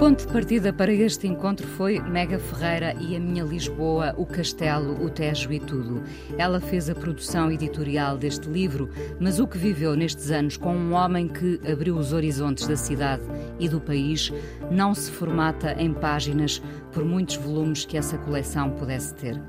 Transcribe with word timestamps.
Ponto 0.00 0.26
de 0.26 0.32
partida 0.32 0.72
para 0.72 0.90
este 0.94 1.26
encontro 1.26 1.66
foi 1.66 2.00
Mega 2.00 2.38
Ferreira 2.38 2.96
e 2.98 3.14
a 3.14 3.20
minha 3.20 3.44
Lisboa, 3.44 4.14
o 4.16 4.24
Castelo, 4.24 5.04
o 5.04 5.10
Tejo 5.10 5.52
e 5.52 5.60
tudo. 5.60 6.02
Ela 6.38 6.58
fez 6.58 6.88
a 6.88 6.94
produção 6.94 7.52
editorial 7.52 8.16
deste 8.16 8.48
livro, 8.48 8.88
mas 9.20 9.38
o 9.38 9.46
que 9.46 9.58
viveu 9.58 9.94
nestes 9.94 10.30
anos 10.30 10.56
com 10.56 10.74
um 10.74 10.94
homem 10.94 11.28
que 11.28 11.60
abriu 11.70 11.98
os 11.98 12.14
horizontes 12.14 12.66
da 12.66 12.76
cidade 12.76 13.22
e 13.58 13.68
do 13.68 13.78
país 13.78 14.32
não 14.70 14.94
se 14.94 15.10
formata 15.10 15.74
em 15.78 15.92
páginas 15.92 16.62
por 16.92 17.04
muitos 17.04 17.36
volumes 17.36 17.84
que 17.84 17.96
essa 17.96 18.18
coleção 18.18 18.70
pudesse 18.70 19.14
ter. 19.14 19.40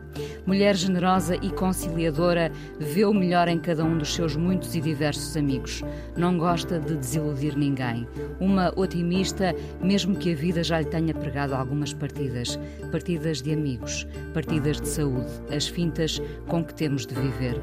Mulher 0.45 0.75
generosa 0.75 1.35
e 1.35 1.49
conciliadora, 1.51 2.51
vê 2.79 3.05
o 3.05 3.13
melhor 3.13 3.47
em 3.47 3.59
cada 3.59 3.83
um 3.83 3.97
dos 3.97 4.13
seus 4.13 4.35
muitos 4.35 4.75
e 4.75 4.81
diversos 4.81 5.35
amigos. 5.37 5.83
Não 6.17 6.37
gosta 6.37 6.79
de 6.79 6.95
desiludir 6.95 7.57
ninguém. 7.57 8.07
Uma 8.39 8.73
otimista, 8.75 9.55
mesmo 9.81 10.15
que 10.15 10.33
a 10.33 10.35
vida 10.35 10.63
já 10.63 10.79
lhe 10.79 10.85
tenha 10.85 11.13
pregado 11.13 11.55
algumas 11.55 11.93
partidas. 11.93 12.59
Partidas 12.91 13.41
de 13.41 13.53
amigos, 13.53 14.07
partidas 14.33 14.81
de 14.81 14.87
saúde, 14.87 15.31
as 15.55 15.67
fintas 15.67 16.21
com 16.47 16.63
que 16.63 16.73
temos 16.73 17.05
de 17.05 17.15
viver. 17.15 17.59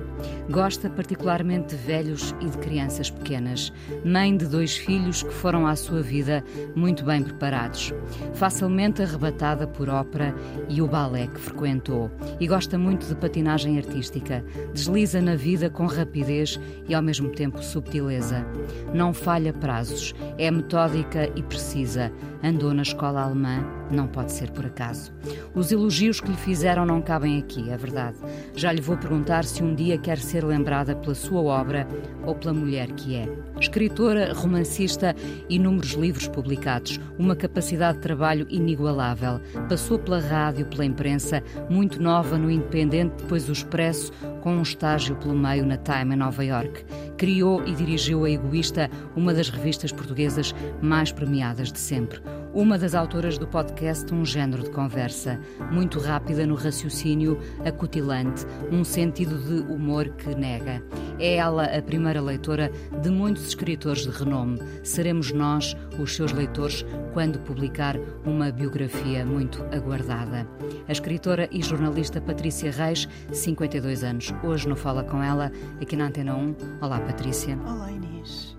Gosta 0.50 0.88
particularmente 0.88 1.76
de 1.76 1.82
velhos 1.82 2.34
e 2.40 2.46
de 2.48 2.58
crianças 2.58 3.10
pequenas. 3.10 3.72
Mãe 4.04 4.36
de 4.36 4.46
dois 4.46 4.76
filhos 4.76 5.22
que 5.22 5.32
foram 5.32 5.66
à 5.66 5.76
sua 5.76 6.00
vida 6.00 6.42
muito 6.74 7.04
bem 7.04 7.22
preparados. 7.22 7.92
Facilmente 8.34 9.02
arrebatada 9.02 9.66
por 9.68 9.88
ópera 9.88 10.34
e 10.68 10.80
o 10.82 10.86
balé 10.86 11.26
que 11.26 11.40
frequentou. 11.40 12.10
E 12.40 12.46
gosta 12.46 12.78
muito 12.78 13.06
de 13.06 13.14
patinagem 13.14 13.78
artística. 13.78 14.44
Desliza 14.72 15.20
na 15.20 15.36
vida 15.36 15.70
com 15.70 15.86
rapidez 15.86 16.58
e 16.88 16.94
ao 16.94 17.02
mesmo 17.02 17.30
tempo 17.30 17.62
subtileza. 17.62 18.46
Não 18.92 19.12
falha 19.12 19.52
prazos, 19.52 20.14
é 20.36 20.50
metódica 20.50 21.30
e 21.36 21.42
precisa. 21.42 22.12
Andou 22.42 22.72
na 22.72 22.82
escola 22.82 23.22
alemã, 23.22 23.64
não 23.90 24.06
pode 24.06 24.30
ser 24.30 24.50
por 24.52 24.64
acaso. 24.64 25.12
Os 25.54 25.72
elogios 25.72 26.20
que 26.20 26.30
lhe 26.30 26.36
fizeram 26.36 26.86
não 26.86 27.02
cabem 27.02 27.38
aqui, 27.38 27.68
é 27.68 27.76
verdade. 27.76 28.16
Já 28.54 28.70
lhe 28.70 28.80
vou 28.80 28.96
perguntar 28.96 29.44
se 29.44 29.62
um 29.62 29.74
dia 29.74 29.98
quer 29.98 30.18
ser 30.18 30.44
lembrada 30.44 30.94
pela 30.94 31.14
sua 31.14 31.40
obra 31.40 31.86
ou 32.24 32.34
pela 32.34 32.54
mulher 32.54 32.92
que 32.92 33.16
é. 33.16 33.28
Escritora, 33.60 34.32
romancista, 34.32 35.16
inúmeros 35.48 35.92
livros 35.92 36.28
publicados, 36.28 37.00
uma 37.18 37.34
capacidade 37.34 37.98
de 37.98 38.02
trabalho 38.02 38.46
inigualável. 38.48 39.40
Passou 39.66 39.98
pela 39.98 40.20
rádio, 40.20 40.66
pela 40.66 40.84
imprensa, 40.84 41.42
muito 41.68 42.00
nova 42.00 42.38
no 42.38 42.50
Independente, 42.50 43.16
depois 43.22 43.48
o 43.48 43.52
Expresso, 43.52 44.12
com 44.40 44.54
um 44.56 44.62
estágio 44.62 45.16
pelo 45.16 45.34
meio 45.34 45.66
na 45.66 45.76
Time 45.76 46.14
em 46.14 46.18
Nova 46.18 46.44
York. 46.44 46.84
Criou 47.16 47.62
e 47.66 47.74
dirigiu 47.74 48.24
a 48.24 48.30
Egoísta, 48.30 48.90
uma 49.16 49.34
das 49.34 49.50
revistas 49.50 49.92
portuguesas 49.92 50.54
mais 50.80 51.12
premiadas 51.12 51.72
de 51.72 51.78
sempre. 51.78 52.20
Uma 52.54 52.78
das 52.78 52.94
autoras 52.94 53.36
do 53.36 53.46
podcast 53.46 54.12
Um 54.12 54.24
Género 54.24 54.62
de 54.62 54.70
Conversa, 54.70 55.38
muito 55.70 55.98
rápida 56.00 56.46
no 56.46 56.54
raciocínio, 56.54 57.38
acutilante, 57.64 58.46
um 58.72 58.82
sentido 58.82 59.36
de 59.36 59.70
humor 59.70 60.08
que 60.10 60.34
nega. 60.34 60.82
É 61.18 61.36
ela 61.36 61.64
a 61.64 61.82
primeira 61.82 62.22
leitora 62.22 62.72
de 63.02 63.10
muitos 63.10 63.46
escritores 63.48 64.02
de 64.02 64.10
renome. 64.10 64.58
Seremos 64.82 65.30
nós, 65.30 65.76
os 65.98 66.16
seus 66.16 66.32
leitores, 66.32 66.84
quando 67.12 67.38
publicar 67.40 67.96
uma 68.24 68.50
biografia 68.50 69.26
muito 69.26 69.62
aguardada. 69.64 70.46
A 70.88 70.92
escritora 70.92 71.48
e 71.52 71.62
jornalista 71.62 72.20
Patrícia 72.20 72.70
Reis, 72.70 73.06
52 73.30 74.02
anos. 74.02 74.32
Hoje 74.42 74.66
no 74.68 74.74
Fala 74.74 75.04
Com 75.04 75.22
Ela, 75.22 75.52
aqui 75.80 75.94
na 75.96 76.06
Antena 76.06 76.34
1. 76.34 76.56
Olá, 76.80 76.98
Patrícia. 76.98 77.58
Olá, 77.66 77.92
Inês. 77.92 78.57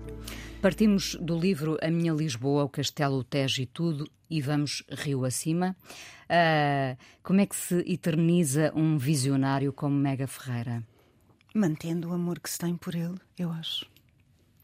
Partimos 0.60 1.14
do 1.14 1.38
livro 1.38 1.78
A 1.80 1.90
Minha 1.90 2.12
Lisboa, 2.12 2.64
o 2.64 2.68
Castelo, 2.68 3.16
o 3.16 3.24
Tejo 3.24 3.62
e 3.62 3.66
Tudo 3.66 4.06
e 4.28 4.42
vamos 4.42 4.84
rio 4.90 5.24
acima. 5.24 5.74
Uh, 6.24 6.98
como 7.22 7.40
é 7.40 7.46
que 7.46 7.56
se 7.56 7.76
eterniza 7.90 8.70
um 8.76 8.98
visionário 8.98 9.72
como 9.72 9.96
Mega 9.96 10.26
Ferreira? 10.26 10.86
Mantendo 11.54 12.10
o 12.10 12.12
amor 12.12 12.38
que 12.38 12.50
se 12.50 12.58
tem 12.58 12.76
por 12.76 12.94
ele, 12.94 13.16
eu 13.38 13.50
acho. 13.50 13.86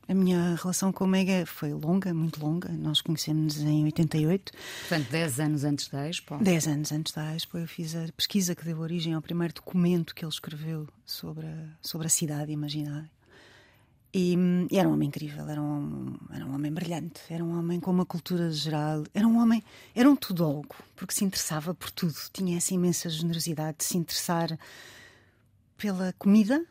A 0.07 0.15
minha 0.15 0.55
relação 0.55 0.93
com 0.93 1.05
o 1.05 1.09
Mega 1.09 1.47
foi 1.47 1.73
longa, 1.73 2.13
muito 2.13 2.45
longa. 2.45 2.69
Nós 2.69 3.01
conhecemos 3.01 3.57
em 3.63 3.85
88. 3.85 4.53
Portanto, 4.81 5.11
10 5.11 5.41
anos 5.41 5.65
antes 5.65 5.89
da 5.89 6.09
Expo? 6.09 6.37
10 6.37 6.69
anos 6.69 6.93
antes 6.93 7.13
da 7.15 7.35
Expo. 7.35 7.57
Eu 7.57 7.67
fiz 7.67 7.97
a 7.97 8.07
pesquisa 8.15 8.55
que 8.55 8.67
deu 8.67 8.79
origem 8.81 9.15
ao 9.15 9.23
primeiro 9.23 9.55
documento 9.55 10.15
que 10.15 10.27
ele 10.27 10.31
escreveu 10.31 10.87
sobre 11.07 11.47
a, 11.47 11.69
sobre 11.81 12.07
a 12.07 12.11
cidade 12.11 12.53
imaginária. 12.53 13.16
E, 14.13 14.35
e, 14.71 14.79
era 14.79 14.89
um 14.89 14.93
homem 14.93 15.09
incrível, 15.09 15.49
era 15.49 15.61
um, 15.61 16.17
era 16.33 16.47
um 16.47 16.55
homem 16.55 16.73
brilhante, 16.73 17.21
era 17.29 17.45
um 17.45 17.59
homem 17.59 17.79
com 17.81 17.91
uma 17.91 18.07
cultura 18.07 18.51
geral, 18.51 19.05
era 19.13 19.27
um 19.27 19.39
homem, 19.39 19.63
era 19.95 20.09
um 20.09 20.17
tudólogo, 20.17 20.75
porque 20.95 21.13
se 21.13 21.25
interessava 21.25 21.75
por 21.75 21.91
tudo, 21.91 22.15
tinha 22.33 22.57
essa 22.57 22.73
imensa 22.73 23.11
generosidade 23.11 23.79
de 23.79 23.85
se 23.85 23.99
interessar 23.99 24.59
pela 25.77 26.15
comida, 26.19 26.65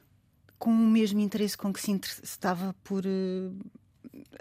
com 0.57 0.71
o 0.71 0.87
mesmo 0.87 1.19
interesse 1.19 1.57
com 1.57 1.71
que 1.71 1.81
se 1.81 1.91
interessava 1.91 2.75
por 2.83 3.05
uh, 3.05 3.55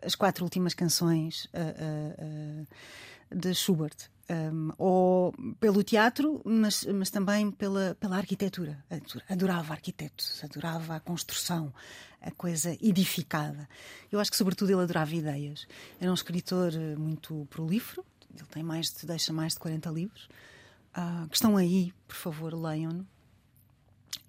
as 0.03 0.15
quatro 0.15 0.45
últimas 0.45 0.73
canções 0.73 1.47
uh, 1.47 2.63
uh, 2.63 3.37
de 3.37 3.55
Schubert. 3.55 4.14
Um, 4.27 4.71
ou 4.79 5.35
pelo 5.61 5.83
teatro, 5.83 6.41
mas, 6.47 6.85
mas 6.87 7.11
também 7.11 7.51
pela, 7.51 7.95
pela 8.01 8.17
arquitetura. 8.17 8.83
Adorava 9.29 9.75
arquitetos, 9.75 10.43
adorava 10.43 10.97
a 10.97 11.01
construção, 11.01 11.73
a 12.23 12.31
coisa 12.31 12.73
edificada. 12.81 13.69
Eu 14.11 14.19
acho 14.19 14.31
que, 14.31 14.37
sobretudo, 14.37 14.71
ele 14.71 14.81
adorava 14.81 15.15
ideias. 15.15 15.67
Era 16.01 16.11
um 16.11 16.15
escritor 16.15 16.73
muito 16.97 17.47
prolífero, 17.51 18.05
ele 18.35 18.47
tem 18.51 18.63
mais 18.63 18.93
de, 18.95 19.07
deixa 19.07 19.33
mais 19.33 19.53
de 19.53 19.59
40 19.59 19.91
livros, 19.91 20.29
uh, 20.97 21.29
que 21.29 21.37
estão 21.37 21.57
aí, 21.57 21.93
por 22.09 22.17
favor, 22.17 22.55
leiam-no. 22.55 23.07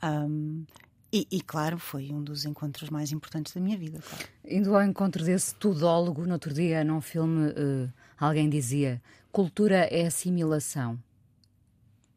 Um, 0.04 0.66
e, 1.12 1.28
e, 1.32 1.42
claro, 1.42 1.78
foi 1.78 2.12
um 2.12 2.22
dos 2.22 2.44
encontros 2.44 2.90
mais 2.90 3.12
importantes 3.12 3.54
da 3.54 3.62
minha 3.62 3.78
vida. 3.78 4.00
Claro. 4.02 4.26
Indo 4.44 4.76
ao 4.76 4.84
encontro 4.84 5.24
desse 5.24 5.56
tudólogo, 5.56 6.26
no 6.26 6.34
outro 6.34 6.54
dia, 6.54 6.84
num 6.84 7.00
filme, 7.00 7.52
uh, 7.52 7.94
alguém 8.20 8.50
dizia: 8.50 9.02
cultura 9.36 9.80
é 9.92 10.06
assimilação. 10.06 10.98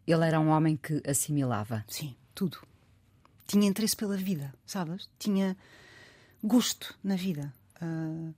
Ele 0.06 0.25
era 0.25 0.39
um 0.39 0.51
homem 0.51 0.77
que 0.77 1.03
assimilava. 1.05 1.84
Sim, 1.89 2.15
tudo. 2.33 2.59
Tinha 3.45 3.67
interesse 3.67 3.97
pela 3.97 4.17
vida, 4.17 4.55
sabes? 4.65 5.09
Tinha 5.19 5.57
gosto 6.45 6.97
na 7.03 7.17
vida. 7.17 7.53
Uh, 7.83 8.33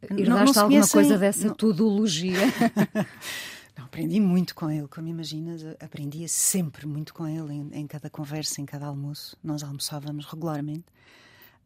Herdaste 0.00 0.60
alguma 0.60 0.86
coisa 0.86 1.18
dessa 1.18 1.48
não... 1.48 1.54
tudologia? 1.54 2.38
Não, 3.76 3.86
aprendi 3.86 4.20
muito 4.20 4.54
com 4.54 4.70
ele, 4.70 4.86
como 4.88 5.08
imaginas, 5.08 5.64
aprendia 5.80 6.28
sempre 6.28 6.86
muito 6.86 7.14
com 7.14 7.26
ele 7.26 7.54
em, 7.54 7.70
em 7.72 7.86
cada 7.86 8.10
conversa, 8.10 8.60
em 8.60 8.66
cada 8.66 8.86
almoço. 8.86 9.38
Nós 9.42 9.62
almoçávamos 9.62 10.26
regularmente. 10.26 10.84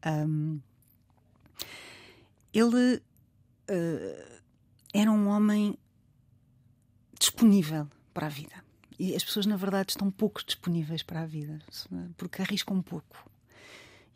Um, 0.07 0.61
ele 2.53 3.03
uh, 3.69 4.41
era 4.93 5.11
um 5.11 5.27
homem 5.27 5.77
disponível 7.25 7.89
para 8.13 8.27
a 8.27 8.31
vida. 8.31 8.55
E 8.99 9.15
as 9.15 9.25
pessoas, 9.25 9.47
na 9.47 9.57
verdade, 9.57 9.93
estão 9.93 10.11
pouco 10.11 10.45
disponíveis 10.45 11.03
para 11.03 11.23
a 11.23 11.27
vida, 11.27 11.61
porque 12.17 12.43
arriscam 12.43 12.77
um 12.77 12.83
pouco. 12.83 13.29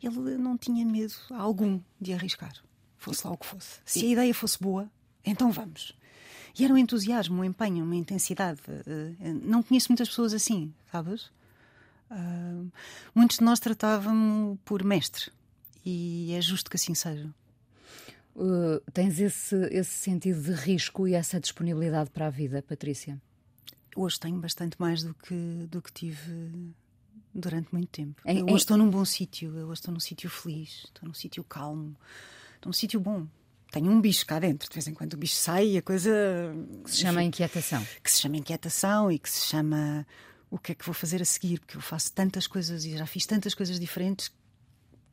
Ele 0.01 0.37
não 0.37 0.57
tinha 0.57 0.85
medo 0.85 1.13
algum 1.31 1.81
de 1.99 2.13
arriscar, 2.13 2.53
fosse 2.97 3.27
lá 3.27 3.33
o 3.33 3.37
que 3.37 3.45
fosse. 3.45 3.79
Se 3.85 4.05
a 4.05 4.09
ideia 4.09 4.33
fosse 4.33 4.57
boa, 4.59 4.89
então 5.25 5.51
vamos. 5.51 5.93
E 6.57 6.63
era 6.63 6.73
um 6.73 6.77
entusiasmo, 6.77 7.41
um 7.41 7.43
empenho, 7.43 7.83
uma 7.83 7.95
intensidade. 7.95 8.61
Eh, 8.67 9.15
eh, 9.19 9.33
não 9.33 9.61
conheço 9.61 9.89
muitas 9.89 10.07
pessoas 10.07 10.33
assim, 10.33 10.73
sabes? 10.91 11.29
Uh, 12.09 12.71
muitos 13.13 13.37
de 13.37 13.43
nós 13.43 13.59
tratavam 13.59 14.57
por 14.65 14.83
mestre 14.83 15.31
e 15.85 16.33
é 16.33 16.41
justo 16.41 16.69
que 16.69 16.75
assim 16.75 16.95
seja. 16.95 17.29
Uh, 18.35 18.79
tens 18.93 19.19
esse, 19.19 19.55
esse 19.71 19.91
sentido 19.91 20.41
de 20.41 20.51
risco 20.53 21.07
e 21.07 21.13
essa 21.13 21.39
disponibilidade 21.39 22.09
para 22.09 22.27
a 22.27 22.29
vida, 22.29 22.61
Patrícia? 22.61 23.21
Hoje 23.95 24.19
tenho 24.19 24.39
bastante 24.39 24.79
mais 24.79 25.03
do 25.03 25.13
que, 25.13 25.67
do 25.69 25.81
que 25.81 25.91
tive 25.91 26.73
durante 27.33 27.73
muito 27.73 27.89
tempo. 27.89 28.21
Em, 28.25 28.39
eu 28.39 28.45
hoje 28.45 28.53
em... 28.53 28.57
estou 28.57 28.77
num 28.77 28.89
bom 28.89 29.03
sítio, 29.03 29.55
eu 29.57 29.67
hoje 29.67 29.79
estou 29.79 29.93
num 29.93 29.99
sítio 29.99 30.29
feliz, 30.29 30.83
estou 30.85 31.07
num 31.07 31.13
sítio 31.13 31.43
calmo, 31.43 31.95
estou 32.55 32.69
num 32.69 32.73
sítio 32.73 32.99
bom. 32.99 33.27
tenho 33.71 33.91
um 33.91 33.99
bicho 33.99 34.25
cá 34.25 34.39
dentro. 34.39 34.69
De 34.69 34.73
vez 34.73 34.87
em 34.87 34.93
quando 34.93 35.13
o 35.13 35.17
bicho 35.17 35.35
sai 35.35 35.67
e 35.67 35.77
a 35.77 35.81
coisa. 35.81 36.09
Que 36.83 36.91
se 36.91 36.97
chama 36.97 37.21
enfim, 37.21 37.27
inquietação. 37.27 37.85
Que 38.03 38.11
se 38.11 38.21
chama 38.21 38.37
inquietação 38.37 39.11
e 39.11 39.19
que 39.19 39.29
se 39.29 39.45
chama 39.47 40.05
o 40.49 40.57
que 40.57 40.71
é 40.71 40.75
que 40.75 40.85
vou 40.85 40.93
fazer 40.93 41.21
a 41.21 41.25
seguir, 41.25 41.59
porque 41.59 41.77
eu 41.77 41.81
faço 41.81 42.11
tantas 42.13 42.47
coisas 42.47 42.83
e 42.85 42.97
já 42.97 43.05
fiz 43.05 43.25
tantas 43.25 43.53
coisas 43.53 43.79
diferentes 43.79 44.31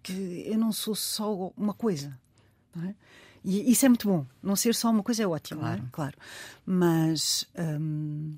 que 0.02 0.44
eu 0.46 0.56
não 0.56 0.72
sou 0.72 0.94
só 0.94 1.52
uma 1.56 1.74
coisa. 1.74 2.19
É? 2.84 2.94
E 3.44 3.70
isso 3.70 3.87
é 3.87 3.88
muito 3.88 4.08
bom. 4.08 4.26
Não 4.43 4.56
ser 4.56 4.75
só 4.75 4.90
uma 4.90 5.02
coisa 5.02 5.23
é 5.23 5.26
ótimo, 5.26 5.61
claro. 5.61 5.82
É? 5.82 5.88
claro. 5.93 6.19
Mas, 6.64 7.46
hum, 7.56 8.37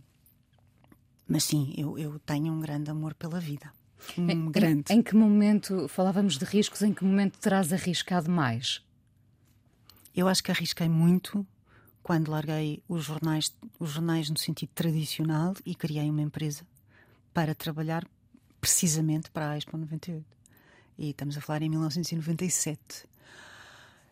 mas 1.26 1.44
sim, 1.44 1.72
eu, 1.76 1.98
eu 1.98 2.18
tenho 2.20 2.52
um 2.52 2.60
grande 2.60 2.90
amor 2.90 3.14
pela 3.14 3.40
vida. 3.40 3.72
Um 4.16 4.30
em, 4.30 4.50
grande. 4.50 4.92
Em, 4.92 4.98
em 4.98 5.02
que 5.02 5.16
momento, 5.16 5.88
falávamos 5.88 6.36
de 6.36 6.44
riscos, 6.44 6.82
em 6.82 6.92
que 6.92 7.04
momento 7.04 7.38
terás 7.38 7.72
arriscado 7.72 8.30
mais? 8.30 8.82
Eu 10.14 10.28
acho 10.28 10.42
que 10.42 10.50
arrisquei 10.50 10.88
muito 10.88 11.46
quando 12.02 12.30
larguei 12.30 12.82
os 12.88 13.04
jornais, 13.04 13.54
os 13.78 13.90
jornais 13.90 14.30
no 14.30 14.38
sentido 14.38 14.70
tradicional 14.74 15.54
e 15.64 15.74
criei 15.74 16.10
uma 16.10 16.22
empresa 16.22 16.66
para 17.32 17.54
trabalhar 17.54 18.06
precisamente 18.60 19.30
para 19.30 19.50
a 19.50 19.58
Expo 19.58 19.76
98. 19.76 20.24
E 20.98 21.10
estamos 21.10 21.36
a 21.36 21.40
falar 21.40 21.62
em 21.62 21.68
1997. 21.68 23.07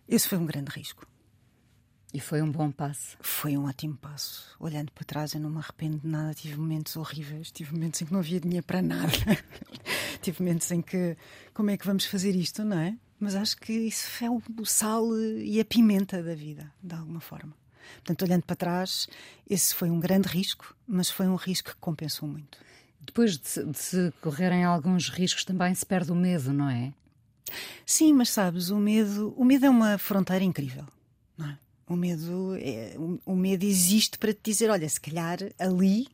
Esse 0.09 0.29
foi 0.29 0.39
um 0.39 0.47
grande 0.47 0.71
risco. 0.71 1.07
E 2.15 2.21
foi 2.21 2.41
um 2.41 2.51
bom 2.51 2.71
passo. 2.71 3.17
Foi 3.21 3.57
um 3.57 3.67
ótimo 3.67 3.97
passo. 3.97 4.57
Olhando 4.61 4.93
para 4.93 5.05
trás, 5.05 5.35
eu 5.35 5.41
não 5.41 5.51
me 5.51 5.59
arrependo 5.59 5.99
de 5.99 6.07
nada. 6.07 6.33
Tive 6.33 6.57
momentos 6.57 6.97
horríveis, 6.97 7.51
tive 7.51 7.75
momentos 7.75 8.01
em 8.01 8.07
que 8.07 8.13
não 8.13 8.21
havia 8.21 8.41
dinheiro 8.41 8.65
para 8.65 8.81
nada. 8.81 9.13
tive 10.23 10.43
momentos 10.43 10.71
em 10.71 10.81
que, 10.81 11.17
como 11.53 11.71
é 11.71 11.77
que 11.77 11.87
vamos 11.87 12.07
fazer 12.07 12.35
isto, 12.35 12.65
não 12.65 12.79
é? 12.79 12.97
Mas 13.19 13.35
acho 13.35 13.57
que 13.57 13.73
isso 13.73 14.25
é 14.25 14.31
o, 14.31 14.41
sal 14.65 15.07
e 15.19 15.59
a 15.59 15.65
pimenta 15.65 16.23
da 16.23 16.35
vida, 16.35 16.73
de 16.83 16.95
alguma 16.95 17.21
forma. 17.21 17.53
Portanto, 17.97 18.23
olhando 18.23 18.43
para 18.43 18.57
trás, 18.57 19.09
esse 19.49 19.75
foi 19.75 19.91
um 19.91 19.99
grande 19.99 20.29
risco, 20.29 20.77
mas 20.87 21.11
foi 21.11 21.27
um 21.27 21.37
risco 21.37 21.71
que 21.71 21.77
compensou 21.77 22.29
muito. 22.29 22.59
Depois 23.01 23.39
de, 23.39 23.65
de 23.65 23.79
se 23.79 24.13
correrem 24.21 24.65
alguns 24.65 25.09
riscos, 25.09 25.45
também 25.45 25.75
se 25.75 25.87
perde 25.87 26.13
o 26.13 26.15
medo, 26.15 26.53
não 26.53 26.69
é? 26.69 26.93
Sim, 27.85 28.13
mas 28.13 28.31
sabes, 28.31 28.71
o 28.71 28.77
medo, 28.77 29.35
o 29.37 29.45
medo 29.45 29.67
é 29.67 29.71
uma 29.71 29.99
fronteira 29.99 30.45
incrível, 30.45 30.87
não 31.37 31.49
é? 31.49 31.59
O 31.89 31.95
medo, 31.95 32.57
é, 32.57 32.95
o, 32.99 33.21
o 33.25 33.37
medo 33.37 33.65
existe 33.65 34.19
para 34.19 34.35
te 34.35 34.41
dizer, 34.43 34.71
olha, 34.71 34.89
se 34.89 35.01
calhar 35.01 35.39
ali 35.59 36.09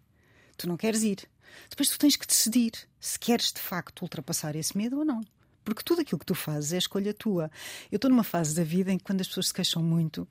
tu 0.57 0.69
não 0.69 0.77
queres 0.77 1.03
ir. 1.03 1.29
Depois 1.69 1.89
tu 1.89 1.99
tens 1.99 2.17
que 2.17 2.27
decidir 2.27 2.73
se 3.01 3.19
queres 3.19 3.53
de 3.53 3.61
facto 3.61 4.03
ultrapassar 4.03 4.55
esse 4.57 4.77
medo 4.77 4.99
ou 4.99 5.05
não. 5.05 5.23
Porque 5.65 5.83
tudo 5.83 6.01
aquilo 6.01 6.19
que 6.19 6.27
tu 6.27 6.35
fazes 6.35 6.73
é 6.73 6.79
escolha 6.79 7.15
tua. 7.15 7.51
Eu 7.91 7.97
estou 7.97 8.11
numa 8.11 8.25
fase 8.25 8.55
da 8.55 8.65
vida 8.65 8.93
em 8.93 8.99
que, 8.99 9.05
quando 9.05 9.21
as 9.21 9.29
pessoas 9.29 9.49
se 9.49 9.55
queixam 9.55 9.83
muito 9.83 10.29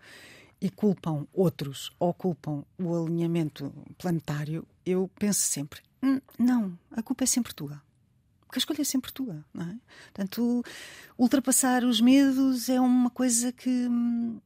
e 0.59 0.69
culpam 0.69 1.25
outros 1.33 1.91
ou 1.99 2.13
culpam 2.13 2.63
o 2.77 2.95
alinhamento 2.95 3.73
planetário, 3.97 4.67
eu 4.85 5.09
penso 5.17 5.41
sempre: 5.41 5.81
hum, 6.03 6.19
não, 6.37 6.77
a 6.91 7.01
culpa 7.01 7.23
é 7.23 7.27
sempre 7.27 7.53
tua. 7.53 7.81
Porque 8.51 8.59
a 8.59 8.63
escolha 8.63 8.81
é 8.81 8.83
sempre 8.83 9.13
tua, 9.13 9.45
não 9.53 9.63
é? 9.63 9.75
Portanto, 10.11 10.61
ultrapassar 11.17 11.85
os 11.85 12.01
medos 12.01 12.67
é 12.67 12.81
uma 12.81 13.09
coisa 13.09 13.49
que 13.53 13.69
hum, 13.69 14.41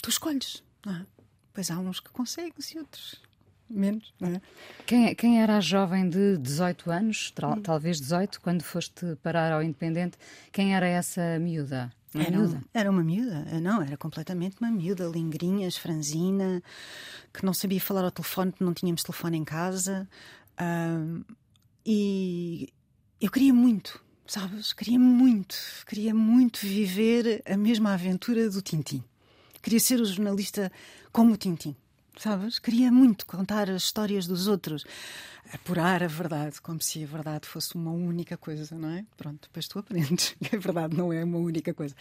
tu 0.00 0.08
escolhes, 0.08 0.62
não 0.86 0.94
é? 0.94 1.06
Pois 1.52 1.68
há 1.68 1.76
uns 1.80 1.98
que 1.98 2.10
consegues 2.10 2.70
e 2.70 2.78
outros 2.78 3.20
menos, 3.68 4.14
não 4.20 4.28
é? 4.28 4.40
Quem, 4.86 5.12
quem 5.16 5.42
era 5.42 5.56
a 5.56 5.60
jovem 5.60 6.08
de 6.08 6.38
18 6.38 6.92
anos, 6.92 7.32
tal, 7.32 7.60
talvez 7.60 8.00
18, 8.00 8.40
quando 8.40 8.62
foste 8.62 9.16
parar 9.20 9.50
ao 9.50 9.64
Independente, 9.64 10.16
quem 10.52 10.76
era 10.76 10.86
essa 10.86 11.36
miúda? 11.40 11.92
Uma 12.14 12.22
era, 12.22 12.38
miúda? 12.38 12.64
era 12.72 12.88
uma 12.88 13.02
miúda, 13.02 13.48
eh, 13.50 13.58
não, 13.58 13.82
era 13.82 13.96
completamente 13.96 14.58
uma 14.60 14.70
miúda, 14.70 15.08
lingrinhas, 15.08 15.76
franzina, 15.76 16.62
que 17.32 17.44
não 17.44 17.52
sabia 17.52 17.80
falar 17.80 18.04
ao 18.04 18.12
telefone 18.12 18.52
porque 18.52 18.62
não 18.62 18.72
tínhamos 18.72 19.02
telefone 19.02 19.38
em 19.38 19.44
casa. 19.44 20.08
Uh, 20.52 21.24
e 21.84 22.72
eu 23.20 23.30
queria 23.30 23.54
muito, 23.54 24.02
sabes? 24.26 24.72
Queria 24.72 24.98
muito, 24.98 25.56
queria 25.86 26.14
muito 26.14 26.60
viver 26.60 27.42
a 27.46 27.56
mesma 27.56 27.94
aventura 27.94 28.48
do 28.50 28.62
Tintim. 28.62 29.02
Queria 29.62 29.80
ser 29.80 30.00
o 30.00 30.04
jornalista 30.04 30.70
como 31.12 31.32
o 31.32 31.36
Tintim 31.36 31.76
sabes? 32.18 32.58
Queria 32.58 32.90
muito 32.90 33.26
contar 33.26 33.68
as 33.70 33.82
histórias 33.82 34.26
dos 34.26 34.46
outros, 34.46 34.84
apurar 35.52 36.02
a 36.02 36.06
verdade, 36.06 36.60
como 36.60 36.80
se 36.80 37.02
a 37.02 37.06
verdade 37.06 37.46
fosse 37.46 37.74
uma 37.74 37.90
única 37.90 38.36
coisa, 38.36 38.76
não 38.76 38.90
é? 38.90 39.04
Pronto, 39.16 39.42
depois 39.42 39.68
tu 39.68 39.78
aprendes 39.78 40.34
que 40.40 40.56
a 40.56 40.58
verdade 40.58 40.96
não 40.96 41.12
é 41.12 41.24
uma 41.24 41.38
única 41.38 41.74
coisa, 41.74 41.94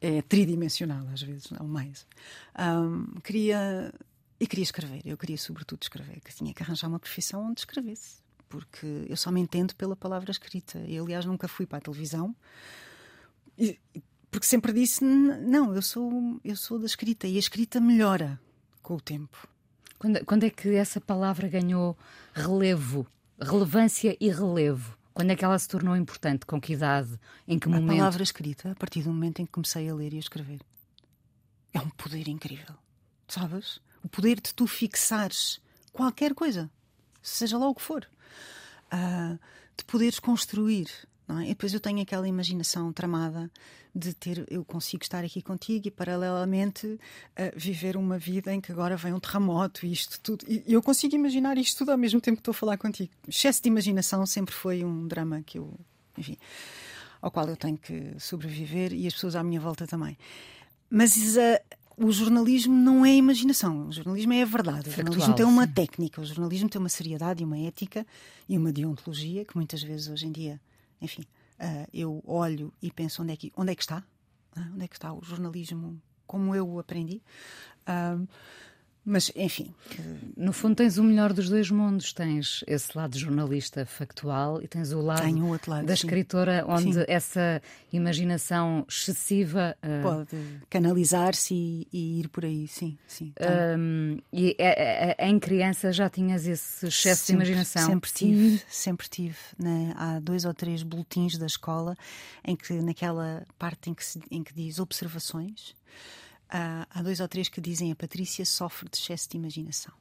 é 0.00 0.22
tridimensional 0.22 1.06
às 1.12 1.22
vezes, 1.22 1.50
não 1.50 1.66
mais. 1.66 2.06
Um, 2.58 3.20
queria 3.20 3.92
e 4.40 4.46
queria 4.46 4.62
escrever, 4.62 5.02
eu 5.04 5.16
queria 5.16 5.36
sobretudo 5.36 5.82
escrever, 5.82 6.20
que 6.20 6.34
tinha 6.34 6.54
que 6.54 6.62
arranjar 6.62 6.88
uma 6.88 7.00
profissão 7.00 7.48
onde 7.48 7.60
escrevesse, 7.60 8.18
porque 8.48 9.06
eu 9.08 9.16
só 9.16 9.30
me 9.30 9.40
entendo 9.40 9.74
pela 9.74 9.96
palavra 9.96 10.30
escrita. 10.30 10.78
Eu, 10.80 11.04
aliás, 11.04 11.24
nunca 11.24 11.48
fui 11.48 11.66
para 11.66 11.78
a 11.78 11.80
televisão. 11.80 12.34
E, 13.56 13.78
porque 14.30 14.46
sempre 14.46 14.72
disse 14.72 15.04
não 15.04 15.74
eu 15.74 15.82
sou 15.82 16.40
eu 16.44 16.54
sou 16.54 16.78
da 16.78 16.86
escrita 16.86 17.26
e 17.26 17.36
a 17.36 17.38
escrita 17.38 17.80
melhora 17.80 18.40
com 18.82 18.94
o 18.94 19.00
tempo. 19.00 19.48
Quando, 19.98 20.24
quando 20.24 20.44
é 20.44 20.50
que 20.50 20.74
essa 20.74 21.00
palavra 21.00 21.48
ganhou 21.48 21.98
relevo, 22.32 23.06
relevância 23.40 24.16
e 24.20 24.30
relevo? 24.30 24.96
Quando 25.12 25.32
é 25.32 25.36
que 25.36 25.44
ela 25.44 25.58
se 25.58 25.68
tornou 25.68 25.96
importante? 25.96 26.46
Com 26.46 26.60
que 26.60 26.74
idade? 26.74 27.18
Em 27.46 27.58
que 27.58 27.68
momento? 27.68 27.90
A 27.90 27.96
palavra 27.96 28.22
escrita, 28.22 28.70
a 28.70 28.74
partir 28.76 29.02
do 29.02 29.12
momento 29.12 29.40
em 29.40 29.46
que 29.46 29.50
comecei 29.50 29.88
a 29.88 29.94
ler 29.94 30.12
e 30.12 30.16
a 30.16 30.20
escrever. 30.20 30.60
É 31.72 31.80
um 31.80 31.90
poder 31.90 32.28
incrível. 32.28 32.76
Sabes? 33.26 33.80
O 34.04 34.08
poder 34.08 34.40
de 34.40 34.54
tu 34.54 34.68
fixares 34.68 35.60
qualquer 35.92 36.34
coisa, 36.34 36.70
seja 37.20 37.58
lá 37.58 37.68
o 37.68 37.74
que 37.74 37.82
for. 37.82 38.08
Uh, 38.92 39.38
de 39.76 39.84
poderes 39.84 40.18
construir 40.18 40.88
é? 41.28 41.44
E 41.44 41.48
depois 41.48 41.74
eu 41.74 41.80
tenho 41.80 42.00
aquela 42.00 42.26
imaginação 42.26 42.90
tramada 42.92 43.50
de 43.94 44.14
ter, 44.14 44.46
eu 44.50 44.64
consigo 44.64 45.02
estar 45.02 45.24
aqui 45.24 45.42
contigo 45.42 45.88
e 45.88 45.90
paralelamente 45.90 46.86
uh, 46.86 46.98
viver 47.54 47.96
uma 47.96 48.18
vida 48.18 48.52
em 48.52 48.60
que 48.60 48.72
agora 48.72 48.96
vem 48.96 49.12
um 49.12 49.20
terremoto 49.20 49.84
e 49.84 49.92
isto 49.92 50.18
tudo. 50.20 50.44
E 50.48 50.64
eu 50.66 50.82
consigo 50.82 51.14
imaginar 51.14 51.58
isto 51.58 51.78
tudo 51.78 51.92
ao 51.92 51.98
mesmo 51.98 52.20
tempo 52.20 52.36
que 52.36 52.40
estou 52.40 52.52
a 52.52 52.54
falar 52.54 52.78
contigo. 52.78 53.10
excesso 53.28 53.62
de 53.62 53.68
imaginação 53.68 54.24
sempre 54.24 54.54
foi 54.54 54.84
um 54.84 55.06
drama 55.06 55.42
que 55.42 55.58
eu, 55.58 55.70
enfim, 56.16 56.38
ao 57.20 57.30
qual 57.30 57.46
eu 57.46 57.56
tenho 57.56 57.76
que 57.76 58.14
sobreviver 58.18 58.94
e 58.94 59.06
as 59.06 59.12
pessoas 59.12 59.36
à 59.36 59.42
minha 59.42 59.60
volta 59.60 59.86
também. 59.86 60.16
Mas 60.88 61.14
uh, 61.36 61.60
o 62.00 62.12
jornalismo 62.12 62.74
não 62.74 63.04
é 63.04 63.14
imaginação, 63.14 63.88
o 63.88 63.92
jornalismo 63.92 64.32
é 64.32 64.42
a 64.42 64.46
verdade. 64.46 64.88
O 64.88 64.92
jornalismo 64.92 65.34
tem 65.34 65.46
uma 65.46 65.66
técnica, 65.66 66.20
o 66.20 66.24
jornalismo 66.24 66.68
tem 66.68 66.78
uma 66.78 66.88
seriedade 66.88 67.42
e 67.42 67.46
uma 67.46 67.58
ética 67.58 68.06
e 68.48 68.56
uma 68.56 68.72
deontologia 68.72 69.44
que 69.44 69.56
muitas 69.56 69.82
vezes 69.82 70.08
hoje 70.08 70.26
em 70.26 70.32
dia 70.32 70.60
enfim, 71.00 71.22
uh, 71.60 71.88
eu 71.92 72.22
olho 72.26 72.72
e 72.82 72.90
penso 72.90 73.22
onde 73.22 73.32
é 73.32 73.36
que, 73.36 73.52
onde 73.56 73.72
é 73.72 73.74
que 73.74 73.82
está? 73.82 74.02
Uh, 74.56 74.74
onde 74.74 74.84
é 74.84 74.88
que 74.88 74.96
está 74.96 75.12
o 75.12 75.22
jornalismo 75.22 76.00
como 76.26 76.54
eu 76.54 76.68
o 76.68 76.78
aprendi? 76.78 77.22
Uh, 77.86 78.28
mas, 79.08 79.32
enfim. 79.34 79.74
No 80.36 80.52
fundo, 80.52 80.76
tens 80.76 80.98
o 80.98 81.02
melhor 81.02 81.32
dos 81.32 81.48
dois 81.48 81.70
mundos. 81.70 82.12
Tens 82.12 82.62
esse 82.66 82.96
lado 82.96 83.18
jornalista 83.18 83.86
factual 83.86 84.62
e 84.62 84.68
tens 84.68 84.92
o 84.92 85.00
lado, 85.00 85.22
lado 85.66 85.86
da 85.86 85.96
sim. 85.96 86.06
escritora, 86.06 86.62
onde 86.68 86.92
sim. 86.92 87.04
essa 87.08 87.62
imaginação 87.90 88.84
excessiva 88.86 89.74
uh... 89.82 90.02
pode 90.02 90.36
canalizar-se 90.68 91.54
e, 91.54 91.88
e, 91.90 92.20
ir 92.20 92.28
por 92.28 92.44
aí. 92.44 92.68
Sim, 92.68 92.98
sim. 93.06 93.32
Um, 93.78 94.18
e 94.30 94.54
é, 94.58 95.16
é, 95.18 95.26
em 95.26 95.38
criança 95.38 95.90
já 95.90 96.10
tinhas 96.10 96.46
esse 96.46 96.86
excesso 96.86 97.24
sempre, 97.24 97.46
de 97.46 97.52
imaginação? 97.52 97.86
Sempre 97.86 98.10
tive, 98.12 98.62
sempre 98.68 99.08
tive. 99.08 99.38
Né? 99.58 99.94
Há 99.96 100.20
dois 100.20 100.44
ou 100.44 100.52
três 100.52 100.82
boletins 100.82 101.38
da 101.38 101.46
escola 101.46 101.96
em 102.44 102.54
que, 102.54 102.74
naquela 102.74 103.46
parte 103.58 103.88
em 103.88 103.94
que, 103.94 104.04
se, 104.04 104.20
em 104.30 104.42
que 104.42 104.52
diz 104.52 104.78
observações 104.78 105.74
há, 106.48 106.86
há 106.90 107.02
dois 107.02 107.20
ou 107.20 107.28
três 107.28 107.48
que 107.48 107.60
dizem 107.60 107.92
a 107.92 107.96
Patrícia 107.96 108.44
sofre 108.44 108.88
de 108.88 108.98
excesso 108.98 109.28
de 109.30 109.36
imaginação. 109.36 109.92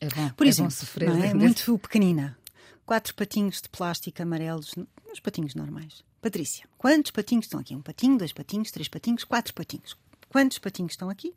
É 0.00 0.08
bom, 0.08 0.30
Por 0.30 0.46
é 0.46 0.48
exemplo, 0.50 0.70
bom 0.72 0.76
sofrer. 0.76 1.08
Não 1.08 1.22
é? 1.22 1.32
muito 1.32 1.78
pequenina. 1.78 2.36
Quatro 2.84 3.14
patinhos 3.14 3.62
de 3.62 3.68
plástico 3.68 4.20
amarelos, 4.20 4.74
os 5.12 5.20
patinhos 5.20 5.54
normais. 5.54 6.04
Patrícia, 6.20 6.68
quantos 6.76 7.10
patinhos 7.10 7.46
estão 7.46 7.60
aqui? 7.60 7.74
Um 7.74 7.82
patinho, 7.82 8.18
dois 8.18 8.32
patinhos, 8.32 8.70
três 8.70 8.88
patinhos, 8.88 9.24
quatro 9.24 9.54
patinhos. 9.54 9.96
Quantos 10.28 10.58
patinhos 10.58 10.92
estão 10.92 11.08
aqui? 11.08 11.34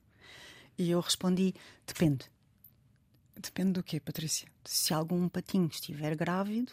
E 0.78 0.90
eu 0.92 1.00
respondi: 1.00 1.54
depende. 1.86 2.26
Depende 3.36 3.74
do 3.74 3.84
quê, 3.84 4.00
Patrícia? 4.00 4.48
Se 4.64 4.94
algum 4.94 5.28
patinho 5.28 5.68
estiver 5.68 6.16
grávido, 6.16 6.72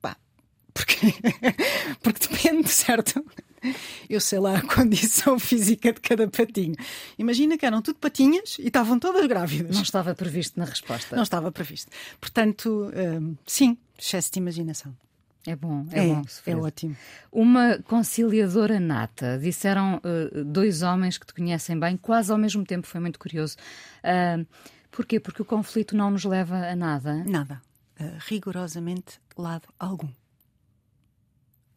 pá, 0.00 0.16
porque, 0.74 0.96
porque 2.02 2.28
depende, 2.28 2.68
certo? 2.68 3.24
Eu 4.08 4.20
sei 4.20 4.38
lá 4.38 4.58
a 4.58 4.62
condição 4.66 5.38
física 5.38 5.92
de 5.92 6.00
cada 6.00 6.28
patinho. 6.28 6.74
Imagina 7.18 7.56
que 7.58 7.64
eram 7.66 7.82
tudo 7.82 7.98
patinhas 7.98 8.56
e 8.58 8.66
estavam 8.68 8.98
todas 8.98 9.26
grávidas. 9.26 9.74
Não 9.74 9.82
estava 9.82 10.14
previsto 10.14 10.58
na 10.58 10.64
resposta. 10.66 11.14
Não 11.16 11.22
estava 11.22 11.50
previsto. 11.52 11.90
Portanto, 12.20 12.90
hum, 13.20 13.36
sim, 13.46 13.76
excesso 13.98 14.32
de 14.32 14.38
imaginação. 14.38 14.94
É 15.46 15.54
bom, 15.54 15.86
é, 15.92 16.00
É, 16.00 16.08
bom. 16.08 16.22
é 16.24 16.28
sofrer. 16.28 16.56
ótimo. 16.58 16.96
Uma 17.30 17.78
conciliadora 17.84 18.80
nata, 18.80 19.38
disseram 19.38 20.00
eh, 20.02 20.42
dois 20.42 20.82
homens 20.82 21.18
que 21.18 21.26
te 21.26 21.32
conhecem 21.32 21.78
bem, 21.78 21.96
quase 21.96 22.32
ao 22.32 22.38
mesmo 22.38 22.64
tempo, 22.64 22.84
foi 22.84 23.00
muito 23.00 23.16
curioso. 23.16 23.56
Ah, 24.02 24.44
porquê? 24.90 25.20
Porque 25.20 25.40
o 25.42 25.44
conflito 25.44 25.96
não 25.96 26.10
nos 26.10 26.24
leva 26.24 26.56
a 26.56 26.74
nada. 26.74 27.22
Nada. 27.24 27.62
Uh, 28.00 28.12
rigorosamente 28.26 29.20
lado 29.38 29.68
algum. 29.78 30.08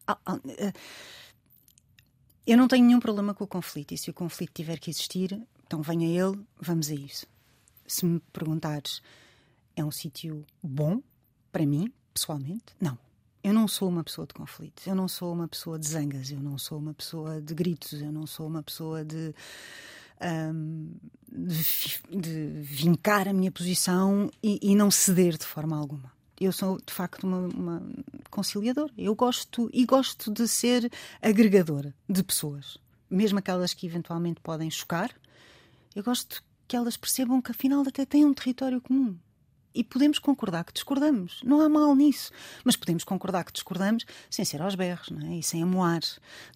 Ah, 0.07 0.17
ah, 0.25 0.33
uh, 0.33 0.73
eu 2.51 2.57
não 2.57 2.67
tenho 2.67 2.85
nenhum 2.85 2.99
problema 2.99 3.33
com 3.33 3.43
o 3.43 3.47
conflito. 3.47 3.93
E 3.93 3.97
se 3.97 4.09
o 4.09 4.13
conflito 4.13 4.51
tiver 4.53 4.79
que 4.79 4.89
existir, 4.89 5.39
então 5.65 5.81
venha 5.81 6.07
ele, 6.07 6.39
vamos 6.59 6.89
a 6.89 6.95
isso. 6.95 7.27
Se 7.85 8.05
me 8.05 8.19
perguntares, 8.33 9.01
é 9.75 9.83
um 9.83 9.91
sítio 9.91 10.45
bom 10.61 11.01
para 11.51 11.65
mim, 11.65 11.91
pessoalmente? 12.13 12.65
Não. 12.79 12.97
Eu 13.43 13.53
não 13.53 13.67
sou 13.67 13.87
uma 13.87 14.03
pessoa 14.03 14.27
de 14.27 14.33
conflitos, 14.33 14.85
eu 14.85 14.93
não 14.93 15.07
sou 15.07 15.31
uma 15.31 15.47
pessoa 15.47 15.79
de 15.79 15.87
zangas, 15.87 16.29
eu 16.29 16.41
não 16.41 16.57
sou 16.57 16.77
uma 16.77 16.93
pessoa 16.93 17.41
de 17.41 17.53
gritos, 17.53 17.93
eu 18.01 18.11
não 18.11 18.27
sou 18.27 18.47
uma 18.47 18.61
pessoa 18.61 19.05
de, 19.05 19.33
ahm, 20.19 20.91
de, 21.31 22.19
de 22.19 22.61
vincar 22.61 23.29
a 23.29 23.33
minha 23.33 23.51
posição 23.51 24.29
e, 24.43 24.59
e 24.61 24.75
não 24.75 24.91
ceder 24.91 25.37
de 25.37 25.45
forma 25.45 25.77
alguma. 25.77 26.11
Eu 26.39 26.51
sou 26.51 26.77
de 26.77 26.93
facto 26.93 27.25
uma, 27.25 27.47
uma 27.47 27.81
conciliadora. 28.29 28.91
Eu 28.97 29.13
gosto 29.13 29.69
e 29.73 29.85
gosto 29.85 30.31
de 30.31 30.47
ser 30.47 30.89
agregadora 31.21 31.93
de 32.07 32.23
pessoas, 32.23 32.77
mesmo 33.09 33.39
aquelas 33.39 33.73
que 33.73 33.85
eventualmente 33.85 34.39
podem 34.39 34.71
chocar. 34.71 35.11
Eu 35.95 36.03
gosto 36.03 36.43
que 36.67 36.75
elas 36.75 36.95
percebam 36.95 37.41
que 37.41 37.51
afinal 37.51 37.83
até 37.85 38.05
têm 38.05 38.25
um 38.25 38.33
território 38.33 38.79
comum. 38.79 39.17
E 39.73 39.83
podemos 39.83 40.17
concordar 40.19 40.63
que 40.63 40.73
discordamos. 40.73 41.41
Não 41.43 41.61
há 41.61 41.69
mal 41.69 41.95
nisso. 41.95 42.31
Mas 42.63 42.75
podemos 42.75 43.03
concordar 43.03 43.43
que 43.43 43.53
discordamos 43.53 44.05
sem 44.29 44.43
ser 44.43 44.61
aos 44.61 44.75
berros, 44.75 45.09
não 45.09 45.27
é? 45.27 45.37
E 45.37 45.43
sem 45.43 45.61
amoar. 45.61 46.01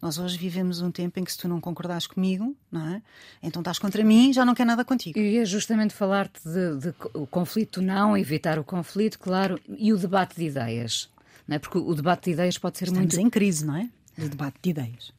Nós 0.02 0.18
hoje 0.18 0.38
vivemos 0.38 0.82
um 0.82 0.92
tempo 0.92 1.20
em 1.20 1.24
que 1.24 1.32
se 1.32 1.38
tu 1.38 1.48
não 1.48 1.62
concordares 1.62 2.08
comigo, 2.08 2.56
não 2.72 2.88
é? 2.88 3.02
Então 3.42 3.62
estás 3.62 3.78
contra 3.78 4.04
mim, 4.04 4.34
já 4.34 4.44
não 4.44 4.56
quer 4.56 4.66
nada 4.66 4.84
contigo. 4.84 5.18
Eu 5.18 5.26
ia 5.26 5.46
justamente 5.46 5.94
falar-te 5.94 6.42
de, 6.44 6.78
de 6.78 6.96
o 7.14 7.28
conflito 7.28 7.82
não, 7.82 8.18
evitar 8.18 8.58
o 8.58 8.64
conflito, 8.64 9.20
claro, 9.20 9.60
e 9.68 9.94
o 9.94 9.98
debate 9.98 10.36
de 10.36 10.46
ideias. 10.48 11.10
Não 11.48 11.56
é? 11.56 11.60
Porque 11.60 11.78
o 11.78 11.94
debate 11.94 12.26
de 12.26 12.32
ideias 12.32 12.58
pode 12.58 12.78
ser 12.78 12.86
Estamos 12.86 13.16
muito. 13.16 13.28
em 13.28 13.30
crise, 13.30 13.66
não 13.66 13.76
é? 13.76 13.90
De 14.18 14.30
debate 14.30 14.58
de 14.62 14.70
ideias. 14.70 15.14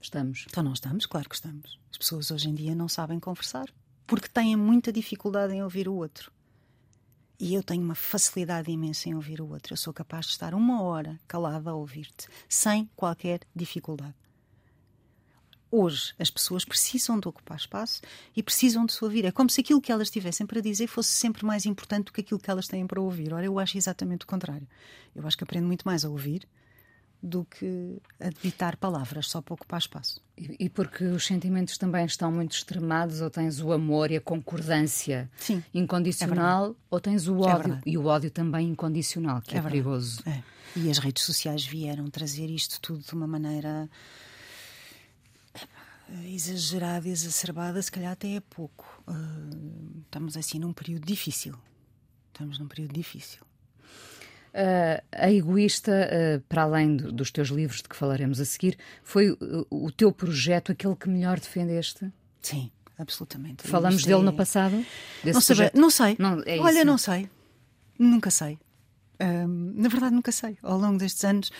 Estamos. 0.00 0.46
Então 0.48 0.62
não 0.62 0.72
estamos? 0.72 1.06
Claro 1.06 1.28
que 1.28 1.34
estamos. 1.34 1.78
As 1.90 1.98
pessoas 1.98 2.30
hoje 2.30 2.48
em 2.48 2.54
dia 2.54 2.74
não 2.74 2.88
sabem 2.88 3.18
conversar 3.20 3.68
porque 4.06 4.26
têm 4.26 4.56
muita 4.56 4.90
dificuldade 4.90 5.52
em 5.52 5.62
ouvir 5.62 5.86
o 5.86 5.94
outro. 5.94 6.32
E 7.40 7.54
eu 7.54 7.62
tenho 7.62 7.84
uma 7.84 7.94
facilidade 7.94 8.68
imensa 8.68 9.08
em 9.08 9.14
ouvir 9.14 9.40
o 9.40 9.48
outro. 9.48 9.72
Eu 9.72 9.76
sou 9.76 9.92
capaz 9.92 10.26
de 10.26 10.32
estar 10.32 10.54
uma 10.54 10.82
hora 10.82 11.20
calada 11.28 11.70
a 11.70 11.74
ouvir-te, 11.74 12.26
sem 12.48 12.90
qualquer 12.96 13.40
dificuldade. 13.54 14.14
Hoje 15.70 16.14
as 16.18 16.30
pessoas 16.30 16.64
precisam 16.64 17.20
de 17.20 17.28
ocupar 17.28 17.58
espaço 17.58 18.00
e 18.34 18.42
precisam 18.42 18.84
de 18.84 18.92
se 18.92 19.04
ouvir. 19.04 19.24
É 19.24 19.30
como 19.30 19.50
se 19.50 19.60
aquilo 19.60 19.80
que 19.80 19.92
elas 19.92 20.10
tivessem 20.10 20.46
para 20.46 20.60
dizer 20.60 20.88
fosse 20.88 21.10
sempre 21.10 21.44
mais 21.44 21.64
importante 21.64 22.06
do 22.06 22.12
que 22.12 22.22
aquilo 22.22 22.40
que 22.40 22.50
elas 22.50 22.66
têm 22.66 22.86
para 22.86 23.00
ouvir. 23.00 23.32
Ora, 23.32 23.44
eu 23.44 23.58
acho 23.58 23.78
exatamente 23.78 24.24
o 24.24 24.26
contrário. 24.26 24.66
Eu 25.14 25.24
acho 25.24 25.36
que 25.36 25.44
aprendo 25.44 25.66
muito 25.66 25.84
mais 25.84 26.04
a 26.04 26.08
ouvir 26.08 26.48
do 27.22 27.44
que 27.44 27.98
a 28.20 28.30
ditar 28.30 28.76
palavras 28.76 29.28
só 29.28 29.40
para 29.42 29.54
ocupar 29.54 29.80
espaço. 29.80 30.20
E, 30.36 30.56
e 30.66 30.68
porque 30.68 31.04
os 31.04 31.26
sentimentos 31.26 31.76
também 31.76 32.04
estão 32.04 32.30
muito 32.30 32.52
extremados, 32.52 33.20
ou 33.20 33.28
tens 33.28 33.60
o 33.60 33.72
amor 33.72 34.10
e 34.10 34.16
a 34.16 34.20
concordância 34.20 35.28
Sim, 35.36 35.62
incondicional, 35.74 36.76
ou 36.88 37.00
tens 37.00 37.26
o 37.26 37.34
É 37.34 37.52
ódio 37.52 37.58
verdade. 37.64 37.82
e 37.84 37.98
o 37.98 38.06
ódio 38.06 38.30
também 38.30 38.68
incondicional, 38.68 39.42
que 39.42 39.50
é, 39.50 39.54
verdade. 39.54 39.72
perigoso. 39.72 40.22
É. 40.26 40.42
E 40.76 40.90
as 40.90 40.98
redes 40.98 41.24
sociais 41.24 41.64
vieram 41.66 42.08
trazer 42.08 42.48
isto 42.50 42.80
tudo 42.80 43.02
de 43.02 43.12
uma 43.14 43.26
maneira 43.26 43.88
exagerada, 46.24 47.08
exacerbada, 47.08 47.82
se 47.82 47.90
calhar 47.90 48.12
até 48.12 48.36
é 48.36 48.40
pouco. 48.40 49.02
Ah, 49.06 49.14
estamos 50.04 50.36
assim 50.36 50.58
num 50.58 50.72
período 50.72 51.04
difícil. 51.04 51.54
Estamos 52.32 52.58
num 52.58 52.68
período 52.68 52.92
difícil. 52.92 53.40
Uh, 54.60 55.04
a 55.12 55.30
Egoísta, 55.30 55.92
uh, 55.92 56.40
para 56.48 56.62
além 56.62 56.96
do- 56.96 57.12
dos 57.12 57.30
teus 57.30 57.48
livros 57.48 57.80
de 57.80 57.88
que 57.88 57.94
falaremos 57.94 58.40
a 58.40 58.44
seguir, 58.44 58.76
foi 59.04 59.30
uh, 59.30 59.38
o 59.70 59.92
teu 59.92 60.10
projeto 60.10 60.72
aquele 60.72 60.96
que 60.96 61.08
melhor 61.08 61.38
defendeste? 61.38 62.10
Sim, 62.42 62.68
absolutamente. 62.98 63.62
Falamos 63.68 64.02
dele 64.04 64.20
é- 64.20 64.24
no 64.24 64.32
passado? 64.32 64.84
Não, 65.24 65.40
sabe- 65.40 65.70
não 65.74 65.90
sei. 65.90 66.16
Não, 66.18 66.42
é 66.44 66.58
Olha, 66.58 66.78
isso. 66.78 66.84
não 66.86 66.98
sei. 66.98 67.30
Nunca 67.96 68.30
sei. 68.32 68.58
Na 69.20 69.88
verdade, 69.88 70.14
nunca 70.14 70.30
sei. 70.32 70.56
Ao 70.62 70.76
longo 70.78 70.98
destes 70.98 71.24
anos 71.24 71.50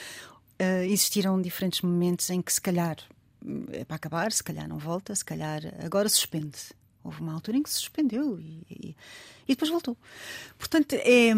ah, 0.58 0.84
existiram 0.84 1.40
diferentes 1.40 1.80
momentos 1.82 2.30
em 2.30 2.40
que, 2.42 2.52
se 2.52 2.60
calhar, 2.60 2.96
é 3.72 3.84
para 3.84 3.96
acabar, 3.96 4.32
se 4.32 4.42
calhar 4.42 4.68
não 4.68 4.78
volta, 4.78 5.14
se 5.14 5.24
calhar 5.24 5.60
agora 5.84 6.08
suspende. 6.08 6.58
Houve 7.04 7.20
uma 7.20 7.32
altura 7.32 7.56
em 7.58 7.62
que 7.62 7.70
se 7.70 7.76
suspendeu 7.76 8.38
e, 8.40 8.62
e- 8.70 8.96
e 9.46 9.52
depois 9.54 9.70
voltou. 9.70 9.96
Portanto, 10.58 10.94
é, 10.94 11.32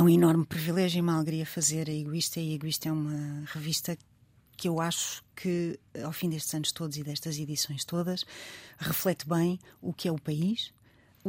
é 0.00 0.02
um 0.02 0.08
enorme 0.08 0.46
privilégio 0.46 0.98
e 0.98 1.00
uma 1.02 1.14
alegria 1.14 1.44
fazer 1.44 1.88
a 1.90 1.92
Egoísta. 1.92 2.40
E 2.40 2.52
a 2.52 2.54
Egoísta 2.54 2.88
é 2.88 2.92
uma 2.92 3.44
revista 3.46 3.96
que 4.56 4.66
eu 4.66 4.80
acho 4.80 5.22
que, 5.36 5.78
ao 6.02 6.10
fim 6.12 6.30
destes 6.30 6.54
anos 6.54 6.72
todos 6.72 6.96
e 6.96 7.02
destas 7.02 7.38
edições 7.38 7.84
todas, 7.84 8.24
reflete 8.78 9.28
bem 9.28 9.58
o 9.80 9.92
que 9.92 10.08
é 10.08 10.12
o 10.12 10.18
país, 10.18 10.72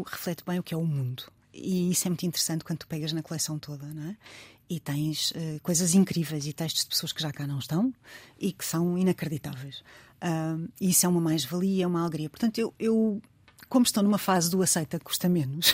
reflete 0.05 0.43
bem 0.45 0.57
o 0.57 0.63
que 0.63 0.73
é 0.73 0.77
o 0.77 0.85
mundo. 0.85 1.23
E 1.53 1.91
isso 1.91 2.07
é 2.07 2.09
muito 2.09 2.25
interessante 2.25 2.63
quando 2.63 2.79
tu 2.79 2.87
pegas 2.87 3.11
na 3.11 3.21
coleção 3.21 3.59
toda, 3.59 3.85
não 3.87 4.03
é? 4.03 4.17
E 4.69 4.79
tens 4.79 5.33
eh, 5.35 5.59
coisas 5.61 5.93
incríveis 5.93 6.47
e 6.47 6.53
textos 6.53 6.83
de 6.83 6.89
pessoas 6.89 7.11
que 7.11 7.21
já 7.21 7.31
cá 7.33 7.45
não 7.45 7.59
estão 7.59 7.93
e 8.39 8.53
que 8.53 8.63
são 8.63 8.97
inacreditáveis. 8.97 9.83
E 10.79 10.89
isso 10.89 11.05
é 11.05 11.09
uma 11.09 11.19
mais-valia, 11.19 11.83
é 11.83 11.87
uma 11.87 12.01
alegria. 12.01 12.29
Portanto, 12.29 12.57
eu, 12.57 12.73
eu, 12.79 13.21
como 13.71 13.85
estou 13.85 14.03
numa 14.03 14.17
fase 14.17 14.51
do 14.51 14.61
aceita 14.61 14.99
custa 14.99 15.29
menos, 15.29 15.73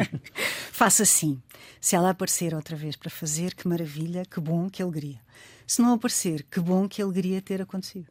faço 0.70 1.02
assim. 1.02 1.40
Se 1.80 1.96
ela 1.96 2.10
aparecer 2.10 2.54
outra 2.54 2.76
vez 2.76 2.94
para 2.94 3.08
fazer, 3.08 3.54
que 3.54 3.66
maravilha, 3.66 4.26
que 4.26 4.38
bom, 4.38 4.68
que 4.68 4.82
alegria. 4.82 5.18
Se 5.66 5.80
não 5.80 5.94
aparecer, 5.94 6.44
que 6.50 6.60
bom, 6.60 6.86
que 6.86 7.00
alegria 7.00 7.40
ter 7.40 7.62
acontecido. 7.62 8.06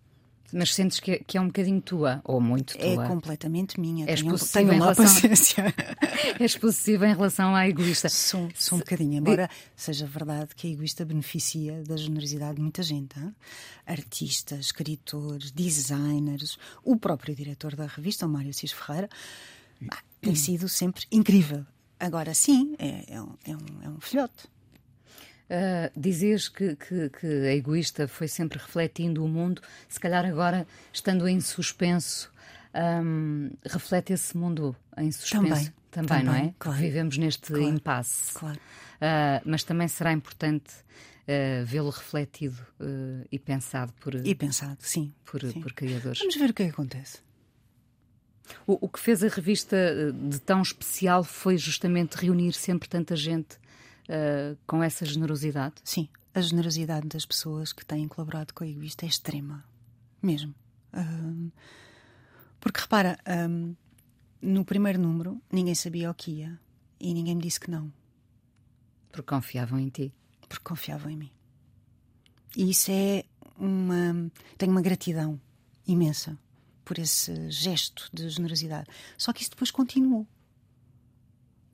Mas 0.53 0.73
sentes 0.75 0.99
que 0.99 1.11
é, 1.11 1.19
que 1.25 1.37
é 1.37 1.41
um 1.41 1.47
bocadinho 1.47 1.81
tua, 1.81 2.21
ou 2.23 2.41
muito 2.41 2.75
É 2.77 2.93
tua? 2.95 3.07
completamente 3.07 3.79
minha. 3.79 4.05
És 4.09 4.21
possível 4.21 4.51
tenham 4.53 4.73
em 4.73 4.79
lá 4.79 4.91
relação- 4.93 5.05
paciência. 5.05 5.73
És 6.39 6.57
possessiva 6.57 7.07
em 7.07 7.13
relação 7.15 7.55
à 7.55 7.67
Egoísta. 7.67 8.09
Sou, 8.09 8.49
sou 8.55 8.77
um 8.77 8.79
bocadinho, 8.79 9.13
embora 9.15 9.49
seja 9.75 10.05
verdade 10.05 10.53
que 10.55 10.67
a 10.67 10.69
egoísta 10.71 11.05
beneficia 11.05 11.83
da 11.83 11.95
generosidade 11.97 12.55
de 12.55 12.61
muita 12.61 12.83
gente. 12.83 13.17
hã? 13.19 13.33
Artistas, 13.85 14.59
escritores, 14.67 15.51
designers, 15.51 16.57
o 16.83 16.95
próprio 16.97 17.33
diretor 17.35 17.75
da 17.75 17.85
revista, 17.87 18.25
o 18.25 18.29
Mário 18.29 18.53
Cis 18.53 18.71
Ferreira, 18.71 19.09
tem 20.21 20.35
sido 20.35 20.67
sempre 20.69 21.05
incrível. 21.11 21.65
Agora 21.99 22.33
sim, 22.33 22.75
é, 22.79 23.05
é 23.15 23.21
um, 23.21 23.33
é, 23.45 23.55
um, 23.55 23.59
é 23.83 23.89
um 23.89 23.99
filhote. 23.99 24.47
Uh, 25.51 25.91
dizes 25.99 26.47
que, 26.47 26.77
que, 26.77 27.09
que 27.09 27.27
a 27.27 27.53
egoísta 27.53 28.07
foi 28.07 28.29
sempre 28.29 28.57
refletindo 28.57 29.21
o 29.21 29.27
mundo, 29.27 29.61
se 29.89 29.99
calhar 29.99 30.25
agora, 30.25 30.65
estando 30.93 31.27
em 31.27 31.41
suspenso, 31.41 32.31
um, 33.03 33.51
reflete 33.65 34.13
esse 34.13 34.37
mundo 34.37 34.73
em 34.97 35.11
suspenso 35.11 35.73
Também, 35.91 36.23
não 36.23 36.33
é? 36.33 36.37
também, 36.37 36.55
claro. 36.57 36.79
Vivemos 36.79 37.17
neste 37.17 37.47
Claro, 37.47 37.63
impasse. 37.63 38.33
Claro. 38.33 38.57
Uh, 38.57 39.41
mas 39.43 39.63
também 39.65 39.89
será 39.89 40.13
importante 40.13 40.71
uh, 40.71 41.65
vê-lo 41.65 41.89
refletido 41.89 42.65
uh, 42.79 43.27
e 43.29 43.37
pensado 43.37 43.91
por, 43.99 44.15
E 44.15 44.33
pensado, 44.33 44.77
sim. 44.79 45.13
por, 45.25 45.41
sim. 45.41 45.59
por 45.59 45.73
criadores. 45.73 46.19
Vamos 46.19 46.35
ver 46.37 46.51
o 46.51 46.53
que 46.53 46.63
é 46.63 46.65
que 46.67 46.71
acontece. 46.71 47.17
O, 48.65 48.85
o 48.85 48.87
que 48.89 49.01
fez 49.01 49.21
a 49.21 49.27
revista 49.27 49.77
de 50.13 50.39
tão 50.39 50.61
especial 50.61 51.25
foi 51.25 51.57
justamente 51.57 52.15
reunir 52.15 52.53
sempre 52.53 52.87
tanta 52.87 53.17
gente 53.17 53.57
uh, 54.11 54.57
com 54.67 54.83
essa 54.83 55.05
generosidade. 55.05 55.75
Sim, 55.83 56.07
a 56.33 56.41
generosidade 56.41 57.07
das 57.07 57.25
pessoas 57.25 57.71
que 57.73 57.85
têm 57.85 58.07
colaborado 58.07 58.53
com 58.53 58.63
a 58.63 58.67
Egoísta 58.67 59.05
é 59.05 59.09
extrema. 59.09 59.63
Mesmo. 60.21 60.53
Ahm, 60.93 61.49
porque 62.59 62.81
repara, 62.81 63.17
ahm, 63.25 63.73
no 64.41 64.63
primeiro 64.65 64.99
número 64.99 65.41
ninguém 65.51 65.73
sabia 65.75 66.11
o 66.11 66.13
que 66.13 66.31
ia 66.31 66.59
e 66.99 67.13
ninguém 67.13 67.35
me 67.35 67.41
disse 67.41 67.59
que 67.59 67.71
não, 67.71 67.91
Porque 69.11 69.27
confiavam 69.27 69.79
em 69.79 69.89
ti. 69.89 70.13
porque 70.47 70.63
confiavam 70.63 71.09
em 71.09 71.17
mim. 71.17 71.31
E 72.55 72.69
isso 72.69 72.91
é 72.91 73.23
uma. 73.57 74.29
Tenho 74.57 74.71
uma 74.73 74.81
gratidão 74.81 75.39
imensa 75.87 76.37
por 76.83 76.99
esse 76.99 77.49
gesto 77.49 78.09
de 78.13 78.27
generosidade. 78.29 78.87
Só 79.17 79.31
que 79.31 79.41
isso 79.41 79.51
depois 79.51 79.71
continuou. 79.71 80.27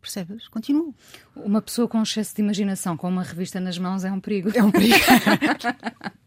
Percebes? 0.07 0.47
Continuou. 0.47 0.95
Uma 1.35 1.61
pessoa 1.61 1.85
com 1.85 2.01
excesso 2.01 2.33
de 2.33 2.41
imaginação 2.41 2.95
com 2.95 3.09
uma 3.09 3.23
revista 3.23 3.59
nas 3.59 3.77
mãos 3.77 4.05
é 4.05 4.11
um 4.11 4.21
perigo. 4.21 4.49
É 4.55 4.63
um 4.63 4.71
perigo. 4.71 4.95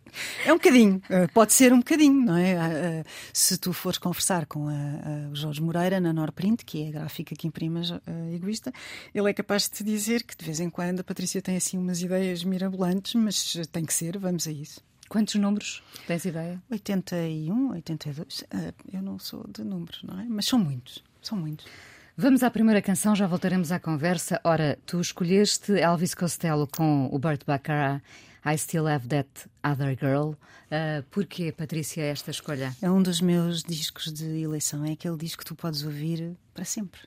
É 0.45 0.53
um 0.53 0.57
bocadinho, 0.57 1.01
eh, 1.09 1.29
pode 1.29 1.53
ser 1.53 1.73
um 1.73 1.79
bocadinho, 1.79 2.27
não 2.27 2.37
é? 2.37 2.57
Ah, 2.57 2.67
ah, 2.67 3.05
Se 3.33 3.57
tu 3.57 3.73
fores 3.73 3.97
conversar 3.97 4.45
com 4.45 4.67
o 4.67 5.35
Jorge 5.37 5.63
Moreira 5.63 6.01
na 6.01 6.13
Norprint, 6.13 6.65
que 6.65 6.83
é 6.83 6.89
a 6.89 6.91
gráfica 6.91 7.33
que 7.37 7.47
a 7.47 8.35
egoísta, 8.35 8.73
ele 9.15 9.31
é 9.31 9.33
capaz 9.33 9.69
de 9.69 9.71
te 9.71 9.85
dizer 9.85 10.25
que 10.25 10.37
de 10.37 10.45
vez 10.45 10.59
em 10.59 10.69
quando 10.69 10.99
a 10.99 11.05
Patrícia 11.05 11.41
tem 11.41 11.57
assim 11.57 11.79
umas 11.79 12.03
ideias 12.03 12.43
mirabolantes, 12.43 13.15
mas 13.15 13.55
tem 13.71 13.85
que 13.85 13.95
ser, 13.95 14.19
vamos 14.19 14.49
a 14.49 14.51
isso. 14.51 14.81
Quantos 15.09 15.37
números? 15.37 15.81
Tens 16.09 16.25
ideia? 16.25 16.61
81, 16.69 17.71
82, 17.71 18.45
ah, 18.51 18.75
eu 18.93 19.03
não 19.03 19.17
sou 19.17 19.47
de 19.49 19.63
números, 19.63 20.03
não 20.03 20.19
é? 20.19 20.25
Mas 20.25 20.47
são 20.47 20.59
muitos, 20.59 21.05
são 21.23 21.39
muitos. 21.39 21.67
Vamos 22.23 22.43
à 22.43 22.51
primeira 22.51 22.83
canção, 22.83 23.17
já 23.17 23.27
voltaremos 23.27 23.73
à 23.73 23.81
conversa. 23.81 24.39
Ora, 24.45 24.79
tu 24.85 25.01
escolheste 25.01 25.73
Elvis 25.73 26.15
Costello 26.15 26.67
com 26.67 27.09
o 27.11 27.19
Burt 27.19 27.47
Bacharach, 27.47 28.05
I 28.45 28.59
Still 28.59 28.87
Have 28.89 29.09
That 29.09 29.31
Other 29.65 29.97
Girl. 29.99 30.33
Uh, 30.33 31.03
porquê, 31.11 31.51
Patrícia, 31.51 32.03
esta 32.03 32.31
escolha? 32.31 32.77
É 32.83 32.91
um 32.91 33.03
dos 33.03 33.23
meus 33.23 33.63
discos 33.63 34.13
de 34.13 34.43
eleição. 34.43 34.85
É 34.85 34.93
aquele 34.93 35.17
disco 35.17 35.39
que 35.39 35.47
tu 35.47 35.55
podes 35.55 35.83
ouvir 35.83 36.37
para 36.53 36.67
sempre. 36.67 37.01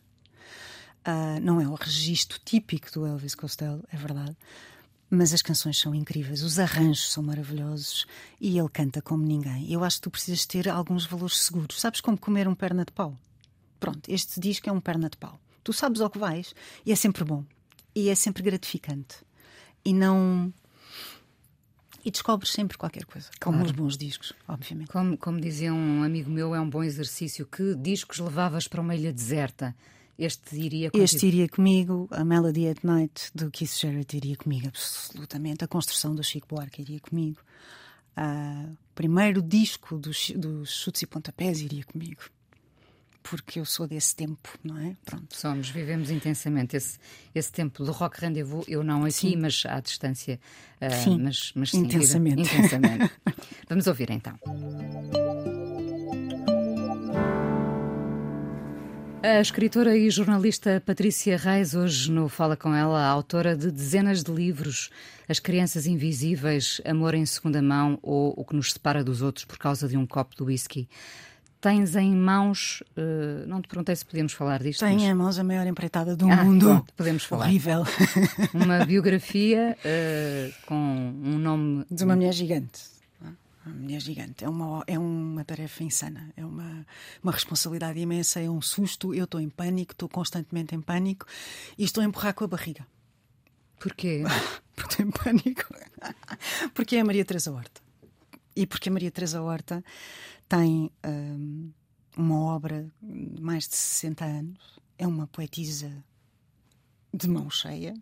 Ah, 1.06 1.40
não 1.40 1.62
é 1.62 1.68
o 1.68 1.76
registro 1.76 2.40
típico 2.44 2.92
do 2.92 3.06
Elvis 3.06 3.36
Costello, 3.36 3.84
é 3.94 3.96
verdade. 3.96 4.36
Mas 5.12 5.32
as 5.32 5.44
canções 5.44 5.80
são 5.80 5.94
incríveis, 5.94 6.42
os 6.42 6.58
arranjos 6.58 7.14
são 7.14 7.22
maravilhosos 7.22 8.08
e 8.42 8.58
ele 8.58 8.70
canta 8.70 9.00
como 9.00 9.24
ninguém. 9.24 9.72
Eu 9.72 9.84
acho 9.84 9.98
que 9.98 10.02
tu 10.02 10.10
precisas 10.10 10.44
ter 10.48 10.68
alguns 10.68 11.06
valores 11.06 11.38
seguros. 11.38 11.80
Sabes 11.80 12.02
como 12.02 12.18
comer 12.18 12.48
um 12.48 12.56
perna 12.56 12.84
de 12.84 12.92
pau? 12.92 13.16
Pronto, 13.84 14.10
este 14.10 14.40
disco 14.40 14.70
é 14.70 14.72
um 14.72 14.80
perna 14.80 15.10
de 15.10 15.18
pau. 15.18 15.38
Tu 15.62 15.74
sabes 15.74 16.00
ao 16.00 16.10
que 16.10 16.18
vais 16.18 16.54
e 16.86 16.92
é 16.94 16.96
sempre 16.96 17.24
bom. 17.26 17.44
E 17.94 18.08
é 18.08 18.16
sempre 18.16 18.42
gratificante. 18.42 19.18
E 19.84 19.94
não. 19.94 20.54
E 22.06 22.10
descobres 22.10 22.52
sempre 22.54 22.78
qualquer 22.78 23.04
coisa. 23.06 23.30
Como 23.42 23.58
Claro. 23.58 23.66
os 23.66 23.76
bons 23.76 23.98
discos, 23.98 24.32
obviamente. 24.48 24.90
Como, 24.90 25.18
como 25.18 25.38
dizia 25.40 25.74
um 25.74 26.02
amigo 26.02 26.30
meu, 26.30 26.56
é 26.56 26.62
um 26.62 26.70
bom 26.70 26.82
exercício. 26.82 27.46
Que 27.46 27.76
discos 27.76 28.20
levavas 28.20 28.70
para 28.70 28.80
uma 28.80 28.96
ilha 28.96 29.12
deserta? 29.12 29.76
Este 30.18 30.56
iria 30.56 30.90
contigo. 30.90 31.04
Este 31.04 31.26
iria 31.28 31.50
comigo, 31.50 32.08
a 32.12 32.24
Melody 32.24 32.68
at 32.70 32.84
Night 32.84 33.32
do 33.36 33.52
Keith 33.52 33.74
Jarrett 33.78 34.16
iria 34.16 34.38
comigo, 34.38 34.68
absolutamente. 34.70 35.64
A 35.66 35.68
construção 35.68 36.16
do 36.16 36.24
Chico 36.24 36.48
Buarque 36.48 36.82
iria 36.82 37.02
comigo. 37.02 37.40
Ah, 38.16 38.66
o 38.70 38.94
primeiro 38.96 39.42
disco 39.42 39.98
dos, 39.98 40.30
dos 40.36 40.70
Chutes 40.72 41.02
e 41.02 41.06
Pontapés 41.08 41.60
iria 41.62 41.84
comigo. 41.84 42.22
Porque 43.24 43.60
eu 43.60 43.66
sou 43.66 43.88
desse 43.88 44.14
tempo, 44.16 44.50
não 44.64 44.78
é? 44.78 44.96
Pronto. 45.06 45.36
Somos, 45.36 45.70
vivemos 45.70 46.12
intensamente 46.12 46.76
esse, 46.76 47.00
esse 47.34 47.52
tempo 47.52 47.84
do 47.86 47.92
Rock 47.94 48.20
Rendezvous. 48.20 48.66
Eu 48.68 48.84
não 48.84 49.04
aqui, 49.06 49.14
Sim. 49.14 49.36
mas 49.38 49.64
à 49.66 49.80
distância. 49.80 50.40
ah, 50.82 50.90
Sim, 50.90 51.20
mas, 51.24 51.52
mas 51.56 51.72
sim, 51.72 51.84
vive- 51.84 51.96
intensamente. 51.96 52.42
intensamente. 52.42 53.12
Vamos 53.70 53.88
ouvir 53.88 54.12
então. 54.12 54.38
A 59.26 59.40
escritora 59.40 59.96
e 59.98 60.10
jornalista 60.10 60.84
Patrícia 60.86 61.38
Reis, 61.38 61.74
hoje 61.74 62.12
no 62.12 62.28
Fala 62.28 62.58
Com 62.58 62.74
Ela, 62.76 63.00
a 63.00 63.08
autora 63.08 63.56
de 63.56 63.72
dezenas 63.72 64.22
de 64.22 64.32
livros, 64.34 64.90
As 65.30 65.40
Crianças 65.40 65.86
Invisíveis, 65.88 66.82
Amor 66.84 67.14
em 67.14 67.26
Segunda 67.26 67.62
Mão 67.62 67.98
ou 68.02 68.34
O 68.36 68.44
que 68.44 68.54
nos 68.56 68.74
separa 68.74 69.02
dos 69.02 69.22
outros 69.22 69.46
por 69.46 69.58
causa 69.58 69.88
de 69.88 69.96
um 69.96 70.06
copo 70.06 70.36
de 70.36 70.44
whisky. 70.44 70.90
Tens 71.64 71.96
em 71.96 72.14
mãos, 72.14 72.84
eh, 72.98 73.46
não 73.48 73.62
te 73.62 73.70
perguntei 73.70 73.96
se 73.96 74.06
podíamos 74.06 74.34
falar 74.34 74.62
disto, 74.62 74.82
Tem 74.82 74.96
mas 74.96 75.04
em 75.04 75.14
mãos 75.14 75.40
a 75.40 75.46
maior 75.46 75.66
empreitada 75.66 76.14
do 76.14 76.30
Ah, 76.30 76.44
mundo. 76.44 76.66
pronto, 76.66 76.94
podemos 76.94 77.24
falar. 77.24 77.46
Horrível. 77.46 77.84
uma 78.54 78.86
biografia 78.86 79.78
eh, 79.86 80.52
com 80.66 80.76
um 80.76 81.38
nome 81.40 81.86
De 81.90 82.04
uma 82.04 82.18
mulher 82.18 82.34
gigante. 82.34 82.82
Uma 83.66 83.76
mulher 83.76 84.02
gigante. 84.02 84.44
É 84.44 84.50
uma, 84.50 84.84
é 84.86 85.00
uma 85.00 85.46
tarefa 85.46 85.86
insana. 85.86 86.30
É 86.36 86.44
uma, 86.46 86.86
uma 87.24 87.32
responsabilidade 87.32 87.98
imensa. 87.98 88.42
É 88.42 88.50
um 88.50 88.62
susto. 88.62 89.14
Eu 89.14 89.24
estou 89.24 89.40
em 89.40 89.48
pânico. 89.48 89.94
Estou 89.94 90.10
constantemente 90.10 90.76
em 90.76 90.82
pânico. 90.82 91.26
E 91.78 91.86
estou 91.86 92.04
a 92.04 92.06
empurrar 92.06 92.34
com 92.34 92.44
a 92.44 92.48
barriga. 92.48 92.86
Porquê? 93.80 94.24
Porque 94.76 94.92
estou 94.92 95.06
em 95.06 95.12
pânico. 95.12 95.64
Porque 96.74 96.98
é 96.98 97.00
a 97.00 97.06
Maria 97.06 97.24
Teresa 97.24 97.54
Horta. 97.54 97.82
E 98.56 98.68
porque 98.68 98.90
a 98.90 98.92
Maria 98.92 99.10
Teresa 99.10 99.42
Horta 99.42 99.84
tem 100.48 100.92
hum, 101.06 101.72
uma 102.18 102.40
obra 102.42 102.88
de 103.02 103.42
mais 103.42 103.68
de 103.68 103.76
60 103.76 104.26
anos. 104.26 104.80
É 104.98 105.08
uma 105.08 105.28
poetisa 105.28 105.92
de 107.14 107.28
mão 107.28 107.50
cheia. 107.50 107.94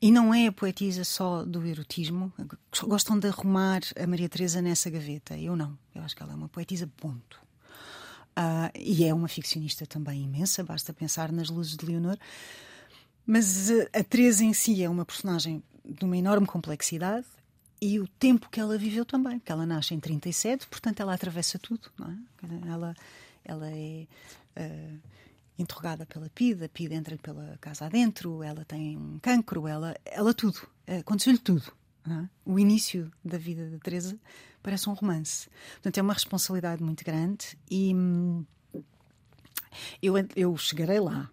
E 0.00 0.12
não 0.12 0.32
é 0.32 0.46
a 0.46 0.52
poetisa 0.52 1.04
só 1.04 1.44
do 1.44 1.66
erotismo. 1.66 2.32
Gostam 2.84 3.18
de 3.18 3.28
arrumar 3.28 3.80
a 4.00 4.06
Maria 4.06 4.28
Teresa 4.28 4.62
nessa 4.62 4.88
gaveta. 4.88 5.36
Eu 5.36 5.56
não. 5.56 5.76
Eu 5.94 6.02
acho 6.02 6.14
que 6.14 6.22
ela 6.22 6.32
é 6.32 6.36
uma 6.36 6.48
poetisa, 6.48 6.86
ponto. 6.96 7.40
Ah, 8.36 8.70
e 8.72 9.04
é 9.04 9.12
uma 9.12 9.26
ficcionista 9.26 9.84
também 9.84 10.22
imensa, 10.22 10.62
basta 10.62 10.92
pensar 10.92 11.32
nas 11.32 11.48
luzes 11.48 11.76
de 11.76 11.84
Leonor. 11.84 12.16
Mas 13.26 13.68
eh, 13.68 13.90
a 13.92 14.04
Teresa 14.04 14.44
em 14.44 14.52
si 14.52 14.80
é 14.80 14.88
uma 14.88 15.04
personagem 15.04 15.60
de 15.84 16.04
uma 16.04 16.16
enorme 16.16 16.46
complexidade 16.46 17.26
e 17.80 18.00
o 18.00 18.08
tempo 18.08 18.48
que 18.50 18.60
ela 18.60 18.76
viveu 18.76 19.04
também, 19.04 19.38
porque 19.38 19.52
ela 19.52 19.66
nasce 19.66 19.94
em 19.94 20.00
37, 20.00 20.66
portanto 20.66 21.00
ela 21.00 21.14
atravessa 21.14 21.58
tudo, 21.58 21.90
é? 22.02 22.68
Ela, 22.68 22.94
ela 23.44 23.70
é 23.70 24.06
eh, 24.56 24.94
interrogada 25.58 26.06
pela 26.06 26.28
PIDE, 26.30 26.64
a 26.64 26.68
PIDE 26.68 26.94
entra 26.94 27.16
pela 27.18 27.56
casa 27.60 27.86
adentro, 27.86 28.42
ela 28.42 28.64
tem 28.64 28.96
um 28.96 29.18
cancro, 29.20 29.66
ela, 29.66 29.96
ela 30.04 30.34
tudo, 30.34 30.60
eh, 30.86 30.98
aconteceu-lhe 30.98 31.38
tudo. 31.38 31.72
é? 32.08 32.28
O 32.44 32.58
início 32.58 33.12
da 33.24 33.38
vida 33.38 33.68
da 33.70 33.78
Teresa 33.78 34.18
parece 34.62 34.88
um 34.88 34.94
romance. 34.94 35.48
Portanto, 35.74 35.98
é 35.98 36.02
uma 36.02 36.14
responsabilidade 36.14 36.82
muito 36.82 37.04
grande 37.04 37.58
e 37.70 37.94
hum, 37.94 38.44
eu, 40.02 40.14
eu 40.36 40.56
chegarei 40.56 41.00
lá, 41.00 41.30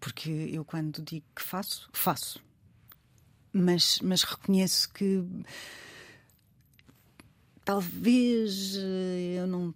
porque 0.00 0.30
eu 0.30 0.64
quando 0.64 1.02
digo 1.02 1.26
que 1.34 1.42
faço, 1.42 1.88
faço. 1.92 2.43
Mas, 3.54 4.00
mas 4.02 4.24
reconheço 4.24 4.92
que 4.92 5.24
talvez 7.64 8.76
eh, 8.76 9.36
eu 9.38 9.46
não 9.46 9.72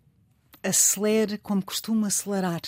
acelere 0.62 1.38
como 1.38 1.64
costumo 1.64 2.04
acelerar. 2.04 2.60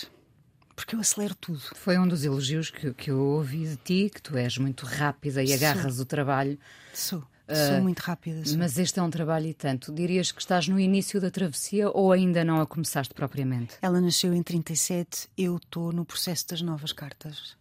Porque 0.75 0.95
eu 0.95 0.99
acelero 0.99 1.35
tudo. 1.35 1.61
Foi 1.75 1.99
um 1.99 2.07
dos 2.07 2.23
elogios 2.23 2.71
que, 2.71 2.93
que 2.93 3.11
eu 3.11 3.19
ouvi 3.19 3.67
de 3.67 3.75
ti, 3.75 4.11
que 4.13 4.21
tu 4.21 4.37
és 4.37 4.57
muito 4.57 4.85
rápida 4.85 5.43
e 5.43 5.47
Sou. 5.47 5.55
agarras 5.57 5.99
o 5.99 6.05
trabalho. 6.05 6.57
Sou. 6.93 7.23
Sou 7.53 7.81
muito 7.81 7.99
rápida. 7.99 8.45
sou. 8.45 8.57
Mas 8.57 8.79
este 8.79 8.99
é 8.99 9.03
um 9.03 9.09
trabalho 9.09 9.47
e 9.47 9.53
tanto. 9.53 9.91
Dirias 9.91 10.31
que 10.31 10.39
estás 10.39 10.67
no 10.67 10.79
início 10.79 11.19
da 11.19 11.29
travessia 11.29 11.89
ou 11.89 12.11
ainda 12.11 12.45
não 12.45 12.61
a 12.61 12.65
começaste 12.65 13.13
propriamente? 13.13 13.75
Ela 13.81 13.99
nasceu 13.99 14.33
em 14.33 14.41
37, 14.41 15.27
eu 15.37 15.57
estou 15.57 15.91
no 15.91 16.05
processo 16.05 16.47
das 16.47 16.61
novas 16.61 16.93
cartas. 16.93 17.57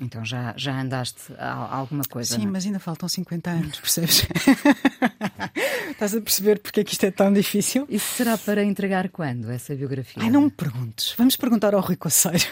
Então 0.00 0.24
já, 0.24 0.54
já 0.56 0.80
andaste 0.80 1.32
a, 1.38 1.52
a 1.52 1.76
alguma 1.76 2.04
coisa. 2.04 2.34
Sim, 2.34 2.42
não 2.42 2.48
é? 2.48 2.52
mas 2.52 2.66
ainda 2.66 2.78
faltam 2.78 3.08
50 3.08 3.50
anos, 3.50 3.80
percebes? 3.80 4.26
Estás 5.90 6.14
a 6.14 6.20
perceber 6.20 6.58
porque 6.58 6.80
é 6.80 6.84
que 6.84 6.92
isto 6.92 7.04
é 7.04 7.10
tão 7.10 7.32
difícil? 7.32 7.86
Isso 7.88 8.14
será 8.16 8.36
para 8.38 8.64
entregar 8.64 9.08
quando, 9.10 9.50
essa 9.50 9.74
biografia? 9.74 10.22
Ai, 10.22 10.30
não 10.30 10.42
me 10.42 10.50
perguntes. 10.50 11.14
Vamos 11.16 11.36
perguntar 11.36 11.74
ao 11.74 11.80
Rui 11.80 11.96
Coceiro. 11.96 12.44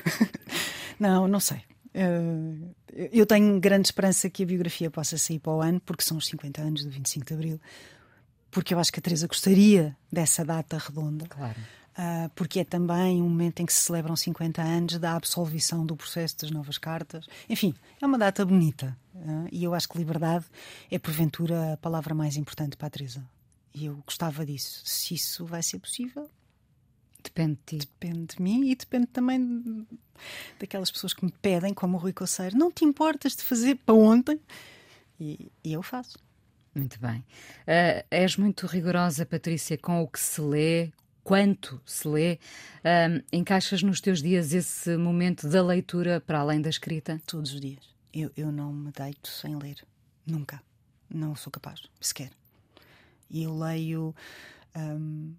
não, 1.00 1.26
não 1.26 1.40
sei. 1.40 1.62
Eh, 1.94 3.08
eu 3.12 3.26
tenho 3.26 3.58
grande 3.58 3.88
esperança 3.88 4.28
que 4.28 4.42
a 4.42 4.46
biografia 4.46 4.90
possa 4.90 5.16
sair 5.16 5.38
para 5.38 5.52
o 5.52 5.60
ano, 5.60 5.80
porque 5.80 6.02
são 6.02 6.16
os 6.16 6.26
50 6.26 6.60
anos 6.60 6.84
do 6.84 6.90
25 6.90 7.26
de 7.26 7.34
Abril. 7.34 7.60
Porque 8.50 8.74
eu 8.74 8.78
acho 8.78 8.92
que 8.92 8.98
a 8.98 9.02
Teresa 9.02 9.26
gostaria 9.26 9.96
dessa 10.12 10.44
data 10.44 10.76
redonda. 10.76 11.26
Claro. 11.26 11.56
Ah, 11.96 12.30
porque 12.34 12.60
é 12.60 12.64
também 12.64 13.20
um 13.20 13.28
momento 13.28 13.60
em 13.60 13.66
que 13.66 13.72
se 13.72 13.80
celebram 13.80 14.14
50 14.16 14.62
anos 14.62 14.98
da 14.98 15.14
absolvição 15.16 15.84
do 15.84 15.96
processo 15.96 16.36
das 16.38 16.50
novas 16.50 16.78
cartas. 16.78 17.26
Enfim, 17.48 17.74
é 18.00 18.06
uma 18.06 18.16
data 18.18 18.44
bonita. 18.44 18.96
ah, 19.16 19.46
e 19.50 19.64
eu 19.64 19.74
acho 19.74 19.88
que 19.88 19.98
liberdade 19.98 20.46
é, 20.90 20.98
porventura, 20.98 21.74
a 21.74 21.76
palavra 21.76 22.14
mais 22.14 22.36
importante 22.36 22.76
para 22.76 22.86
a 22.86 22.90
Teresa. 22.90 23.22
E 23.74 23.86
eu 23.86 23.96
gostava 24.06 24.44
disso. 24.46 24.82
Se 24.84 25.14
isso 25.14 25.44
vai 25.46 25.62
ser 25.62 25.78
possível, 25.78 26.28
Depende 27.22 27.58
de 27.66 27.78
ti. 27.78 27.86
depende 27.86 28.34
de 28.36 28.42
mim 28.42 28.70
e 28.70 28.74
depende 28.74 29.06
também 29.08 29.86
daquelas 30.58 30.90
pessoas 30.90 31.12
que 31.12 31.22
me 31.24 31.30
pedem, 31.42 31.74
como 31.74 31.96
o 31.98 32.00
Rui 32.00 32.14
Coceiro, 32.14 32.56
não 32.56 32.72
te 32.72 32.82
importas 32.84 33.36
de 33.36 33.42
fazer 33.42 33.74
para 33.76 33.94
ontem? 33.94 34.40
E, 35.20 35.52
e 35.62 35.72
eu 35.74 35.82
faço. 35.82 36.18
Muito 36.74 36.98
bem. 36.98 37.22
Ah, 37.66 38.04
és 38.10 38.36
muito 38.38 38.66
rigorosa, 38.66 39.26
Patrícia, 39.26 39.76
com 39.76 40.02
o 40.02 40.08
que 40.08 40.18
se 40.18 40.40
lê, 40.40 40.90
quanto 41.22 41.80
se 41.84 42.06
lê. 42.08 42.38
Ah, 42.84 43.22
encaixas 43.32 43.82
nos 43.82 44.00
teus 44.00 44.22
dias 44.22 44.52
esse 44.52 44.96
momento 44.96 45.48
da 45.48 45.62
leitura 45.62 46.20
para 46.20 46.40
além 46.40 46.60
da 46.60 46.68
escrita? 46.70 47.20
Todos 47.26 47.52
os 47.54 47.60
dias. 47.60 47.80
Eu, 48.12 48.30
eu 48.36 48.50
não 48.50 48.72
me 48.72 48.90
deito 48.92 49.28
sem 49.28 49.56
ler. 49.56 49.76
Nunca. 50.26 50.60
Não 51.08 51.34
sou 51.34 51.50
capaz, 51.50 51.82
sequer. 52.00 52.30
E 53.30 53.42
eu 53.44 53.56
leio 53.56 54.14
hum, 54.76 55.32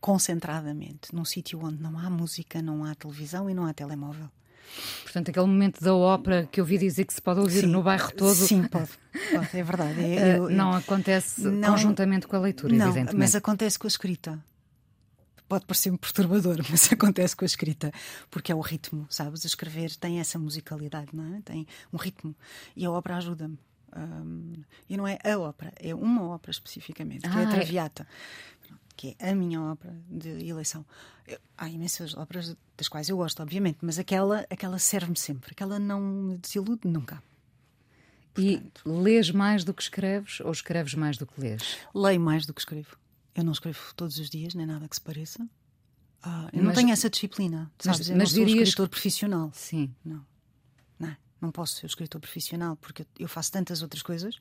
concentradamente, 0.00 1.14
num 1.14 1.24
sítio 1.24 1.60
onde 1.64 1.80
não 1.82 1.96
há 1.98 2.10
música, 2.10 2.60
não 2.60 2.84
há 2.84 2.94
televisão 2.94 3.48
e 3.48 3.54
não 3.54 3.64
há 3.66 3.72
telemóvel. 3.72 4.28
Portanto, 5.02 5.28
aquele 5.30 5.46
momento 5.46 5.80
da 5.82 5.94
ópera 5.94 6.48
que 6.50 6.58
eu 6.60 6.64
ouvi 6.64 6.78
dizer 6.78 7.04
que 7.04 7.12
se 7.12 7.20
pode 7.20 7.40
ouvir 7.40 7.60
Sim. 7.60 7.66
no 7.66 7.82
bairro 7.82 8.10
todo. 8.12 8.34
Sim, 8.34 8.64
pode. 8.64 8.88
pode, 9.32 9.56
é 9.58 9.62
verdade. 9.62 10.00
É- 10.02 10.38
eu- 10.38 10.50
não 10.50 10.72
acontece 10.72 11.42
Não- 11.42 11.70
conjuntamente 11.72 12.26
com 12.26 12.36
a 12.36 12.40
leitura, 12.40 12.74
não, 12.74 12.86
evidentemente. 12.86 13.16
mas 13.16 13.34
acontece 13.34 13.78
com 13.78 13.86
a 13.86 13.88
escrita. 13.88 14.42
Pode 15.52 15.66
parecer-me 15.66 15.98
perturbador, 15.98 16.56
mas 16.70 16.90
acontece 16.90 17.36
com 17.36 17.44
a 17.44 17.46
escrita, 17.46 17.92
porque 18.30 18.50
é 18.50 18.54
o 18.54 18.60
ritmo, 18.62 19.06
sabes? 19.10 19.44
Escrever 19.44 19.94
tem 19.96 20.18
essa 20.18 20.38
musicalidade, 20.38 21.10
não 21.12 21.34
é? 21.36 21.42
Tem 21.42 21.66
um 21.92 21.98
ritmo. 21.98 22.34
E 22.74 22.86
a 22.86 22.90
ópera 22.90 23.18
ajuda-me. 23.18 23.58
Hum, 23.94 24.54
e 24.88 24.96
não 24.96 25.06
é 25.06 25.18
a 25.22 25.38
ópera, 25.38 25.70
é 25.78 25.94
uma 25.94 26.22
ópera 26.26 26.52
especificamente, 26.52 27.20
que 27.20 27.26
é 27.26 27.30
Ah, 27.30 27.38
a 27.40 27.42
é. 27.42 27.46
Traviata, 27.50 28.08
que 28.96 29.14
é 29.18 29.28
a 29.32 29.34
minha 29.34 29.60
ópera 29.60 29.94
de 30.08 30.30
eleição. 30.48 30.86
Eu- 31.28 31.38
há 31.58 31.68
imensas 31.68 32.16
óperas 32.16 32.56
das 32.74 32.88
quais 32.88 33.10
eu 33.10 33.18
gosto, 33.18 33.42
obviamente, 33.42 33.80
mas 33.82 33.98
aquela, 33.98 34.46
aquela 34.48 34.78
serve-me 34.78 35.18
sempre, 35.18 35.50
aquela 35.52 35.78
não 35.78 36.00
me 36.00 36.38
desilude 36.38 36.88
nunca. 36.88 37.22
E 38.38 38.62
lês 38.86 39.30
mais 39.30 39.64
do 39.64 39.74
que 39.74 39.82
escreves 39.82 40.40
ou 40.40 40.50
escreves 40.50 40.94
mais 40.94 41.18
do 41.18 41.26
que 41.26 41.38
lês? 41.38 41.76
Leio 41.94 42.18
mais 42.22 42.46
do 42.46 42.54
que 42.54 42.60
escrevo. 42.62 42.96
Eu 43.34 43.44
não 43.44 43.52
escrevo 43.52 43.78
todos 43.96 44.18
os 44.18 44.28
dias, 44.28 44.54
nem 44.54 44.66
nada 44.66 44.86
que 44.88 44.94
se 44.94 45.00
pareça. 45.00 45.46
Ah, 46.22 46.48
eu 46.52 46.58
não 46.58 46.66
Mas- 46.66 46.76
tenho 46.76 46.90
essa 46.90 47.08
disciplina, 47.10 47.70
mas- 47.84 47.96
sabes? 47.96 48.08
eu 48.10 48.16
mas 48.16 48.30
não 48.30 48.36
sou 48.36 48.44
dirias- 48.46 48.68
escritor 48.68 48.88
profissional. 48.88 49.50
Sim. 49.54 49.92
Não. 50.04 50.24
Não, 50.98 51.16
não 51.40 51.50
posso 51.50 51.76
ser 51.76 51.86
escritor 51.86 52.20
profissional 52.20 52.76
porque 52.76 53.06
eu- 53.18 53.28
faço 53.28 53.50
tantas 53.50 53.82
outras 53.82 54.02
coisas 54.02 54.38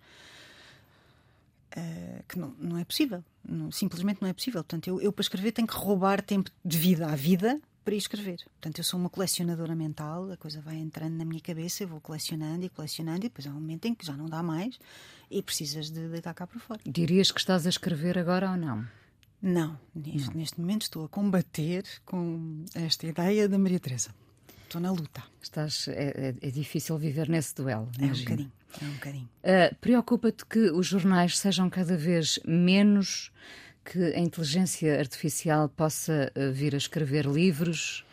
eh, 1.72 2.24
que 2.28 2.38
não, 2.38 2.50
não 2.60 2.78
é 2.78 2.84
possível. 2.84 3.24
Não- 3.48 3.72
simplesmente 3.72 4.22
não 4.22 4.28
é 4.28 4.34
possível. 4.34 4.62
Portanto, 4.64 4.88
eu, 4.88 5.00
eu 5.02 5.12
para 5.12 5.22
escrever 5.22 5.52
tenho 5.54 5.68
que 5.68 5.74
roubar 5.76 6.22
tempo 6.22 6.52
de 6.64 6.78
vida 6.78 7.08
à 7.08 7.16
vida 7.16 7.60
para 7.84 7.96
escrever. 7.96 8.38
Portanto, 8.60 8.78
eu 8.78 8.84
sou 8.84 9.00
uma 9.00 9.10
colecionadora 9.10 9.76
mental, 9.76 10.32
a 10.32 10.38
coisa 10.38 10.62
vai 10.62 10.76
entrando 10.76 11.16
na 11.18 11.26
minha 11.26 11.42
cabeça, 11.42 11.84
eu 11.84 11.88
vou 11.88 12.00
colecionando 12.02 12.66
e 12.66 12.70
colecionando, 12.70 13.20
e 13.26 13.30
depois 13.30 13.48
há 13.48 13.50
um 13.52 13.54
momento 13.56 13.86
em 13.86 13.96
que 13.96 14.06
já 14.06 14.14
não 14.14 14.28
dá 14.28 14.42
mais 14.44 14.78
e 15.30 15.42
precisas 15.42 15.90
de 15.90 16.08
deitar 16.10 16.34
cá 16.34 16.46
para 16.46 16.60
fora. 16.60 16.80
Dirias 16.86 17.32
que 17.32 17.40
estás 17.40 17.66
a 17.66 17.70
escrever 17.70 18.18
agora 18.18 18.52
ou 18.52 18.58
não? 18.58 18.86
Não, 19.42 19.80
neste, 19.96 20.38
neste 20.38 20.60
momento 20.62 20.84
estou 20.84 21.04
a 21.06 21.10
combater 21.10 21.84
com 22.06 22.64
esta 22.76 23.08
ideia 23.08 23.50
da 23.50 23.58
Maria 23.58 23.80
Teresa. 23.80 24.14
Estou 24.64 24.80
na 24.80 24.92
luta. 24.92 25.24
Estás, 25.42 25.88
é, 25.88 26.36
é- 26.42 26.48
é 26.48 26.52
difícil 26.52 26.98
viver 26.98 27.28
nesse 27.28 27.56
duelo. 27.56 27.90
É 27.98 28.02
um 28.02 28.06
imagino. 28.06 28.24
bocadinho. 28.26 28.52
É 28.82 28.86
um 28.86 28.94
bocadinho. 28.94 29.30
Uh, 29.44 29.76
Preocupa-te 29.82 30.46
que 30.46 30.72
os 30.72 30.86
jornais 30.88 31.38
sejam 31.40 31.70
cada 31.70 31.98
vez 31.98 32.40
menos, 32.46 33.32
que 33.84 34.14
a 34.14 34.20
inteligência 34.20 35.00
artificial 35.00 35.70
possa 35.70 36.32
uh, 36.36 36.52
vir 36.52 36.74
a 36.74 36.78
escrever 36.78 37.26
livros? 37.26 38.06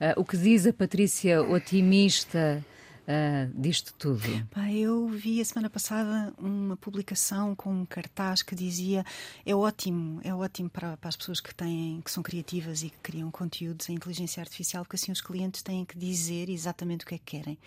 Uh, 0.00 0.20
o 0.20 0.24
que 0.24 0.36
diz 0.36 0.66
a 0.66 0.72
Patrícia 0.72 1.42
otimista 1.42 2.64
uh, 3.06 3.60
disto 3.60 3.94
tudo? 3.94 4.22
Eu 4.70 5.08
vi 5.08 5.40
a 5.40 5.44
semana 5.44 5.70
passada 5.70 6.32
uma 6.38 6.76
publicação 6.76 7.54
com 7.54 7.72
um 7.72 7.86
cartaz 7.86 8.42
que 8.42 8.54
dizia 8.54 9.04
é 9.44 9.54
ótimo, 9.54 10.20
é 10.22 10.34
ótimo 10.34 10.68
para, 10.68 10.96
para 10.96 11.08
as 11.08 11.16
pessoas 11.16 11.40
que 11.40 11.54
têm, 11.54 12.00
que 12.02 12.10
são 12.10 12.22
criativas 12.22 12.82
e 12.82 12.90
que 12.90 12.98
criam 12.98 13.30
conteúdos, 13.30 13.88
a 13.88 13.92
inteligência 13.92 14.40
artificial, 14.40 14.84
porque 14.84 14.96
assim 14.96 15.12
os 15.12 15.20
clientes 15.20 15.62
têm 15.62 15.84
que 15.84 15.98
dizer 15.98 16.48
exatamente 16.48 17.04
o 17.04 17.08
que 17.08 17.14
é 17.14 17.18
que 17.18 17.36
querem. 17.38 17.58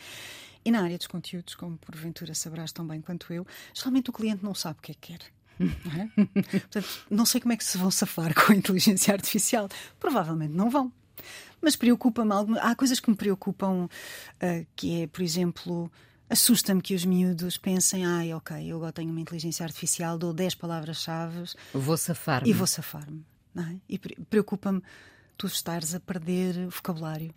E 0.64 0.72
na 0.72 0.82
área 0.82 0.98
dos 0.98 1.08
conteúdos, 1.08 1.56
como 1.56 1.78
porventura 1.78 2.36
sabrás 2.36 2.72
tão 2.72 2.86
bem 2.86 3.02
quanto 3.02 3.32
eu, 3.32 3.48
geralmente 3.74 4.10
o 4.10 4.14
cliente 4.14 4.44
não 4.44 4.54
sabe 4.54 4.80
o 4.80 4.82
que 4.82 4.92
é 4.92 4.96
que 4.96 5.14
quer. 5.14 5.39
Não, 5.60 5.92
é? 6.02 6.10
Portanto, 6.60 6.88
não 7.10 7.26
sei 7.26 7.42
como 7.42 7.54
é 7.54 7.58
que 7.58 7.64
se 7.66 7.78
vão 7.78 7.92
safar 7.92 8.34
com 8.36 8.52
a 8.52 8.56
inteligência 8.56 9.14
artificial. 9.14 9.68
Provavelmente 10.00 10.54
não 10.54 10.70
vão. 10.70 10.92
Mas 11.62 11.76
preocupa-me 11.76 12.32
algo. 12.32 12.58
Há 12.60 12.74
coisas 12.76 13.00
que 13.00 13.10
me 13.10 13.16
preocupam, 13.18 13.90
ah, 14.40 14.66
que 14.76 15.02
é, 15.02 15.08
por 15.08 15.22
exemplo, 15.22 15.92
assusta-me 16.30 16.82
que 16.82 16.96
os 16.96 17.04
miúdos 17.04 17.58
pensem: 17.58 18.06
ai, 18.06 18.34
ok, 18.34 18.56
eu 18.66 18.78
agora 18.78 18.94
tenho 18.94 19.12
uma 19.12 19.20
inteligência 19.20 19.66
artificial, 19.66 20.18
dou 20.18 20.32
10 20.34 20.56
palavras-chave 20.56 21.44
Vou 21.74 21.98
safar-me. 21.98 22.50
e 22.50 22.54
vou 22.54 22.66
safar-me. 22.66 23.26
é? 23.58 23.76
E 23.90 24.00
pre- 24.00 24.16
preocupa-me 24.30 24.82
tu 25.38 25.48
estares 25.48 25.94
a 25.94 26.00
perder 26.00 26.68
vocabulário. 26.68 27.34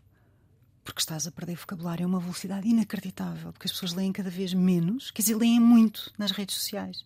Porque 0.85 1.01
estás 1.01 1.27
a 1.29 1.31
perder 1.33 1.55
vocabulário 1.57 2.05
a 2.05 2.09
uma 2.09 2.19
velocidade 2.19 2.69
inacreditável, 2.69 3.53
porque 3.53 3.67
as 3.69 3.73
pessoas 3.73 3.93
leem 3.93 4.11
cada 4.13 4.31
vez 4.31 4.53
menos, 4.53 5.13
quer 5.13 5.23
dizer, 5.23 5.37
leem 5.37 5.61
muito 5.61 6.13
nas 6.19 6.33
redes 6.33 6.57
sociais. 6.57 7.05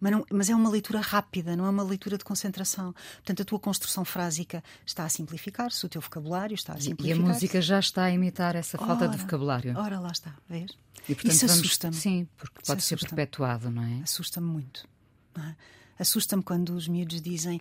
Mas, 0.00 0.12
não- 0.12 0.24
mas 0.32 0.48
é 0.50 0.54
uma 0.54 0.70
leitura 0.70 1.00
rápida, 1.00 1.56
não 1.56 1.66
é 1.66 1.70
uma 1.70 1.82
leitura 1.82 2.16
de 2.16 2.24
concentração. 2.24 2.92
Portanto, 3.16 3.42
a 3.42 3.44
tua 3.44 3.58
construção 3.58 4.04
frásica 4.04 4.62
está 4.86 5.04
a 5.04 5.08
simplificar-se, 5.08 5.84
o 5.84 5.88
teu 5.88 6.00
vocabulário 6.00 6.54
está 6.54 6.74
a 6.74 6.76
E 6.78 7.12
a 7.12 7.16
música 7.16 7.60
já 7.60 7.80
está 7.80 8.04
a 8.04 8.10
imitar 8.10 8.54
essa 8.54 8.78
falta 8.78 9.06
de 9.08 9.14
Ora, 9.14 9.22
vocabulário. 9.22 9.76
Ora, 9.76 9.98
lá 9.98 10.10
está, 10.12 10.34
vês? 10.48 10.70
E, 11.08 11.14
portanto, 11.14 11.32
Isso 11.32 11.44
assusta-me. 11.46 11.94
Sim, 11.96 12.28
porque 12.36 12.60
pode 12.64 12.82
ser 12.82 12.98
perpetuado, 12.98 13.70
não 13.70 13.82
é? 13.82 14.02
Assusta-me 14.02 14.46
muito. 14.46 14.86
é? 15.36 15.54
Assusta-me 15.98 16.42
quando 16.44 16.70
os 16.70 16.86
miúdos 16.86 17.20
dizem: 17.20 17.60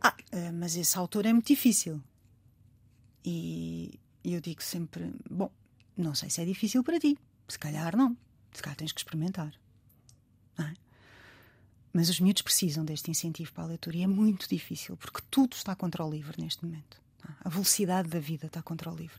Ah, 0.00 0.14
eh, 0.32 0.50
mas 0.52 0.76
esse 0.76 0.98
autor 0.98 1.24
é 1.24 1.32
muito 1.32 1.46
difícil. 1.46 2.02
E 3.24 3.98
eu 4.24 4.40
digo 4.40 4.62
sempre: 4.62 5.14
Bom, 5.30 5.50
não 5.96 6.14
sei 6.14 6.28
se 6.30 6.40
é 6.40 6.44
difícil 6.44 6.82
para 6.82 6.98
ti. 6.98 7.16
Se 7.48 7.58
calhar 7.58 7.96
não. 7.96 8.16
Se 8.52 8.62
calhar 8.62 8.76
tens 8.76 8.92
que 8.92 9.00
experimentar. 9.00 9.52
Não 10.58 10.66
é? 10.66 10.74
Mas 11.92 12.08
os 12.08 12.20
miúdos 12.20 12.42
precisam 12.42 12.84
deste 12.84 13.10
incentivo 13.10 13.52
para 13.52 13.64
a 13.64 13.66
leitura 13.66 13.96
e 13.96 14.02
é 14.02 14.06
muito 14.06 14.48
difícil, 14.48 14.96
porque 14.96 15.20
tudo 15.30 15.54
está 15.54 15.74
contra 15.74 16.04
o 16.04 16.10
livro 16.10 16.40
neste 16.40 16.64
momento. 16.64 16.96
é? 17.28 17.32
A 17.44 17.48
velocidade 17.48 18.08
da 18.08 18.18
vida 18.18 18.46
está 18.46 18.62
contra 18.62 18.90
o 18.90 18.96
livro. 18.96 19.18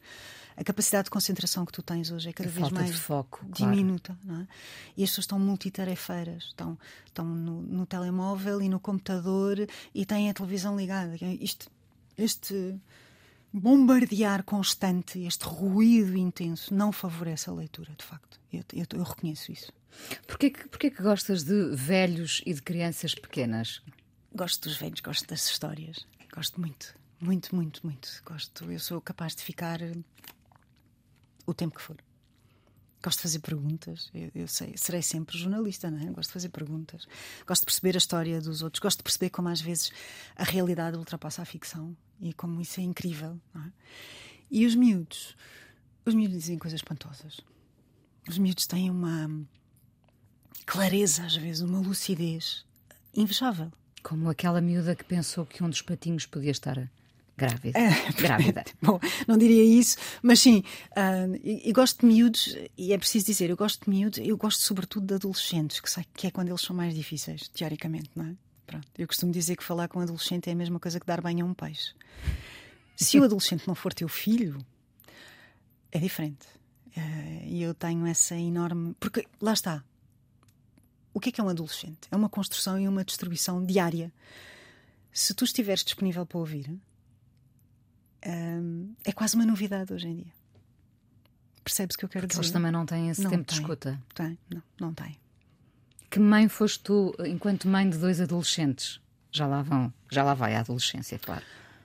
A 0.56 0.64
capacidade 0.64 1.06
de 1.06 1.10
concentração 1.10 1.66
que 1.66 1.72
tu 1.72 1.82
tens 1.82 2.12
hoje 2.12 2.30
é 2.30 2.34
cada 2.34 2.50
A 2.50 2.52
vez 2.52 2.70
mais 2.70 2.96
foco, 2.96 3.46
claro. 3.52 3.72
diminuta. 3.72 4.18
Não 4.24 4.42
é? 4.42 4.48
E 4.96 5.04
as 5.04 5.10
pessoas 5.10 5.24
estão 5.24 5.40
multitarefeiras, 5.40 6.44
estão, 6.46 6.78
estão 7.06 7.26
no, 7.26 7.62
no 7.62 7.86
telemóvel 7.86 8.62
e 8.62 8.70
no 8.70 8.80
computador 8.80 9.68
e 9.94 10.06
têm 10.06 10.30
a 10.30 10.34
televisão 10.34 10.78
ligada. 10.78 11.16
Isto, 11.40 11.72
este 12.18 12.80
bombardear 13.52 14.44
constante, 14.44 15.20
este 15.20 15.46
ruído 15.46 16.18
intenso, 16.18 16.74
não 16.74 16.92
favorece 16.92 17.50
a 17.50 17.54
leitura, 17.54 17.94
de 17.98 18.04
facto. 18.04 18.40
Eu, 18.52 18.64
eu, 18.74 18.86
eu 18.94 19.04
reconheço 19.04 19.52
isso. 19.52 19.72
Porquê 20.28 20.50
que, 20.50 20.68
porquê 20.68 20.92
que 20.92 21.02
gostas 21.02 21.44
de 21.44 21.76
velhos 21.76 22.42
e 22.46 22.54
de 22.54 22.62
crianças 22.62 23.16
pequenas? 23.16 23.82
Gosto 24.34 24.68
dos 24.68 24.78
velhos, 24.78 25.00
gosto 25.00 25.28
das 25.28 25.50
histórias. 25.50 26.06
Gosto 26.34 26.60
muito, 26.60 26.96
muito, 27.20 27.56
muito, 27.56 27.86
muito. 27.86 28.22
Gosto. 28.26 28.72
Eu 28.72 28.80
sou 28.80 29.00
capaz 29.00 29.36
de 29.36 29.44
ficar 29.44 29.82
eh, 29.82 29.94
o 31.46 31.54
tempo 31.54 31.76
que 31.76 31.82
for. 31.82 31.98
Gosto 33.04 33.18
de 33.18 33.24
fazer 33.24 33.40
perguntas. 33.40 34.10
Eu, 34.14 34.32
eu 34.34 34.48
sei, 34.48 34.74
serei 34.78 35.02
sempre 35.02 35.38
jornalista, 35.38 35.92
não 35.92 36.00
é? 36.00 36.12
Gosto 36.12 36.30
de 36.30 36.34
fazer 36.34 36.50
perguntas. 36.50 37.06
Gosto 37.46 37.62
de 37.62 37.66
perceber 37.66 37.96
a 37.96 37.98
história 37.98 38.42
dos 38.42 38.62
outros. 38.62 38.80
Gosto 38.80 38.98
de 39.00 39.04
perceber 39.04 39.30
como 39.30 39.50
às 39.50 39.62
vezes 39.62 39.92
a 40.36 40.44
realidade 40.44 40.98
ultrapassa 40.98 41.42
a 41.42 41.46
ficção 41.46 41.96
e 42.20 42.34
como 42.34 42.62
isso 42.62 42.80
é 42.80 42.84
incrível. 42.84 43.40
É? 43.56 43.72
E 44.50 44.66
os 44.66 44.74
miúdos, 44.74 45.36
os 46.06 46.14
miúdos 46.14 46.38
dizem 46.38 46.58
coisas 46.58 46.80
espantosas. 46.80 47.42
Os 48.28 48.38
miúdos 48.38 48.66
têm 48.66 48.90
uma 48.90 49.30
clareza, 50.66 51.24
às 51.24 51.36
vezes, 51.36 51.62
uma 51.62 51.80
lucidez 51.80 52.66
invejável. 53.16 53.72
Como 54.02 54.30
aquela 54.30 54.60
miúda 54.62 54.96
que 54.96 55.04
pensou 55.04 55.46
que 55.46 55.64
um 55.64 55.70
dos 55.70 55.82
patinhos 55.82 56.26
podia 56.26 56.52
estar 56.52 56.90
grávida. 57.38 57.80
É, 57.80 58.12
grávida. 58.22 58.66
Bom, 58.82 59.00
não 59.28 59.38
diria 59.38 59.64
isso, 59.64 59.98
mas 60.22 60.40
sim, 60.40 60.64
ah, 60.96 61.26
e, 61.44 61.70
e 61.70 61.74
gosto 61.74 62.02
de 62.02 62.06
miúdos, 62.06 62.56
e 62.78 62.94
é 62.94 62.98
preciso 62.98 63.26
dizer, 63.26 63.50
eu 63.50 63.58
gosto 63.58 63.86
de 63.86 63.90
miúdos, 63.90 64.20
eu 64.24 64.38
gosto 64.38 64.62
sobretudo 64.62 65.08
de 65.08 65.14
adolescentes, 65.16 65.80
que, 65.80 65.90
sei, 65.90 66.06
que 66.14 66.28
é 66.28 66.32
quando 66.32 66.50
eles 66.50 66.62
são 66.62 66.76
mais 66.76 66.94
difíceis, 66.94 67.48
teoricamente, 67.48 68.10
não 68.16 68.26
é? 68.26 68.36
Pronto, 68.66 68.88
eu 68.98 69.08
costumo 69.08 69.32
dizer 69.32 69.56
que 69.56 69.64
falar 69.64 69.88
com 69.88 70.00
um 70.00 70.04
adolescente 70.04 70.50
é 70.50 70.54
a 70.54 70.56
mesma 70.56 70.80
coisa 70.80 71.00
que 71.00 71.06
dar 71.06 71.22
banho 71.22 71.46
a 71.46 71.50
um 71.50 71.54
peixe. 71.54 71.94
Se 72.96 73.20
o 73.20 73.24
adolescente 73.24 73.68
não 73.68 73.76
for 73.76 73.94
teu 73.94 74.08
filho, 74.08 74.58
é 75.92 76.00
diferente. 76.00 76.48
Ah, 76.96 77.44
E 77.46 77.62
eu 77.62 77.74
tenho 77.74 78.06
essa 78.06 78.36
enorme. 78.36 78.96
Porque 79.00 79.28
lá 79.42 79.54
está. 79.54 79.84
O 81.14 81.20
que 81.20 81.30
é 81.30 81.32
que 81.32 81.40
é 81.40 81.44
um 81.44 81.50
adolescente? 81.50 82.08
É 82.12 82.16
uma 82.16 82.30
construção 82.30 82.80
e 82.80 82.88
uma 82.88 83.04
distribuição 83.06 83.64
diária. 83.64 84.12
Se 85.12 85.34
tu 85.34 85.44
estiveres 85.46 85.84
disponível 85.84 86.26
para 86.26 86.40
ouvir, 86.40 86.76
hum, 88.26 88.94
é 89.06 89.12
quase 89.12 89.36
uma 89.36 89.46
novidade 89.46 89.94
hoje 89.94 90.08
em 90.08 90.16
dia. 90.16 90.34
Percebes 91.64 91.96
o 91.96 92.00
que 92.00 92.06
eu 92.06 92.10
quero 92.10 92.24
Porque 92.28 92.34
dizer? 92.34 92.42
eles 92.42 92.52
também 92.52 92.72
não 92.72 92.86
têm 92.86 93.10
esse 93.10 93.22
Não 93.22 93.30
tempo 93.30 93.44
de 93.44 93.50
têm. 93.56 93.60
escuta. 93.60 94.02
Tem, 94.16 94.38
não, 94.50 94.64
não 94.80 94.94
tem. 94.94 95.18
Que 96.10 96.20
mãe 96.20 96.48
foste 96.50 96.80
tu 96.82 97.16
enquanto 97.26 97.68
mãe 97.68 97.90
de 97.90 97.98
dois 97.98 98.20
adolescentes? 98.20 99.00
Já 99.32 99.48
lá 99.48 99.62
vão, 99.62 99.92
já 100.12 100.24
lá 100.24 100.34
vai 100.34 100.56
a 100.56 100.60
adolescência, 100.60 101.18
claro. 101.20 101.44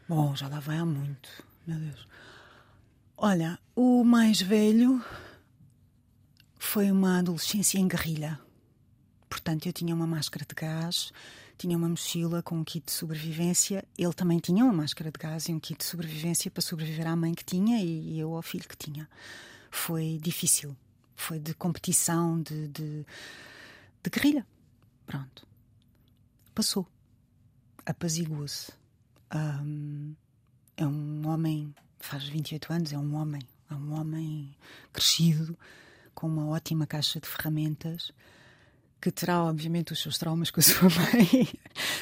Bom, 0.09 0.35
já 0.35 0.49
lá 0.49 0.59
vai 0.61 0.79
há 0.79 0.85
muito, 0.85 1.29
meu 1.67 1.79
Deus. 1.79 2.09
Olha, 3.17 3.59
o 3.75 4.05
mais 4.05 4.41
velho 4.41 5.03
foi 6.59 6.91
uma 6.91 7.19
adolescência 7.21 7.79
em 7.79 7.87
guerrilha. 7.89 8.39
Portanto, 9.29 9.67
eu 9.67 9.73
tinha 9.73 9.95
uma 9.95 10.07
máscara 10.07 10.45
de 10.49 10.55
gás, 10.55 11.13
tinha 11.59 11.77
uma 11.77 11.89
mochila 11.89 12.43
com 12.43 12.57
um 12.57 12.65
kit 12.65 12.87
de 12.87 12.93
sobrevivência. 12.93 13.85
Ele 13.97 14.13
também 14.13 14.39
tinha 14.39 14.65
uma 14.65 14.73
máscara 14.73 15.11
de 15.11 15.19
gás 15.19 15.49
e 15.49 15.53
um 15.53 15.61
kit 15.61 15.79
de 15.79 15.85
sobrevivência 15.85 16.51
para 16.51 16.63
sobreviver 16.63 17.07
à 17.07 17.15
mãe 17.15 17.35
que 17.35 17.45
tinha 17.45 17.83
e 17.83 18.19
eu 18.19 18.35
ao 18.35 18.43
filho 18.43 18.67
que 18.67 18.77
tinha. 18.77 19.09
Foi 19.71 20.19
difícil. 20.23 20.77
Foi 21.15 21.39
de 21.39 21.53
competição, 21.55 22.41
de, 22.41 22.69
de, 22.69 23.07
de 24.03 24.11
guerrilha. 24.11 24.47
Pronto. 25.05 25.47
Passou. 26.55 26.87
Apaziguou-se. 27.85 28.73
Um, 29.35 30.15
é 30.77 30.87
um 30.87 31.27
homem, 31.27 31.75
faz 31.99 32.25
28 32.25 32.73
anos, 32.73 32.93
é 32.93 32.99
um 32.99 33.15
homem. 33.15 33.43
É 33.71 33.75
um 33.75 33.93
homem 33.93 34.57
crescido, 34.93 35.59
com 36.15 36.27
uma 36.27 36.47
ótima 36.47 36.87
caixa 36.87 37.21
de 37.21 37.29
ferramentas 37.29 38.13
que 39.01 39.11
terá, 39.11 39.45
obviamente, 39.45 39.93
os 39.93 40.01
seus 40.01 40.19
traumas 40.19 40.51
com 40.51 40.61
a 40.61 40.63
sua 40.65 40.89
mãe, 40.89 41.49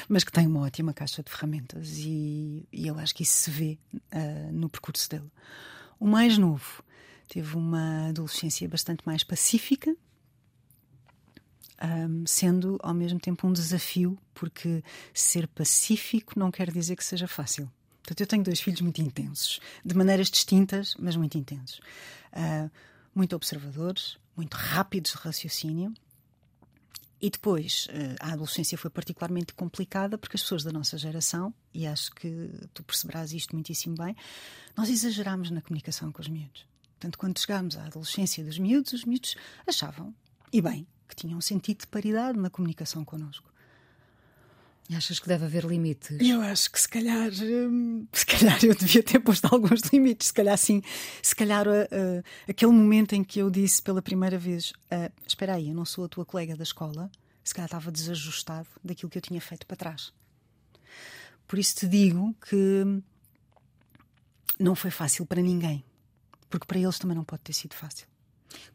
mas 0.08 0.24
que 0.24 0.32
tem 0.32 0.46
uma 0.46 0.60
ótima 0.60 0.92
caixa 0.92 1.22
de 1.22 1.30
ferramentas 1.30 1.98
e, 1.98 2.66
e 2.72 2.86
eu 2.86 2.98
acho 2.98 3.14
que 3.14 3.22
isso 3.22 3.34
se 3.34 3.50
vê 3.50 3.78
uh, 3.94 4.52
no 4.52 4.68
percurso 4.68 5.08
dele. 5.08 5.30
O 5.98 6.06
mais 6.06 6.38
novo 6.38 6.82
teve 7.28 7.56
uma 7.56 8.08
adolescência 8.08 8.68
bastante 8.68 9.02
mais 9.04 9.22
pacífica, 9.24 9.94
um, 11.82 12.26
sendo 12.26 12.78
ao 12.82 12.94
mesmo 12.94 13.20
tempo 13.20 13.46
um 13.46 13.52
desafio, 13.52 14.18
porque 14.32 14.82
ser 15.12 15.46
pacífico 15.48 16.38
não 16.38 16.50
quer 16.50 16.70
dizer 16.70 16.96
que 16.96 17.04
seja 17.04 17.28
fácil. 17.28 17.70
Portanto, 18.02 18.20
eu 18.20 18.26
tenho 18.26 18.44
dois 18.44 18.60
filhos 18.60 18.80
muito 18.80 19.02
intensos, 19.02 19.60
de 19.84 19.94
maneiras 19.94 20.30
distintas, 20.30 20.94
mas 20.98 21.16
muito 21.16 21.36
intensos. 21.36 21.80
Uh, 22.32 22.70
muito 23.14 23.34
observadores, 23.34 24.16
muito 24.36 24.54
rápidos 24.54 25.12
de 25.12 25.18
raciocínio 25.18 25.92
e 27.20 27.30
depois, 27.30 27.86
eh, 27.90 28.16
a 28.20 28.32
adolescência 28.32 28.76
foi 28.76 28.90
particularmente 28.90 29.54
complicada 29.54 30.18
porque 30.18 30.36
as 30.36 30.42
pessoas 30.42 30.62
da 30.62 30.70
nossa 30.70 30.98
geração, 30.98 31.52
e 31.72 31.86
acho 31.86 32.10
que 32.12 32.50
tu 32.74 32.82
perceberás 32.82 33.32
isto 33.32 33.54
muitíssimo 33.54 33.96
bem, 33.96 34.14
nós 34.76 34.90
exagerámos 34.90 35.50
na 35.50 35.62
comunicação 35.62 36.12
com 36.12 36.20
os 36.20 36.28
miúdos. 36.28 36.66
Portanto, 36.92 37.18
quando 37.18 37.38
chegámos 37.38 37.76
à 37.76 37.86
adolescência 37.86 38.44
dos 38.44 38.58
miúdos, 38.58 38.92
os 38.92 39.04
miúdos 39.04 39.34
achavam, 39.66 40.14
e 40.52 40.60
bem, 40.60 40.86
que 41.08 41.16
tinham 41.16 41.38
um 41.38 41.42
sentido 41.42 41.80
de 41.80 41.86
paridade 41.86 42.38
na 42.38 42.50
comunicação 42.50 43.04
connosco. 43.04 43.50
Achas 44.94 45.18
que 45.18 45.26
deve 45.26 45.46
haver 45.46 45.64
limites? 45.64 46.16
Eu 46.20 46.40
acho 46.42 46.70
que 46.70 46.80
se 46.80 46.88
calhar, 46.88 47.30
hum, 47.42 48.06
se 48.12 48.24
calhar 48.24 48.64
eu 48.64 48.74
devia 48.74 49.02
ter 49.02 49.18
posto 49.18 49.46
alguns 49.46 49.80
limites. 49.92 50.28
Se 50.28 50.32
calhar 50.32 50.56
sim, 50.56 50.80
se 51.20 51.34
calhar 51.34 51.66
uh, 51.66 51.70
uh, 51.70 52.22
aquele 52.48 52.70
momento 52.70 53.14
em 53.14 53.24
que 53.24 53.40
eu 53.40 53.50
disse 53.50 53.82
pela 53.82 54.00
primeira 54.00 54.38
vez: 54.38 54.70
uh, 54.70 55.12
Espera 55.26 55.54
aí, 55.54 55.70
eu 55.70 55.74
não 55.74 55.84
sou 55.84 56.04
a 56.04 56.08
tua 56.08 56.24
colega 56.24 56.54
da 56.54 56.62
escola, 56.62 57.10
se 57.42 57.52
calhar 57.52 57.66
estava 57.66 57.90
desajustado 57.90 58.68
daquilo 58.84 59.10
que 59.10 59.18
eu 59.18 59.22
tinha 59.22 59.40
feito 59.40 59.66
para 59.66 59.76
trás. 59.76 60.12
Por 61.48 61.58
isso 61.58 61.74
te 61.76 61.88
digo 61.88 62.34
que 62.48 63.02
não 64.58 64.76
foi 64.76 64.90
fácil 64.90 65.26
para 65.26 65.42
ninguém, 65.42 65.84
porque 66.48 66.66
para 66.66 66.78
eles 66.78 66.98
também 66.98 67.16
não 67.16 67.24
pode 67.24 67.42
ter 67.42 67.52
sido 67.52 67.74
fácil. 67.74 68.06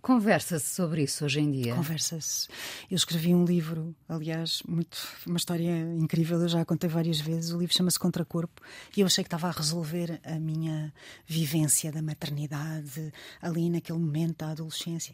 Conversa-se 0.01 0.73
sobre 0.73 1.03
isso 1.03 1.23
hoje 1.23 1.39
em 1.39 1.51
dia? 1.51 1.75
Conversa-se. 1.75 2.47
Eu 2.89 2.95
escrevi 2.95 3.35
um 3.35 3.45
livro, 3.45 3.95
aliás, 4.09 4.63
muito, 4.67 4.97
uma 5.27 5.37
história 5.37 5.79
incrível, 5.95 6.41
eu 6.41 6.49
já 6.49 6.61
a 6.61 6.65
contei 6.65 6.89
várias 6.89 7.19
vezes. 7.19 7.51
O 7.51 7.59
livro 7.59 7.75
chama-se 7.75 7.99
Contracorpo 7.99 8.61
e 8.97 9.01
eu 9.01 9.05
achei 9.05 9.23
que 9.23 9.27
estava 9.27 9.47
a 9.47 9.51
resolver 9.51 10.19
a 10.23 10.39
minha 10.39 10.91
vivência 11.25 11.91
da 11.91 12.01
maternidade 12.01 13.13
ali 13.39 13.69
naquele 13.69 13.99
momento 13.99 14.37
da 14.39 14.51
adolescência. 14.51 15.13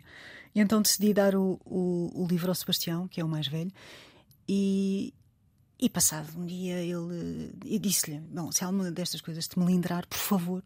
E 0.55 0.61
então 0.61 0.81
decidi 0.81 1.13
dar 1.13 1.35
o, 1.35 1.59
o, 1.65 2.23
o 2.23 2.25
livro 2.25 2.49
ao 2.49 2.55
Sebastião, 2.55 3.09
que 3.09 3.19
é 3.19 3.25
o 3.25 3.27
mais 3.27 3.47
velho, 3.47 3.71
e, 4.47 5.13
e 5.77 5.89
passado 5.89 6.29
um 6.39 6.45
dia 6.45 6.79
ele 6.81 7.53
eu 7.65 7.79
disse-lhe: 7.79 8.19
Bom, 8.19 8.53
se 8.53 8.63
alguma 8.63 8.89
destas 8.89 9.19
coisas 9.19 9.47
te 9.49 9.59
melindrar, 9.59 10.07
por 10.07 10.17
favor, 10.17 10.63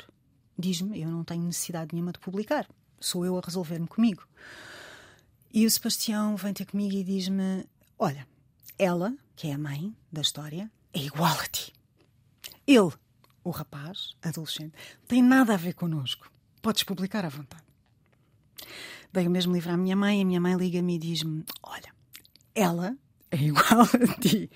diz-me, 0.57 1.01
eu 1.01 1.09
não 1.09 1.23
tenho 1.23 1.43
necessidade 1.43 1.89
nenhuma 1.93 2.11
de 2.11 2.19
publicar 2.19 2.67
sou 3.01 3.25
eu 3.25 3.37
a 3.37 3.41
resolver-me 3.43 3.87
comigo. 3.87 4.25
E 5.53 5.65
o 5.65 5.71
Sebastião 5.71 6.37
vem 6.37 6.53
ter 6.53 6.65
comigo 6.65 6.95
e 6.95 7.03
diz-me: 7.03 7.65
Olha, 7.99 8.25
ela, 8.79 9.13
que 9.35 9.47
é 9.47 9.53
a 9.53 9.57
mãe 9.57 9.93
da 10.11 10.21
história, 10.21 10.71
é 10.93 10.99
igual 10.99 11.37
a 11.37 11.47
ti. 11.47 11.73
Ele, 12.65 12.91
o 13.43 13.49
rapaz, 13.49 14.15
adolescente, 14.21 14.73
tem 15.07 15.21
nada 15.21 15.53
a 15.53 15.57
ver 15.57 15.73
connosco. 15.73 16.31
Podes 16.61 16.83
publicar 16.83 17.25
à 17.25 17.29
vontade. 17.29 17.65
Dei 19.11 19.27
o 19.27 19.31
mesmo 19.31 19.53
livro 19.53 19.71
à 19.71 19.77
minha 19.77 19.95
mãe, 19.95 20.19
e 20.19 20.21
a 20.21 20.25
minha 20.25 20.39
mãe 20.39 20.55
liga-me 20.55 20.95
e 20.95 20.99
diz-me: 20.99 21.43
Olha, 21.61 21.93
ela 22.55 22.95
é 23.29 23.37
igual 23.43 23.81
a 23.81 24.19
ti. 24.21 24.49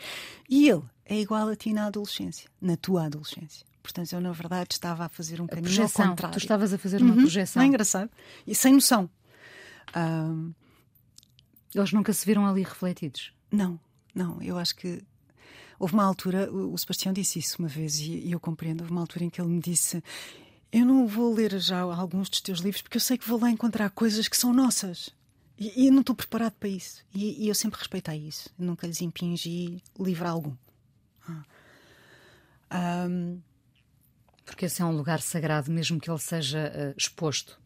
E 0.49 0.69
ele 0.69 0.84
é 1.03 1.19
igual 1.19 1.49
a 1.49 1.55
ti 1.55 1.73
na 1.73 1.88
adolescência, 1.88 2.49
na 2.62 2.77
tua 2.77 3.05
adolescência. 3.05 3.65
Portanto, 3.86 4.12
eu, 4.12 4.19
na 4.19 4.32
verdade, 4.32 4.74
estava 4.74 5.06
a 5.06 5.10
fazer 5.10 5.39
um 5.39 5.45
a 5.45 5.48
caminho 5.48 5.65
projeção. 5.65 6.06
ao 6.06 6.12
contrário. 6.12 6.34
Tu 6.34 6.41
estavas 6.41 6.74
a 6.74 6.78
fazer 6.78 7.02
uma 7.02 7.13
uhum. 7.13 7.21
projeção. 7.21 7.60
Não 7.60 7.65
é 7.65 7.69
engraçado? 7.69 8.10
E 8.48 8.56
sem 8.56 8.74
noção. 8.74 9.10
Um... 9.95 10.54
Eles 11.74 11.91
nunca 11.93 12.12
se 12.13 12.26
viram 12.26 12.45
ali 12.48 12.63
refletidos? 12.63 13.34
Não, 13.52 13.80
não. 14.13 14.41
Eu 14.41 14.58
acho 14.58 14.76
que 14.76 15.04
houve 15.78 15.93
uma 15.93 16.04
altura, 16.04 16.52
o 16.52 16.78
Sebastião 16.78 17.13
disse 17.13 17.38
isso 17.38 17.58
uma 17.60 17.67
vez 17.67 18.00
e, 18.00 18.32
eu 18.32 18.39
compreendo. 18.39 18.82
Houve 18.82 18.91
uma 18.91 19.02
altura 19.02 19.26
em 19.26 19.30
que 19.30 19.39
ele 19.39 19.50
me 19.50 19.60
disse: 19.60 20.04
Eu 20.71 20.86
não 20.86 21.06
vou 21.06 21.34
ler 21.34 21.60
já 21.60 21.82
alguns 21.82 22.30
dos 22.30 22.41
teus 22.41 22.60
livros 22.60 22.82
porque 22.82 22.98
eu 22.98 23.02
sei 23.02 23.17
que 23.17 23.28
vou 23.28 23.39
lá 23.39 23.52
encontrar 23.52 23.89
coisas 23.91 24.28
que 24.28 24.38
são 24.38 24.54
nossas. 24.54 25.10
E, 25.60 25.86
e 25.86 25.91
não 25.91 26.02
estou 26.02 26.15
preparado 26.15 26.54
para 26.54 26.69
isso. 26.69 27.04
E, 27.13 27.45
e, 27.45 27.48
eu 27.48 27.56
sempre 27.56 27.78
respeitei 27.78 28.17
isso. 28.28 28.50
nunca 28.58 28.88
lhes 28.88 29.02
impingi 29.02 29.82
livro 30.00 30.28
algum. 30.28 30.56
Ah. 32.69 33.08
Um, 33.10 33.39
porque 34.45 34.65
esse 34.65 34.81
é 34.81 34.86
um 34.86 34.95
lugar 34.95 35.21
sagrado, 35.21 35.71
mesmo 35.71 35.99
que 35.99 36.10
ele 36.10 36.19
seja 36.19 36.71
uh, 36.71 36.93
exposto 36.95 37.60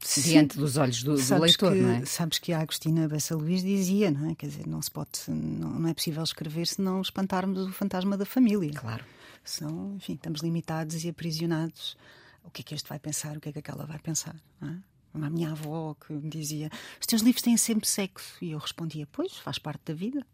Sim. 0.00 0.22
diante 0.22 0.58
dos 0.58 0.76
olhos 0.76 1.02
do, 1.02 1.14
do 1.14 1.38
leitor, 1.38 1.72
que, 1.72 1.80
não 1.80 1.90
é? 1.90 2.04
Sabes 2.06 2.38
que 2.38 2.52
a 2.52 2.60
Agostina 2.60 3.06
Bessa 3.06 3.36
Luís 3.36 3.62
dizia, 3.62 4.10
não 4.10 4.30
é? 4.30 4.34
Quer 4.34 4.46
dizer, 4.46 4.66
não 4.66 4.80
se 4.80 4.90
pode, 4.90 5.10
não, 5.28 5.70
não 5.70 5.88
é 5.88 5.94
possível 5.94 6.22
escrever 6.22 6.66
se 6.66 6.80
não 6.80 7.00
espantarmos 7.00 7.68
o 7.68 7.72
fantasma 7.72 8.16
da 8.16 8.24
família. 8.24 8.72
Claro. 8.72 9.04
São, 9.44 9.94
enfim, 9.94 10.14
estamos 10.14 10.40
limitados 10.40 11.04
e 11.04 11.08
aprisionados. 11.08 11.96
O 12.42 12.50
que 12.50 12.62
é 12.62 12.64
que 12.64 12.74
este 12.74 12.88
vai 12.88 12.98
pensar? 12.98 13.36
O 13.36 13.40
que 13.40 13.50
é 13.50 13.52
que 13.52 13.58
aquela 13.58 13.86
vai 13.86 13.98
pensar? 13.98 14.34
Não 14.60 14.70
é? 14.70 14.78
A 15.14 15.30
minha 15.30 15.52
avó 15.52 15.94
que 15.94 16.12
me 16.12 16.28
dizia: 16.28 16.70
Os 17.00 17.06
teus 17.06 17.22
livros 17.22 17.42
têm 17.42 17.56
sempre 17.56 17.88
sexo. 17.88 18.36
E 18.42 18.50
eu 18.50 18.58
respondia: 18.58 19.06
Pois, 19.10 19.36
faz 19.38 19.58
parte 19.58 19.82
da 19.86 19.94
vida. 19.94 20.26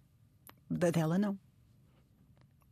Da 0.69 0.91
dela, 0.91 1.19
não. 1.19 1.39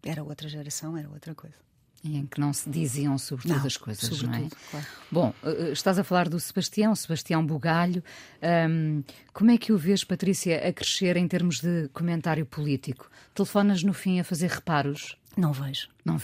Era 0.03 0.25
outra 0.25 0.49
geração, 0.49 0.97
era 0.97 1.09
outra 1.09 1.35
coisa 1.35 1.70
em 2.03 2.27
que 2.27 2.41
não 2.41 2.53
se 2.53 2.69
diziam 2.71 3.19
sobre 3.19 3.47
todas 3.47 3.67
as 3.67 3.77
coisas, 3.77 4.05
sobretudo, 4.05 4.31
não 4.31 4.47
é? 4.47 4.49
Claro. 4.71 4.87
Bom, 5.11 5.35
eh, 5.43 5.69
eh, 5.69 5.73
estás 5.73 5.99
a 5.99 6.05
falar 6.05 6.29
do 6.29 6.41
Sebastião, 6.41 6.95
Sebastião 6.95 7.45
Bugalho. 7.45 8.03
Um, 8.43 9.03
como 9.33 9.51
é 9.51 9.59
que 9.59 9.73
o 9.73 9.79
vês, 9.79 10.03
Patrícia, 10.03 10.67
a 10.67 10.73
crescer 10.73 11.17
em 11.17 11.29
termos 11.29 11.61
de 11.61 11.89
comentário 11.93 12.47
político? 12.47 13.11
Telefonas 13.35 13.83
no 13.83 13.93
fim 13.93 14.19
a 14.19 14.25
fazer 14.25 14.51
reparos? 14.51 15.17
Não 15.37 15.53
vejo. 15.53 15.89
Não, 16.05 16.15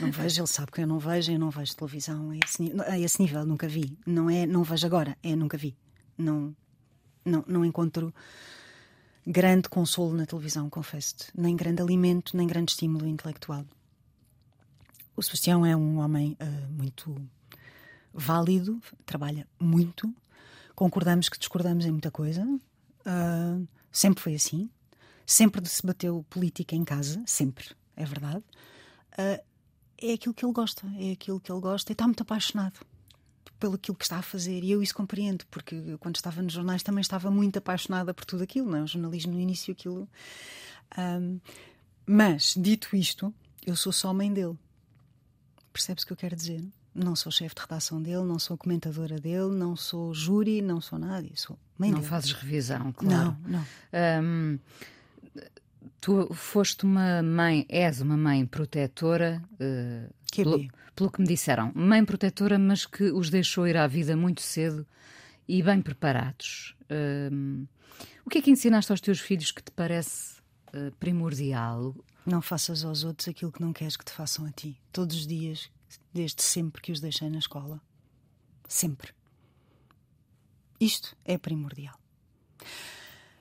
não 0.00 0.10
vejo, 0.10 0.40
ele 0.40 0.46
sabe 0.46 0.70
que 0.70 0.82
eu 0.82 0.86
não 0.86 0.98
vejo, 0.98 1.32
eu 1.32 1.38
não 1.38 1.50
vejo 1.50 1.74
televisão 1.74 2.30
a 2.30 2.36
esse, 2.36 2.72
a 2.86 2.98
esse 2.98 3.20
nível, 3.20 3.44
nunca 3.44 3.66
vi. 3.66 3.96
Não 4.06 4.30
é, 4.30 4.46
não 4.46 4.62
vejo 4.62 4.86
agora, 4.86 5.16
é 5.22 5.34
nunca 5.34 5.56
vi. 5.56 5.74
Não, 6.16 6.54
não, 7.24 7.44
não 7.48 7.64
encontro 7.64 8.14
grande 9.26 9.68
consolo 9.68 10.14
na 10.14 10.26
televisão, 10.26 10.68
confesso-te. 10.68 11.26
Nem 11.34 11.54
grande 11.56 11.82
alimento, 11.82 12.36
nem 12.36 12.46
grande 12.46 12.72
estímulo 12.72 13.06
intelectual. 13.06 13.64
O 15.16 15.22
Sebastião 15.22 15.64
é 15.64 15.76
um 15.76 15.98
homem 15.98 16.36
uh, 16.40 16.72
muito 16.72 17.14
válido, 18.12 18.80
trabalha 19.06 19.46
muito. 19.58 20.12
Concordamos 20.74 21.28
que 21.28 21.38
discordamos 21.38 21.84
em 21.84 21.90
muita 21.90 22.10
coisa. 22.10 22.42
Uh, 22.44 23.66
sempre 23.90 24.22
foi 24.22 24.34
assim. 24.34 24.68
Sempre 25.24 25.66
se 25.68 25.86
bateu 25.86 26.24
política 26.28 26.74
em 26.74 26.84
casa, 26.84 27.22
sempre, 27.26 27.70
é 27.96 28.04
verdade. 28.04 28.44
Uh, 29.12 29.42
é 29.98 30.12
aquilo 30.14 30.34
que 30.34 30.44
ele 30.44 30.52
gosta, 30.52 30.86
é 30.98 31.12
aquilo 31.12 31.38
que 31.38 31.52
ele 31.52 31.60
gosta 31.60 31.92
e 31.92 31.94
está 31.94 32.06
muito 32.06 32.22
apaixonado 32.22 32.80
pelo 33.62 33.76
aquilo 33.76 33.96
que 33.96 34.02
está 34.02 34.16
a 34.16 34.22
fazer. 34.22 34.64
E 34.64 34.72
eu 34.72 34.82
isso 34.82 34.92
compreendo, 34.92 35.46
porque 35.48 35.96
quando 36.00 36.16
estava 36.16 36.42
nos 36.42 36.52
jornais 36.52 36.82
também 36.82 37.00
estava 37.00 37.30
muito 37.30 37.58
apaixonada 37.58 38.12
por 38.12 38.24
tudo 38.24 38.42
aquilo, 38.42 38.68
não 38.68 38.78
é? 38.78 38.82
O 38.82 38.88
jornalismo 38.88 39.32
no 39.32 39.38
início, 39.38 39.70
aquilo. 39.70 40.08
Um, 40.98 41.38
mas, 42.04 42.54
dito 42.58 42.96
isto, 42.96 43.32
eu 43.64 43.76
sou 43.76 43.92
só 43.92 44.12
mãe 44.12 44.32
dele. 44.32 44.58
Percebes 45.72 46.02
o 46.02 46.08
que 46.08 46.12
eu 46.12 46.16
quero 46.16 46.34
dizer? 46.34 46.60
Não 46.92 47.14
sou 47.14 47.30
chefe 47.30 47.54
de 47.54 47.60
redação 47.60 48.02
dele, 48.02 48.24
não 48.24 48.36
sou 48.36 48.58
comentadora 48.58 49.20
dele, 49.20 49.54
não 49.54 49.76
sou 49.76 50.12
júri, 50.12 50.60
não 50.60 50.80
sou 50.80 50.98
nada. 50.98 51.28
Sou 51.36 51.56
mãe 51.78 51.92
não 51.92 51.98
dele. 51.98 52.10
fazes 52.10 52.32
revisão, 52.32 52.92
claro. 52.92 53.36
Não, 53.46 53.60
não. 53.60 54.22
Um, 54.24 54.58
tu 56.00 56.32
foste 56.34 56.84
uma 56.84 57.22
mãe, 57.22 57.66
és 57.68 58.00
uma 58.00 58.16
mãe 58.16 58.46
protetora. 58.46 59.42
Uh, 59.54 60.12
que 60.30 60.42
pelo, 60.42 60.68
pelo 60.94 61.10
que 61.10 61.20
me 61.20 61.26
disseram, 61.26 61.72
mãe 61.74 62.04
protetora, 62.04 62.58
mas 62.58 62.86
que 62.86 63.04
os 63.04 63.30
deixou 63.30 63.66
ir 63.66 63.76
à 63.76 63.86
vida 63.86 64.16
muito 64.16 64.42
cedo 64.42 64.86
e 65.48 65.62
bem 65.62 65.80
preparados. 65.82 66.74
Hum, 67.30 67.66
o 68.24 68.30
que 68.30 68.38
é 68.38 68.42
que 68.42 68.50
ensinaste 68.50 68.90
aos 68.90 69.00
teus 69.00 69.20
filhos 69.20 69.50
que 69.50 69.62
te 69.62 69.70
parece 69.70 70.40
uh, 70.74 70.90
primordial? 70.98 71.94
Não 72.24 72.40
faças 72.40 72.84
aos 72.84 73.04
outros 73.04 73.28
aquilo 73.28 73.52
que 73.52 73.60
não 73.60 73.72
queres 73.72 73.96
que 73.96 74.04
te 74.04 74.12
façam 74.12 74.46
a 74.46 74.50
ti. 74.50 74.80
Todos 74.92 75.16
os 75.16 75.26
dias, 75.26 75.70
desde 76.12 76.42
sempre 76.42 76.80
que 76.80 76.92
os 76.92 77.00
deixei 77.00 77.28
na 77.28 77.38
escola. 77.38 77.80
Sempre. 78.68 79.12
Isto 80.80 81.16
é 81.24 81.36
primordial. 81.36 81.98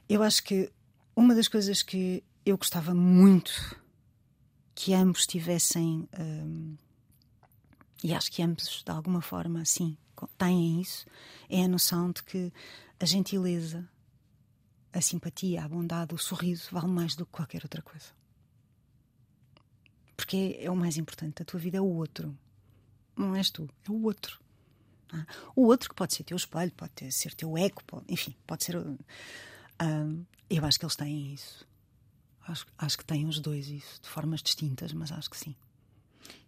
Eu 0.10 0.23
acho 0.23 0.43
que 0.43 0.71
uma 1.15 1.36
das 1.36 1.47
coisas 1.47 1.82
que 1.84 2.23
eu 2.45 2.58
gostava 2.58 2.93
muito 2.93 3.51
que 4.73 4.93
ambos 4.93 5.27
tivessem. 5.27 6.08
Hum, 6.19 6.75
e 8.04 8.13
acho 8.13 8.32
que 8.32 8.41
ambos, 8.41 8.84
de 8.84 8.91
alguma 8.91 9.21
forma, 9.21 9.63
sim, 9.63 9.95
têm 10.38 10.82
isso, 10.82 11.06
é 11.47 11.63
a 11.63 11.67
noção 11.67 12.12
de 12.12 12.23
que 12.23 12.51
a 12.99 13.06
gentileza, 13.06 13.88
a 14.91 14.99
simpatia, 15.01 15.63
a 15.63 15.69
bondade, 15.69 16.15
o 16.15 16.17
sorriso 16.17 16.69
vale 16.71 16.88
mais 16.88 17.15
do 17.15 17.25
que 17.25 17.32
qualquer 17.32 17.63
outra 17.63 17.82
coisa. 17.82 18.08
Porque 20.17 20.58
é, 20.60 20.65
é 20.65 20.71
o 20.71 20.75
mais 20.75 20.97
importante. 20.97 21.41
A 21.41 21.45
tua 21.45 21.60
vida 21.60 21.77
é 21.77 21.82
o 21.82 21.86
outro. 21.86 22.36
Não 23.15 23.36
és 23.36 23.51
tu, 23.51 23.69
é 23.88 23.91
o 23.91 24.04
outro. 24.04 24.39
Ah, 25.13 25.25
o 25.56 25.65
outro 25.65 25.89
que 25.89 25.95
pode 25.95 26.13
ser 26.13 26.23
teu 26.23 26.38
espelho, 26.38 26.71
pode 26.71 27.12
ser 27.12 27.34
teu 27.34 27.58
eco, 27.58 27.84
pode, 27.84 28.06
enfim, 28.08 28.36
pode 28.47 28.63
ser. 28.63 28.77
Uh, 28.77 30.25
eu 30.49 30.65
acho 30.65 30.80
que 30.80 30.86
eles 30.86 30.95
têm 30.95 31.34
isso. 31.34 31.67
Acho, 32.47 32.65
acho 32.77 32.97
que 32.97 33.06
têm 33.06 33.25
os 33.25 33.39
dois 33.39 33.67
isso, 33.67 34.01
de 34.01 34.10
formas 34.10 34.41
distintas, 34.41 34.93
mas 34.93 35.12
acho 35.12 35.30
que 35.30 35.38
sim. 35.38 35.56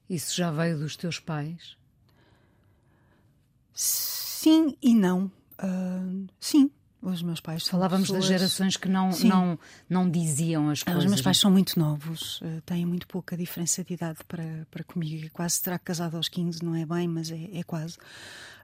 Isso 0.09 0.35
já 0.35 0.51
veio 0.51 0.77
dos 0.77 0.95
teus 0.95 1.19
pais? 1.19 1.77
Sim 3.73 4.75
e 4.81 4.93
não. 4.93 5.31
Uh, 5.57 6.27
sim, 6.39 6.69
os 7.01 7.21
meus 7.21 7.39
pais 7.39 7.67
Falávamos 7.67 8.07
pessoas... 8.07 8.29
das 8.29 8.39
gerações 8.39 8.77
que 8.77 8.87
não, 8.87 9.09
não, 9.23 9.59
não 9.89 10.09
diziam 10.09 10.69
as 10.69 10.83
coisas. 10.83 11.03
Os 11.03 11.09
meus 11.09 11.21
pais 11.21 11.37
são 11.37 11.51
muito 11.51 11.77
novos, 11.77 12.41
uh, 12.41 12.61
têm 12.65 12.85
muito 12.85 13.07
pouca 13.07 13.35
diferença 13.35 13.83
de 13.83 13.93
idade 13.93 14.19
para, 14.27 14.67
para 14.71 14.83
comigo. 14.83 15.29
Quase 15.31 15.61
terá 15.61 15.77
casado 15.77 16.17
aos 16.17 16.29
15, 16.29 16.63
não 16.63 16.75
é 16.75 16.85
bem, 16.85 17.07
mas 17.07 17.29
é, 17.29 17.49
é 17.53 17.63
quase. 17.63 17.97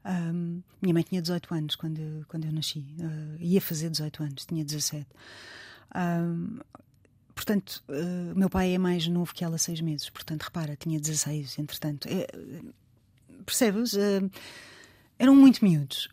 Um, 0.06 0.62
minha 0.82 0.94
mãe 0.94 1.04
tinha 1.04 1.22
18 1.22 1.54
anos 1.54 1.76
quando 1.76 2.00
eu, 2.00 2.26
quando 2.28 2.46
eu 2.46 2.52
nasci. 2.52 2.80
Uh, 2.98 3.38
ia 3.40 3.62
fazer 3.62 3.90
18 3.90 4.24
anos, 4.24 4.46
tinha 4.46 4.64
17. 4.64 5.06
Um, 5.96 6.60
portanto, 7.40 7.82
uh, 7.88 8.38
meu 8.38 8.50
pai 8.50 8.74
é 8.74 8.78
mais 8.78 9.08
novo 9.08 9.34
que 9.34 9.44
ela 9.44 9.58
seis 9.58 9.80
meses. 9.82 10.10
Portanto, 10.10 10.44
repara, 10.44 10.76
tinha 10.76 11.00
16, 11.00 11.58
entretanto. 11.60 12.08
É, 12.08 12.28
percebes? 13.46 13.94
Uh, 13.94 14.30
eram 15.18 15.36
muito 15.36 15.64
miúdos. 15.64 16.10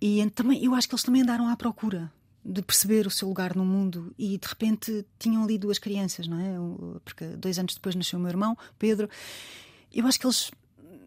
e 0.00 0.30
também, 0.30 0.62
eu 0.64 0.74
acho 0.74 0.88
que 0.88 0.94
eles 0.94 1.02
também 1.02 1.22
andaram 1.22 1.48
à 1.48 1.56
procura 1.56 2.12
de 2.44 2.60
perceber 2.60 3.06
o 3.06 3.10
seu 3.10 3.26
lugar 3.28 3.56
no 3.56 3.64
mundo 3.64 4.14
e 4.18 4.36
de 4.36 4.46
repente 4.46 5.06
tinham 5.18 5.42
ali 5.44 5.56
duas 5.56 5.78
crianças, 5.78 6.26
não 6.26 6.38
é? 6.38 7.00
Porque 7.02 7.24
dois 7.36 7.58
anos 7.58 7.74
depois 7.74 7.94
nasceu 7.94 8.18
o 8.18 8.22
meu 8.22 8.30
irmão, 8.30 8.56
Pedro. 8.78 9.08
Eu 9.92 10.06
acho 10.06 10.20
que 10.20 10.26
eles. 10.26 10.50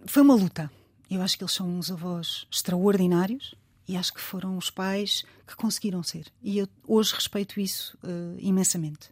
Foi 0.08 0.24
uma 0.24 0.34
luta 0.34 0.72
eu 1.10 1.22
acho 1.22 1.38
que 1.38 1.44
eles 1.44 1.54
são 1.54 1.68
uns 1.68 1.90
avós 1.90 2.46
extraordinários 2.52 3.56
e 3.88 3.96
acho 3.96 4.14
que 4.14 4.20
foram 4.20 4.58
os 4.58 4.70
pais 4.70 5.24
que 5.46 5.56
conseguiram 5.56 6.04
ser. 6.04 6.28
E 6.42 6.58
eu 6.58 6.68
hoje 6.86 7.16
respeito 7.16 7.60
isso 7.60 7.98
uh, 8.04 8.38
imensamente. 8.40 9.10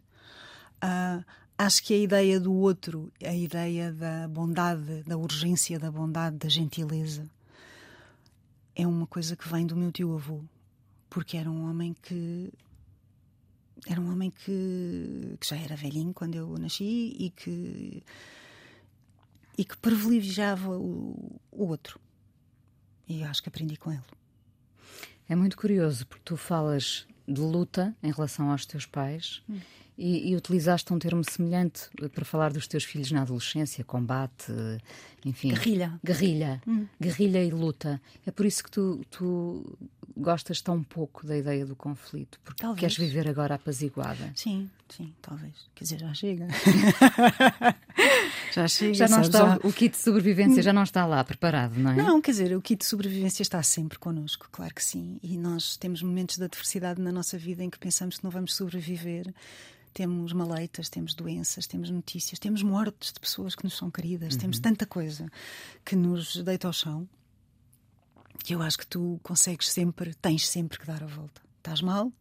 Uh, 0.76 1.24
acho 1.56 1.82
que 1.82 1.94
a 1.94 1.98
ideia 1.98 2.38
do 2.38 2.52
outro, 2.52 3.10
a 3.24 3.34
ideia 3.34 3.90
da 3.90 4.28
bondade, 4.28 5.02
da 5.04 5.16
urgência 5.16 5.78
da 5.78 5.90
bondade, 5.90 6.36
da 6.36 6.48
gentileza, 6.48 7.28
é 8.74 8.86
uma 8.86 9.06
coisa 9.06 9.34
que 9.34 9.48
vem 9.48 9.66
do 9.66 9.74
meu 9.74 9.90
tio 9.90 10.14
avô, 10.14 10.44
porque 11.08 11.38
era 11.38 11.50
um 11.50 11.70
homem 11.70 11.94
que 12.02 12.52
era 13.86 14.00
um 14.00 14.10
homem 14.10 14.30
que, 14.30 15.36
que 15.38 15.48
já 15.48 15.56
era 15.56 15.76
velhinho 15.76 16.12
quando 16.12 16.34
eu 16.34 16.58
nasci 16.58 17.14
e 17.18 17.30
que 17.30 18.02
e 19.56 19.64
que 19.64 19.76
privilegiava 19.78 20.76
o, 20.76 21.40
o 21.50 21.66
outro. 21.66 21.98
E 23.08 23.22
acho 23.24 23.42
que 23.42 23.48
aprendi 23.48 23.76
com 23.76 23.90
ele. 23.90 24.02
É 25.28 25.34
muito 25.34 25.56
curioso 25.56 26.06
porque 26.06 26.22
tu 26.24 26.36
falas 26.36 27.06
de 27.26 27.40
luta 27.40 27.94
em 28.02 28.12
relação 28.12 28.50
aos 28.50 28.64
teus 28.64 28.86
pais 28.86 29.42
hum. 29.48 29.58
e, 29.98 30.30
e, 30.30 30.36
utilizaste 30.36 30.92
um 30.92 30.98
termo 30.98 31.22
semelhante 31.28 31.88
para 32.14 32.24
falar 32.24 32.52
dos 32.52 32.68
teus 32.68 32.84
filhos 32.84 33.10
na 33.10 33.22
adolescência, 33.22 33.82
combate, 33.82 34.52
enfim. 35.24 35.48
Guerrilha. 35.48 35.98
Guerrilha. 36.04 36.62
Hum. 36.66 36.86
Guerrilha 37.00 37.42
e 37.44 37.50
luta. 37.50 38.00
É 38.24 38.30
por 38.30 38.46
isso 38.46 38.62
que 38.62 38.70
tu, 38.70 39.00
tu 39.10 39.76
gostas 40.16 40.60
tão 40.60 40.82
pouco 40.82 41.26
da 41.26 41.36
ideia 41.36 41.66
do 41.66 41.76
conflito, 41.76 42.40
porque 42.42 42.62
talvez. 42.62 42.80
queres 42.80 42.96
viver 42.96 43.28
agora 43.28 43.56
apaziguada. 43.56 44.32
Sim, 44.34 44.70
sim, 44.88 45.12
talvez. 45.20 45.52
Quer 45.74 45.84
dizer, 45.84 46.00
já 46.00 46.14
chega. 46.14 46.48
já 48.52 48.66
chega. 48.66 48.94
Já 48.94 49.08
não 49.08 49.20
está, 49.20 49.38
já... 49.38 49.60
O 49.62 49.72
kit 49.72 49.94
de 49.94 50.02
sobrevivência 50.02 50.62
já 50.62 50.72
não 50.72 50.82
está 50.82 51.04
lá 51.04 51.22
preparado, 51.22 51.78
não 51.78 51.90
é? 51.90 51.96
Não, 51.96 52.20
quer 52.20 52.30
dizer, 52.30 52.56
o 52.56 52.62
kit 52.62 52.80
de 52.80 52.86
sobrevivência 52.86 53.42
está 53.42 53.62
sempre 53.62 53.98
connosco, 53.98 54.48
claro 54.50 54.74
que 54.74 54.82
sim. 54.82 55.18
E 55.22 55.36
nós 55.36 55.76
temos 55.76 56.02
momentos 56.02 56.38
de 56.38 56.44
adversidade 56.44 57.00
na 57.00 57.12
nossa 57.12 57.36
vida 57.36 57.62
em 57.62 57.68
que 57.68 57.78
pensamos 57.78 58.16
que 58.16 58.24
não 58.24 58.30
vamos 58.30 58.54
sobreviver. 58.54 59.32
Temos 59.92 60.32
maleitas, 60.32 60.88
temos 60.88 61.14
doenças, 61.14 61.66
temos 61.66 61.90
notícias, 61.90 62.38
temos 62.38 62.62
mortes 62.62 63.12
de 63.12 63.20
pessoas 63.20 63.54
que 63.54 63.64
nos 63.64 63.76
são 63.76 63.90
queridas, 63.90 64.34
uhum. 64.34 64.40
temos 64.40 64.58
tanta 64.58 64.84
coisa 64.84 65.30
que 65.84 65.96
nos 65.96 66.36
deita 66.42 66.66
ao 66.66 66.72
chão 66.72 67.08
que 68.44 68.54
eu 68.54 68.62
acho 68.62 68.78
que 68.78 68.86
tu 68.86 69.20
consegues 69.22 69.70
sempre, 69.70 70.14
tens 70.14 70.48
sempre 70.48 70.78
que 70.78 70.86
dar 70.86 71.02
a 71.02 71.06
volta. 71.06 71.40
Estás 71.58 71.80
mal? 71.80 72.12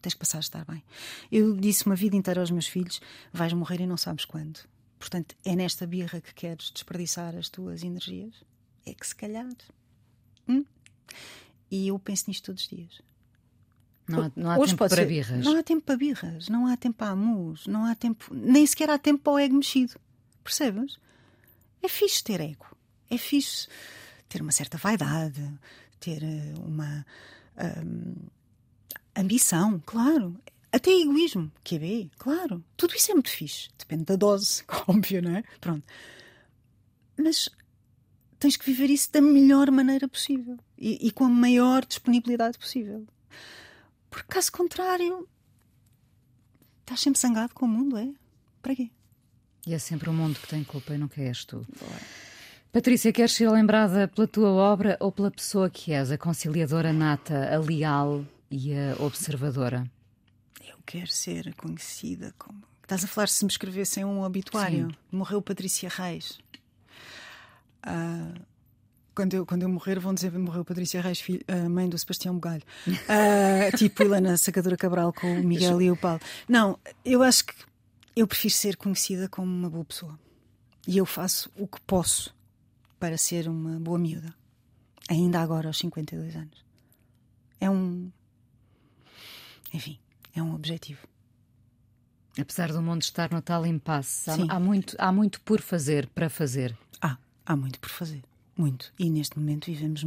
Tens 0.00 0.14
que 0.14 0.20
passar 0.20 0.38
a 0.38 0.40
estar 0.40 0.64
bem. 0.64 0.82
Eu 1.30 1.56
disse 1.56 1.86
uma 1.86 1.94
vida 1.96 2.16
inteira 2.16 2.40
aos 2.40 2.50
meus 2.50 2.66
filhos: 2.66 3.00
vais 3.32 3.52
morrer 3.52 3.80
e 3.80 3.86
não 3.86 3.96
sabes 3.96 4.24
quando. 4.24 4.60
Portanto, 4.98 5.34
é 5.44 5.54
nesta 5.54 5.86
birra 5.86 6.20
que 6.20 6.34
queres 6.34 6.70
desperdiçar 6.70 7.34
as 7.36 7.48
tuas 7.48 7.82
energias? 7.82 8.34
É 8.86 8.94
que 8.94 9.06
se 9.06 9.14
calhar. 9.14 9.52
Hum? 10.48 10.64
E 11.70 11.88
eu 11.88 11.98
penso 11.98 12.24
nisto 12.28 12.46
todos 12.46 12.62
os 12.62 12.68
dias. 12.68 13.00
Não 14.06 14.24
há, 14.24 14.32
não 14.36 14.50
há 14.50 14.58
tempo 14.58 14.76
para 14.76 14.88
ser, 14.96 15.06
birras. 15.06 15.44
Não 15.44 15.58
há 15.58 15.62
tempo 15.62 15.84
para 15.84 15.96
birras, 15.96 16.48
não 16.48 16.66
há 16.66 16.76
tempo 16.76 16.98
para 16.98 17.12
amus, 17.12 17.66
não 17.66 17.86
há 17.86 17.94
tempo, 17.94 18.34
nem 18.34 18.66
sequer 18.66 18.90
há 18.90 18.98
tempo 18.98 19.22
para 19.22 19.32
o 19.32 19.38
ego 19.38 19.54
mexido. 19.54 19.94
Percebes? 20.42 20.98
É 21.82 21.88
fixe 21.88 22.22
ter 22.22 22.40
ego. 22.40 22.66
É 23.10 23.16
fixe 23.16 23.68
ter 24.34 24.42
uma 24.42 24.50
certa 24.50 24.76
vaidade, 24.76 25.48
ter 26.00 26.24
eh, 26.24 26.54
uma 26.58 27.06
um, 27.56 28.14
ambição, 29.14 29.80
claro. 29.86 30.36
Até 30.72 30.90
egoísmo, 30.90 31.52
que 31.62 31.76
é 31.76 32.08
claro. 32.18 32.64
Tudo 32.76 32.96
isso 32.96 33.12
é 33.12 33.14
muito 33.14 33.30
fixe. 33.30 33.68
Depende 33.78 34.02
da 34.06 34.16
dose, 34.16 34.64
óbvio, 34.88 35.22
não 35.22 35.36
é? 35.36 35.44
Pronto. 35.60 35.86
Mas 37.16 37.48
tens 38.40 38.56
que 38.56 38.66
viver 38.66 38.90
isso 38.90 39.12
da 39.12 39.20
melhor 39.20 39.70
maneira 39.70 40.08
possível 40.08 40.58
e, 40.76 41.06
e 41.06 41.12
com 41.12 41.26
a 41.26 41.28
maior 41.28 41.84
disponibilidade 41.86 42.58
possível. 42.58 43.06
Porque, 44.10 44.26
caso 44.26 44.50
contrário, 44.50 45.28
estás 46.80 47.00
sempre 47.00 47.20
zangado 47.20 47.54
com 47.54 47.66
o 47.66 47.68
mundo, 47.68 47.96
é? 47.96 48.12
Para 48.60 48.74
quê? 48.74 48.90
E 49.64 49.74
é 49.74 49.78
sempre 49.78 50.10
o 50.10 50.12
mundo 50.12 50.40
que 50.40 50.48
tem 50.48 50.64
culpa 50.64 50.92
e 50.92 50.98
nunca 50.98 51.22
és 51.22 51.44
tu. 51.44 51.64
Patrícia, 52.74 53.12
queres 53.12 53.30
ser 53.30 53.48
lembrada 53.48 54.08
pela 54.08 54.26
tua 54.26 54.50
obra 54.50 54.96
ou 54.98 55.12
pela 55.12 55.30
pessoa 55.30 55.70
que 55.70 55.92
és, 55.92 56.10
a 56.10 56.18
conciliadora 56.18 56.92
nata, 56.92 57.54
a 57.54 57.56
leal 57.60 58.26
e 58.50 58.74
a 58.74 58.96
observadora? 58.98 59.88
Eu 60.60 60.74
quero 60.84 61.06
ser 61.06 61.54
conhecida 61.54 62.34
como. 62.36 62.64
Estás 62.82 63.04
a 63.04 63.06
falar 63.06 63.28
se 63.28 63.44
me 63.44 63.50
escrevessem 63.52 64.04
um 64.04 64.24
obituário. 64.24 64.88
Sim. 64.88 64.96
Morreu 65.12 65.40
Patrícia 65.40 65.88
Reis. 65.88 66.40
Uh, 67.86 68.42
quando, 69.14 69.34
eu, 69.34 69.46
quando 69.46 69.62
eu 69.62 69.68
morrer, 69.68 70.00
vão 70.00 70.12
dizer 70.12 70.32
que 70.32 70.38
morreu 70.38 70.64
Patrícia 70.64 71.00
Reis, 71.00 71.20
filho, 71.20 71.44
uh, 71.48 71.70
mãe 71.70 71.88
do 71.88 71.96
Sebastião 71.96 72.34
Bugalho. 72.34 72.64
Uh, 72.88 73.70
tipo 73.78 74.02
Helena 74.02 74.36
Sacadora 74.36 74.76
Cabral 74.76 75.12
com 75.12 75.32
o 75.32 75.44
Miguel 75.44 75.80
e 75.80 75.92
o 75.92 75.96
Paulo. 75.96 76.20
Não, 76.48 76.76
eu 77.04 77.22
acho 77.22 77.44
que 77.46 77.54
eu 78.16 78.26
prefiro 78.26 78.52
ser 78.52 78.76
conhecida 78.76 79.28
como 79.28 79.46
uma 79.46 79.70
boa 79.70 79.84
pessoa. 79.84 80.18
E 80.88 80.98
eu 80.98 81.06
faço 81.06 81.48
o 81.56 81.68
que 81.68 81.80
posso 81.82 82.34
para 82.98 83.16
ser 83.16 83.48
uma 83.48 83.78
boa 83.78 83.98
miúda, 83.98 84.34
ainda 85.08 85.40
agora 85.40 85.68
aos 85.68 85.78
52 85.78 86.36
anos. 86.36 86.64
É 87.60 87.70
um. 87.70 88.10
Enfim, 89.72 89.98
é 90.34 90.42
um 90.42 90.54
objetivo. 90.54 91.06
Apesar 92.38 92.72
do 92.72 92.82
mundo 92.82 93.02
estar 93.02 93.30
no 93.30 93.40
tal 93.40 93.64
impasse, 93.64 94.28
há, 94.30 94.56
há, 94.56 94.60
muito, 94.60 94.96
há 94.98 95.12
muito 95.12 95.40
por 95.40 95.60
fazer, 95.60 96.08
para 96.08 96.28
fazer. 96.28 96.76
Há, 97.00 97.16
há 97.46 97.56
muito 97.56 97.78
por 97.78 97.90
fazer. 97.90 98.22
Muito. 98.56 98.92
E 98.98 99.08
neste 99.08 99.38
momento 99.38 99.66
vivemos. 99.66 100.04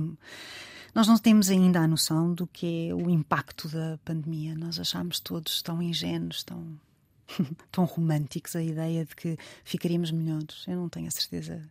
Nós 0.93 1.07
não 1.07 1.17
temos 1.17 1.49
ainda 1.49 1.79
a 1.79 1.87
noção 1.87 2.33
do 2.33 2.45
que 2.47 2.89
é 2.89 2.93
o 2.93 3.09
impacto 3.09 3.69
da 3.69 3.97
pandemia. 4.03 4.55
Nós 4.55 4.79
achamos 4.79 5.19
todos 5.19 5.61
tão 5.61 5.81
ingênuos, 5.81 6.43
tão, 6.43 6.79
tão 7.71 7.85
românticos 7.85 8.55
a 8.55 8.63
ideia 8.63 9.05
de 9.05 9.15
que 9.15 9.37
ficaríamos 9.63 10.11
melhores. 10.11 10.65
Eu 10.67 10.75
não 10.75 10.89
tenho 10.89 11.07
a 11.07 11.11
certeza 11.11 11.61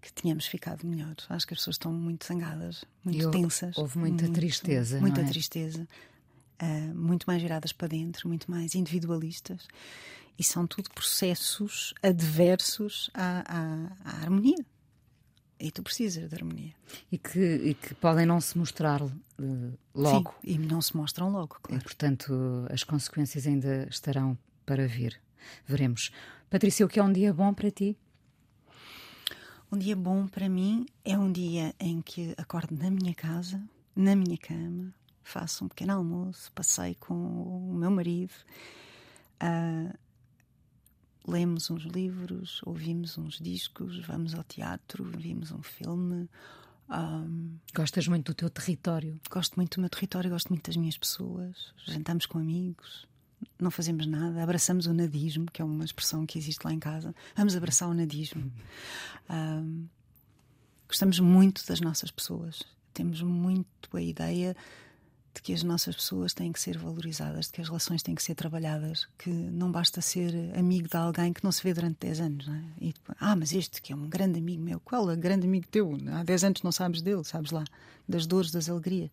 que 0.00 0.12
tínhamos 0.12 0.46
ficado 0.46 0.86
melhor. 0.86 1.14
Acho 1.28 1.46
que 1.46 1.54
as 1.54 1.60
pessoas 1.60 1.74
estão 1.74 1.92
muito 1.92 2.26
zangadas, 2.26 2.84
muito 3.04 3.18
E 3.20 3.24
houve- 3.26 3.38
tensas. 3.38 3.76
houve 3.78 3.98
muita 3.98 4.24
muito- 4.24 4.34
tristeza, 4.40 5.00
Muita 5.00 5.20
é? 5.20 5.24
tristeza. 5.24 5.86
ah, 6.58 6.92
muito 6.94 7.24
mais 7.26 7.40
viradas 7.42 7.72
para 7.72 7.88
dentro, 7.88 8.28
muito 8.28 8.50
mais 8.50 8.74
individualistas. 8.74 9.66
E 10.38 10.44
são 10.44 10.66
tudo 10.66 10.90
processos 10.90 11.92
adversos 12.02 13.10
à, 13.14 13.44
à- 13.46 13.92
à 14.04 14.16
harmonia. 14.22 14.64
E 15.58 15.70
tu 15.70 15.82
precisas 15.82 16.28
de 16.28 16.34
harmonia. 16.34 16.72
E 17.12 17.18
que, 17.18 17.38
e 17.38 17.74
que 17.74 17.94
podem 17.94 18.24
não 18.24 18.40
se 18.40 18.56
mostrar 18.56 19.02
eh, 19.02 19.72
logo. 19.94 20.34
Sim, 20.42 20.52
e 20.54 20.58
não 20.58 20.80
se 20.80 20.96
mostram 20.96 21.30
logo, 21.30 21.56
E, 21.58 21.62
claro. 21.62 21.82
portanto, 21.82 22.66
as 22.70 22.82
consequências 22.82 23.46
ainda 23.46 23.86
estarão 23.90 24.38
para 24.64 24.86
vir. 24.88 25.20
Veremos. 25.66 26.10
Patrícia, 26.48 26.84
o 26.86 26.88
que 26.88 26.98
é 26.98 27.02
um 27.02 27.12
dia 27.12 27.32
bom 27.34 27.52
para 27.52 27.70
ti? 27.70 27.94
Um 29.72 29.78
dia 29.78 29.94
bom 29.94 30.26
para 30.26 30.48
mim 30.48 30.84
é 31.04 31.16
um 31.16 31.30
dia 31.30 31.72
em 31.78 32.02
que 32.02 32.34
acordo 32.36 32.76
na 32.76 32.90
minha 32.90 33.14
casa, 33.14 33.62
na 33.94 34.16
minha 34.16 34.36
cama, 34.36 34.92
faço 35.22 35.64
um 35.64 35.68
pequeno 35.68 35.92
almoço, 35.92 36.50
passei 36.50 36.96
com 36.96 37.14
o 37.14 37.72
meu 37.72 37.88
marido, 37.88 38.34
ah, 39.38 39.94
lemos 41.24 41.70
uns 41.70 41.84
livros, 41.84 42.60
ouvimos 42.66 43.16
uns 43.16 43.38
discos, 43.38 44.04
vamos 44.04 44.34
ao 44.34 44.42
teatro, 44.42 45.04
vimos 45.04 45.52
um 45.52 45.62
filme. 45.62 46.28
ah, 46.88 47.24
Gostas 47.72 48.08
muito 48.08 48.32
do 48.32 48.34
teu 48.34 48.50
território? 48.50 49.20
gosto 49.30 49.54
muito 49.54 49.76
do 49.76 49.82
meu 49.82 49.90
território, 49.90 50.30
gosto 50.30 50.48
muito 50.48 50.66
das 50.66 50.76
minhas 50.76 50.98
pessoas, 50.98 51.72
jantamos 51.86 52.26
com 52.26 52.38
amigos, 52.38 53.06
não 53.58 53.70
fazemos 53.70 54.06
nada, 54.06 54.42
abraçamos 54.42 54.86
o 54.86 54.94
nadismo, 54.94 55.46
que 55.52 55.62
é 55.62 55.64
uma 55.64 55.84
expressão 55.84 56.26
que 56.26 56.38
existe 56.38 56.64
lá 56.64 56.72
em 56.72 56.78
casa. 56.78 57.14
Vamos 57.36 57.56
abraçar 57.56 57.88
o 57.88 57.94
nadismo. 57.94 58.50
Ahm, 59.28 59.84
gostamos 60.88 61.20
muito 61.20 61.66
das 61.66 61.80
nossas 61.80 62.10
pessoas, 62.10 62.62
temos 62.92 63.22
muito 63.22 63.96
a 63.96 64.02
ideia 64.02 64.56
de 65.34 65.42
que 65.42 65.52
as 65.52 65.62
nossas 65.62 65.94
pessoas 65.94 66.34
têm 66.34 66.52
que 66.52 66.60
ser 66.60 66.76
valorizadas, 66.76 67.46
de 67.46 67.52
que 67.52 67.60
as 67.60 67.68
relações 67.68 68.02
têm 68.02 68.14
que 68.14 68.22
ser 68.22 68.34
trabalhadas, 68.34 69.06
que 69.16 69.30
não 69.30 69.70
basta 69.70 70.00
ser 70.00 70.34
amigo 70.56 70.88
de 70.88 70.96
alguém 70.96 71.32
que 71.32 71.44
não 71.44 71.52
se 71.52 71.62
vê 71.62 71.72
durante 71.72 71.98
10 72.00 72.20
anos. 72.20 72.48
Não 72.48 72.54
é? 72.54 72.62
E 72.80 72.94
ah, 73.18 73.36
mas 73.36 73.52
este 73.52 73.80
que 73.80 73.92
é 73.92 73.96
um 73.96 74.08
grande 74.08 74.38
amigo 74.38 74.62
meu, 74.62 74.80
qual 74.80 75.08
é 75.10 75.14
o 75.14 75.16
grande 75.16 75.46
amigo 75.46 75.66
teu? 75.68 75.96
Há 76.12 76.24
10 76.24 76.44
anos 76.44 76.62
não 76.62 76.72
sabes 76.72 77.00
dele, 77.00 77.22
sabes 77.24 77.52
lá, 77.52 77.64
das 78.08 78.26
dores, 78.26 78.50
das 78.50 78.68
alegrias. 78.68 79.10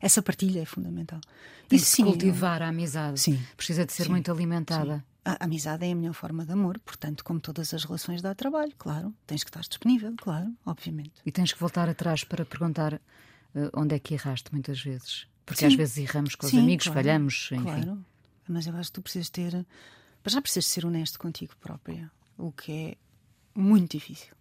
Essa 0.00 0.22
partilha 0.22 0.60
é 0.60 0.64
fundamental. 0.64 1.20
Tem 1.68 1.76
E 1.76 1.80
sim, 1.80 2.04
cultivar 2.04 2.62
a 2.62 2.68
amizade. 2.68 3.20
Sim. 3.20 3.38
Precisa 3.56 3.84
de 3.84 3.92
ser 3.92 4.04
Sim. 4.04 4.10
muito 4.10 4.32
alimentada. 4.32 5.04
A 5.24 5.44
amizade 5.44 5.84
é 5.84 5.92
a 5.92 5.94
melhor 5.94 6.14
forma 6.14 6.46
de 6.46 6.52
amor, 6.52 6.78
portanto, 6.78 7.22
como 7.22 7.38
todas 7.38 7.74
as 7.74 7.84
relações, 7.84 8.22
dá 8.22 8.34
trabalho, 8.34 8.72
claro. 8.78 9.12
Tens 9.26 9.44
que 9.44 9.50
estar 9.50 9.60
disponível, 9.60 10.14
claro, 10.16 10.50
obviamente. 10.64 11.12
E 11.26 11.30
tens 11.30 11.52
que 11.52 11.60
voltar 11.60 11.86
atrás 11.86 12.24
para 12.24 12.46
perguntar 12.46 12.94
eh, 12.94 13.70
onde 13.74 13.94
é 13.94 13.98
que 13.98 14.14
erraste 14.14 14.50
muitas 14.50 14.80
vezes. 14.80 15.26
Porque 15.48 15.60
Sim. 15.60 15.66
às 15.66 15.74
vezes 15.74 15.96
erramos 15.96 16.34
com 16.34 16.44
os 16.44 16.50
Sim, 16.52 16.60
amigos, 16.60 16.84
claro, 16.84 17.00
falhamos, 17.00 17.48
enfim. 17.52 17.62
Claro, 17.62 18.04
mas 18.46 18.66
eu 18.66 18.76
acho 18.76 18.90
que 18.90 18.94
tu 18.94 19.02
precisas 19.02 19.30
ter. 19.30 19.66
Mas 20.22 20.32
já 20.34 20.42
precisas 20.42 20.66
ser 20.66 20.84
honesto 20.84 21.18
contigo 21.18 21.56
própria, 21.56 22.10
o 22.36 22.52
que 22.52 22.70
é 22.70 22.96
muito 23.58 23.92
difícil. 23.92 24.36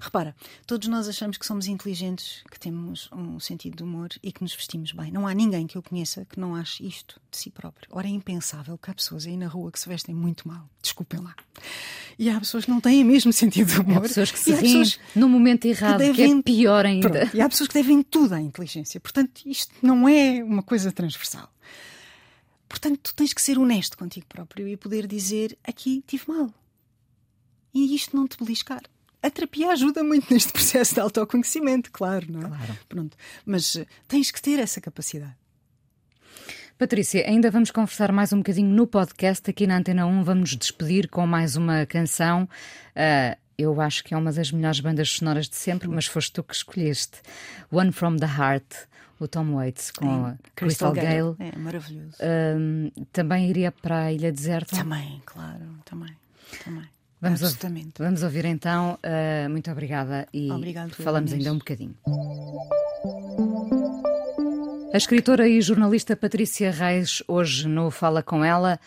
Repara, 0.00 0.34
todos 0.66 0.88
nós 0.88 1.06
achamos 1.06 1.36
que 1.36 1.46
somos 1.46 1.66
inteligentes, 1.66 2.42
que 2.50 2.58
temos 2.58 3.08
um 3.12 3.38
sentido 3.38 3.76
de 3.76 3.82
humor 3.84 4.08
e 4.22 4.32
que 4.32 4.42
nos 4.42 4.54
vestimos 4.54 4.92
bem. 4.92 5.12
Não 5.12 5.26
há 5.26 5.34
ninguém 5.34 5.66
que 5.66 5.76
eu 5.76 5.82
conheça 5.82 6.24
que 6.24 6.40
não 6.40 6.54
ache 6.56 6.86
isto 6.86 7.20
de 7.30 7.36
si 7.36 7.50
próprio. 7.50 7.86
Ora, 7.92 8.06
é 8.06 8.10
impensável 8.10 8.76
que 8.78 8.90
há 8.90 8.94
pessoas 8.94 9.26
aí 9.26 9.36
na 9.36 9.46
rua 9.46 9.70
que 9.70 9.78
se 9.78 9.88
vestem 9.88 10.14
muito 10.14 10.48
mal. 10.48 10.68
Desculpem 10.82 11.20
lá. 11.20 11.34
E 12.18 12.28
há 12.30 12.38
pessoas 12.40 12.64
que 12.64 12.70
não 12.70 12.80
têm 12.80 13.02
o 13.02 13.06
mesmo 13.06 13.32
sentido 13.34 13.72
de 13.72 13.80
humor. 13.80 13.98
Há 13.98 14.00
pessoas 14.02 14.30
que 14.30 14.38
se 14.38 14.52
riem 14.54 14.82
no 15.14 15.28
momento 15.28 15.66
errado, 15.66 16.00
que, 16.00 16.06
devem- 16.06 16.38
é 16.38 16.42
pior 16.42 16.86
ainda. 16.86 17.08
Pronto, 17.10 17.36
E 17.36 17.40
há 17.40 17.48
pessoas 17.48 17.68
que 17.68 17.74
devem 17.74 18.02
tudo 18.02 18.34
à 18.34 18.40
inteligência. 18.40 18.98
Portanto, 18.98 19.42
isto 19.46 19.74
não 19.82 20.08
é 20.08 20.42
uma 20.42 20.62
coisa 20.62 20.90
transversal. 20.90 21.52
Portanto, 22.68 22.98
tu 23.02 23.14
tens 23.14 23.32
que 23.32 23.42
ser 23.42 23.58
honesto 23.58 23.96
contigo 23.98 24.26
próprio 24.26 24.66
e 24.68 24.76
poder 24.76 25.06
dizer 25.06 25.58
aqui 25.64 26.02
tive 26.06 26.24
mal. 26.28 26.52
E 27.74 27.94
isto 27.94 28.16
não 28.16 28.26
te 28.26 28.36
beliscar. 28.38 28.82
A 29.22 29.30
terapia 29.30 29.70
ajuda 29.70 30.02
muito 30.02 30.32
neste 30.32 30.52
processo 30.52 30.94
de 30.94 31.00
autoconhecimento, 31.00 31.90
claro, 31.90 32.26
não 32.30 32.40
é? 32.40 32.48
Claro. 32.48 32.78
Pronto. 32.88 33.16
Mas 33.44 33.76
eh, 33.76 33.86
tens 34.08 34.30
que 34.30 34.40
ter 34.40 34.58
essa 34.58 34.80
capacidade. 34.80 35.36
Patrícia, 36.78 37.28
ainda 37.28 37.50
vamos 37.50 37.70
conversar 37.70 38.10
mais 38.10 38.32
um 38.32 38.38
bocadinho 38.38 38.70
no 38.70 38.86
podcast. 38.86 39.50
Aqui 39.50 39.66
na 39.66 39.76
Antena 39.76 40.06
1 40.06 40.24
vamos 40.24 40.52
nos 40.52 40.56
despedir 40.56 41.08
com 41.08 41.26
mais 41.26 41.54
uma 41.54 41.84
canção. 41.84 42.48
Ah, 42.96 43.36
eu 43.58 43.78
acho 43.82 44.02
que 44.02 44.14
é 44.14 44.16
uma 44.16 44.32
das 44.32 44.50
melhores 44.50 44.80
bandas 44.80 45.10
sonoras 45.10 45.46
de 45.46 45.56
sempre, 45.56 45.86
mas 45.88 46.06
foste 46.06 46.32
tu 46.32 46.42
que 46.42 46.54
escolheste. 46.54 47.20
One 47.70 47.92
from 47.92 48.16
the 48.16 48.24
Heart, 48.24 48.88
o 49.18 49.28
Tom 49.28 49.56
Waits 49.56 49.90
com 49.90 50.24
a 50.24 50.36
Crystal, 50.54 50.94
Gale. 50.94 51.36
É 51.38 51.58
maravilhoso. 51.58 52.16
Ahm, 52.22 52.88
também 53.12 53.50
iria 53.50 53.70
para 53.70 54.04
a 54.04 54.12
Ilha 54.12 54.32
Deserta. 54.32 54.74
Também, 54.74 55.20
claro, 55.26 55.60
também. 55.84 56.16
também. 56.64 56.88
Vamos, 57.20 57.42
ouvir, 57.42 57.52
Absolutamente. 57.54 57.92
vamos 57.98 58.22
ouvir 58.22 58.44
então. 58.46 58.98
Ah, 59.02 59.48
muito 59.48 59.70
obrigada 59.70 60.26
e 60.32 60.50
Obrigado, 60.50 60.94
falamos 60.94 61.32
ainda 61.32 61.52
um 61.52 61.58
bocadinho. 61.58 61.94
A 64.92 64.96
escritora 64.96 65.46
e 65.46 65.60
jornalista 65.60 66.16
Patrícia 66.16 66.70
Reis, 66.70 67.22
hoje 67.28 67.68
no 67.68 67.90
Fala 67.90 68.22
Com 68.22 68.44
Ela. 68.44 68.80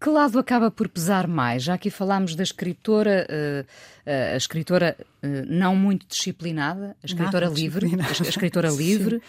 Que 0.00 0.08
lado 0.08 0.38
acaba 0.38 0.70
por 0.70 0.88
pesar 0.88 1.26
mais? 1.28 1.64
Já 1.64 1.74
aqui 1.74 1.90
falámos 1.90 2.34
da 2.34 2.42
escritora, 2.42 3.26
eh, 3.28 3.66
eh, 4.06 4.32
a 4.32 4.36
escritora 4.36 4.96
eh, 5.22 5.44
não 5.46 5.76
muito 5.76 6.06
disciplinada, 6.06 6.96
a 7.02 7.06
escritora 7.06 7.48
Nada 7.48 7.60
livre, 7.60 7.86
a 8.00 8.10
escritora 8.22 8.70
livre. 8.72 9.20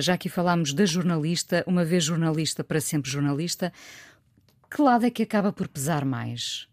Já 0.00 0.14
aqui 0.14 0.30
falámos 0.30 0.72
da 0.72 0.86
jornalista, 0.86 1.62
uma 1.66 1.84
vez 1.84 2.04
jornalista, 2.04 2.64
para 2.64 2.80
sempre 2.80 3.10
jornalista. 3.10 3.70
Que 4.70 4.80
lado 4.80 5.04
é 5.04 5.10
que 5.10 5.22
acaba 5.22 5.52
por 5.52 5.68
pesar 5.68 6.06
mais? 6.06 6.66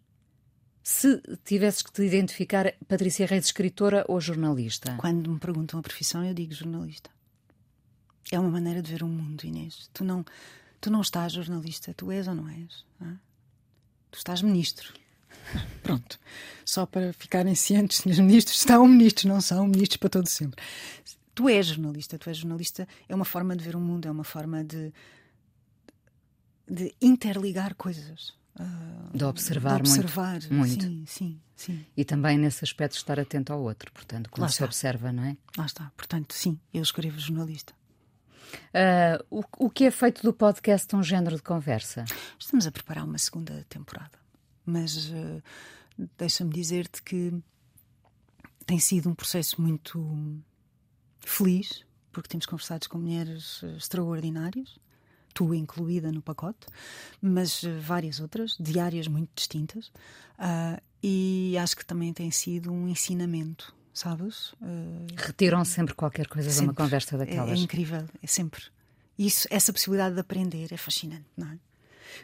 Se 0.91 1.21
tivesses 1.45 1.83
que 1.83 1.91
te 1.91 2.01
identificar, 2.01 2.73
Patrícia 2.87 3.27
Reis, 3.27 3.45
escritora 3.45 4.03
ou 4.07 4.19
jornalista? 4.19 4.95
Quando 4.97 5.29
me 5.29 5.39
perguntam 5.39 5.79
a 5.79 5.83
profissão, 5.83 6.25
eu 6.25 6.33
digo 6.33 6.51
jornalista. 6.51 7.11
É 8.31 8.39
uma 8.39 8.49
maneira 8.49 8.81
de 8.81 8.91
ver 8.91 9.03
o 9.03 9.07
mundo, 9.07 9.43
Inês. 9.43 9.87
Tu 9.93 10.03
não, 10.03 10.25
tu 10.81 10.89
não 10.89 11.01
estás 11.01 11.33
jornalista, 11.33 11.93
tu 11.93 12.11
és 12.11 12.27
ou 12.27 12.33
não 12.33 12.49
és? 12.49 12.83
é? 13.03 13.13
Tu 14.09 14.17
estás 14.17 14.41
ministro. 14.41 14.91
Pronto. 15.83 16.19
Só 16.65 16.87
para 16.87 17.13
ficarem 17.13 17.53
cientes, 17.53 18.03
ministros, 18.03 18.57
estão 18.57 18.87
ministros, 18.87 19.25
não 19.25 19.41
são 19.41 19.67
ministros 19.67 19.97
para 19.97 20.09
todo 20.09 20.27
sempre. 20.27 20.59
Tu 21.35 21.49
és 21.49 21.67
jornalista, 21.67 22.17
tu 22.17 22.29
és 22.29 22.37
jornalista, 22.37 22.87
é 23.07 23.13
uma 23.13 23.25
forma 23.25 23.55
de 23.55 23.63
ver 23.63 23.75
o 23.75 23.79
mundo, 23.79 24.07
é 24.07 24.11
uma 24.11 24.23
forma 24.23 24.63
de, 24.63 24.91
de 26.67 26.95
interligar 26.99 27.75
coisas. 27.75 28.38
Ah, 28.59 29.09
De 29.13 29.23
observar 29.23 29.81
de 29.81 29.89
muito, 29.89 30.01
observar. 30.05 30.39
muito. 30.51 30.83
Sim, 30.83 31.03
sim, 31.07 31.41
sim. 31.55 31.85
E 31.97 32.03
também 32.05 32.37
nesse 32.37 32.63
aspecto 32.63 32.95
estar 32.97 33.19
atento 33.19 33.51
ao 33.53 33.61
outro, 33.61 33.91
portanto, 33.91 34.29
quando 34.29 34.41
Lá 34.43 34.47
se 34.49 34.55
está. 34.55 34.65
observa, 34.65 35.11
não 35.11 35.23
é? 35.23 35.37
Lá 35.57 35.65
está. 35.65 35.91
Portanto, 35.97 36.33
sim, 36.33 36.59
eu 36.73 36.81
escrevo 36.83 37.17
jornalista. 37.19 37.73
Ah, 38.73 39.23
o, 39.29 39.43
o 39.57 39.69
que 39.69 39.85
é 39.85 39.91
feito 39.91 40.21
do 40.23 40.33
podcast 40.33 40.95
um 40.95 41.03
género 41.03 41.35
de 41.35 41.41
conversa? 41.43 42.05
Estamos 42.37 42.65
a 42.67 42.71
preparar 42.71 43.05
uma 43.05 43.17
segunda 43.17 43.65
temporada, 43.69 44.17
mas 44.65 45.11
eh, 45.11 45.41
deixa-me 46.17 46.51
dizer-te 46.51 47.01
que 47.03 47.33
tem 48.65 48.79
sido 48.79 49.09
um 49.09 49.15
processo 49.15 49.61
muito 49.61 50.39
feliz, 51.19 51.83
porque 52.11 52.29
temos 52.29 52.45
conversado 52.45 52.87
com 52.89 52.97
mulheres 52.97 53.61
extraordinárias, 53.77 54.77
tu 55.33 55.53
incluída 55.53 56.11
no 56.11 56.21
pacote, 56.21 56.67
mas 57.21 57.63
eh, 57.63 57.77
várias 57.79 58.19
outras, 58.19 58.55
de 58.59 58.79
áreas 58.79 59.07
muito 59.07 59.29
distintas, 59.35 59.91
ah, 60.37 60.81
e 61.01 61.55
acho 61.61 61.75
que 61.77 61.85
também 61.85 62.11
tem 62.13 62.29
sido 62.31 62.71
um 62.71 62.87
ensinamento, 62.87 63.73
sabes? 63.93 64.53
Eh, 64.61 65.07
Retiram 65.15 65.63
sempre 65.63 65.93
qualquer 65.93 66.27
coisa 66.27 66.49
de 66.49 66.55
uma 66.55 66.67
Sempre. 66.67 66.75
conversa 66.83 67.15
É- 67.15 67.19
daquelas. 67.19 67.59
É, 67.59 67.61
incrível, 67.61 68.05
é 68.21 68.27
sempre. 68.27 68.61
Isso, 69.17 69.47
essa 69.51 69.71
possibilidade 69.73 70.15
de 70.15 70.21
aprender 70.21 70.71
é 70.73 70.77
fascinante, 70.77 71.25
não 71.37 71.47
é? 71.51 71.59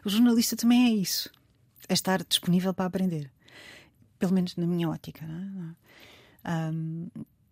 O 0.04 0.10
jornalista 0.10 0.56
também 0.56 0.86
é 0.86 0.90
isso. 0.96 1.30
É 1.88 1.94
estar 1.94 2.24
disponível 2.24 2.74
para 2.74 2.86
aprender. 2.86 3.30
Pelo 4.18 4.34
menos 4.34 4.56
na 4.56 4.66
minha 4.66 4.90
ótica, 4.90 5.26
não 5.28 5.36
é? 5.66 5.70
É? 5.70 5.86
Ahm, 6.70 7.08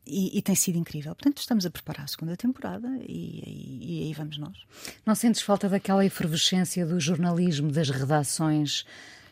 e, 0.05 0.37
e 0.37 0.41
tem 0.41 0.55
sido 0.55 0.77
incrível. 0.77 1.15
Portanto, 1.15 1.37
estamos 1.37 1.65
a 1.65 1.69
preparar 1.69 2.03
a 2.05 2.07
segunda 2.07 2.35
temporada 2.37 2.87
e, 3.07 3.39
e- 3.45 3.99
e 4.01 4.03
aí 4.07 4.13
vamos 4.13 4.37
nós. 4.37 4.57
Não 5.05 5.15
sentes 5.15 5.41
falta 5.41 5.69
daquela 5.69 6.05
efervescência 6.05 6.85
do 6.85 6.99
jornalismo, 6.99 7.71
das 7.71 7.89
redações? 7.89 8.85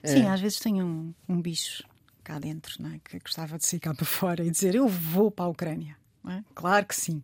Sim, 0.03 0.27
às 0.27 0.39
vezes 0.41 0.59
tenho 0.59 0.85
um, 0.85 1.13
um 1.29 1.41
bicho 1.41 1.83
cá 2.23 2.39
dentro, 2.39 2.81
não 2.81 2.91
é? 2.91 2.99
Que 3.03 3.19
gostava 3.19 3.57
de 3.57 3.65
sair 3.65 3.79
cá 3.79 3.93
para 3.93 4.05
fora 4.05 4.43
e 4.43 4.49
dizer 4.51 4.75
eu 4.75 4.87
vou 4.87 5.29
para 5.31 5.45
a 5.45 5.49
Ucrânia. 5.49 5.95
é? 6.27 6.43
Claro 6.55 6.85
que 6.85 6.95
sim. 6.95 7.21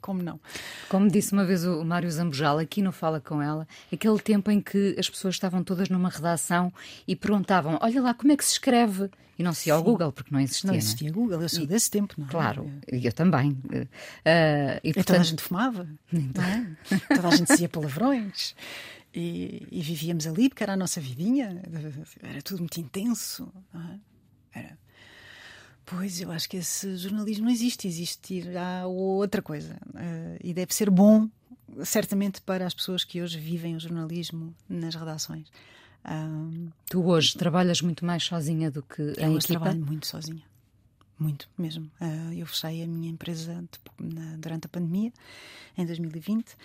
Como 0.00 0.22
não? 0.22 0.40
Como 0.88 1.08
disse 1.08 1.32
uma 1.32 1.44
vez 1.44 1.64
o 1.64 1.84
Mário 1.84 2.10
Zambojal, 2.10 2.58
aqui 2.58 2.82
no 2.82 2.92
Fala 2.92 3.20
Com 3.20 3.40
Ela, 3.40 3.66
aquele 3.92 4.18
tempo 4.18 4.50
em 4.50 4.60
que 4.60 4.96
as 4.98 5.08
pessoas 5.08 5.34
estavam 5.34 5.62
todas 5.62 5.88
numa 5.88 6.08
redação 6.08 6.72
e 7.06 7.14
perguntavam: 7.14 7.78
Olha 7.80 8.02
lá, 8.02 8.14
como 8.14 8.32
é 8.32 8.36
que 8.36 8.44
se 8.44 8.52
escreve? 8.52 9.10
E 9.38 9.42
não 9.42 9.54
se 9.54 9.70
ia 9.70 9.74
ao 9.74 9.82
Google, 9.82 10.12
porque 10.12 10.30
não 10.30 10.38
existia. 10.38 10.68
Não 10.68 10.74
é? 10.74 10.76
existia 10.76 11.10
Google, 11.10 11.40
eu 11.40 11.48
sou 11.48 11.64
desse 11.64 11.90
tempo, 11.90 12.14
não 12.18 12.26
é? 12.26 12.30
Claro, 12.30 12.70
eu 12.86 13.12
também. 13.12 13.52
Uh, 13.52 13.88
e, 14.84 14.92
portanto... 14.92 15.06
Toda 15.06 15.20
a 15.20 15.24
gente 15.24 15.42
fumava, 15.42 15.88
não 16.12 16.44
é? 16.44 16.76
toda 17.14 17.28
a 17.28 17.36
gente 17.36 17.48
dizia 17.48 17.68
palavrões. 17.70 18.54
E, 19.14 19.66
e, 19.72 19.80
vivíamos 19.80 20.26
ali 20.26 20.50
porque 20.50 20.62
era 20.62 20.74
a 20.74 20.76
nossa 20.76 21.00
vidinha, 21.00 21.62
era 22.22 22.42
tudo 22.42 22.58
muito 22.58 22.78
intenso. 22.78 23.50
É? 24.54 24.60
Era. 24.60 24.78
Pois, 25.90 26.20
eu 26.20 26.30
acho 26.30 26.48
que 26.48 26.56
esse 26.56 26.96
jornalismo 26.96 27.46
não 27.46 27.52
existe, 27.52 27.88
existirá 27.88 28.86
outra 28.86 29.42
coisa. 29.42 29.74
Uh, 29.88 30.38
e 30.42 30.54
deve 30.54 30.72
ser 30.72 30.88
bom, 30.88 31.28
certamente, 31.84 32.40
para 32.40 32.64
as 32.64 32.72
pessoas 32.72 33.02
que 33.02 33.20
hoje 33.20 33.38
vivem 33.40 33.74
o 33.74 33.80
jornalismo 33.80 34.54
nas 34.68 34.94
redações. 34.94 35.48
Tu 36.88 37.04
hoje 37.04 37.36
trabalhas 37.36 37.82
muito 37.82 38.04
mais 38.04 38.22
sozinha 38.24 38.70
do 38.70 38.82
que 38.82 39.02
eu 39.02 39.14
em 39.18 39.36
hoje 39.36 39.46
equipa? 39.46 39.60
trabalho 39.60 39.84
muito 39.84 40.06
sozinha. 40.06 40.42
Muito 41.18 41.48
mesmo. 41.58 41.90
Uh, 42.00 42.32
eu 42.34 42.46
fechei 42.46 42.82
a 42.82 42.86
minha 42.86 43.10
empresa 43.10 43.62
na, 43.98 44.36
durante 44.36 44.66
a 44.66 44.68
pandemia, 44.68 45.12
em 45.76 45.84
2020, 45.84 46.56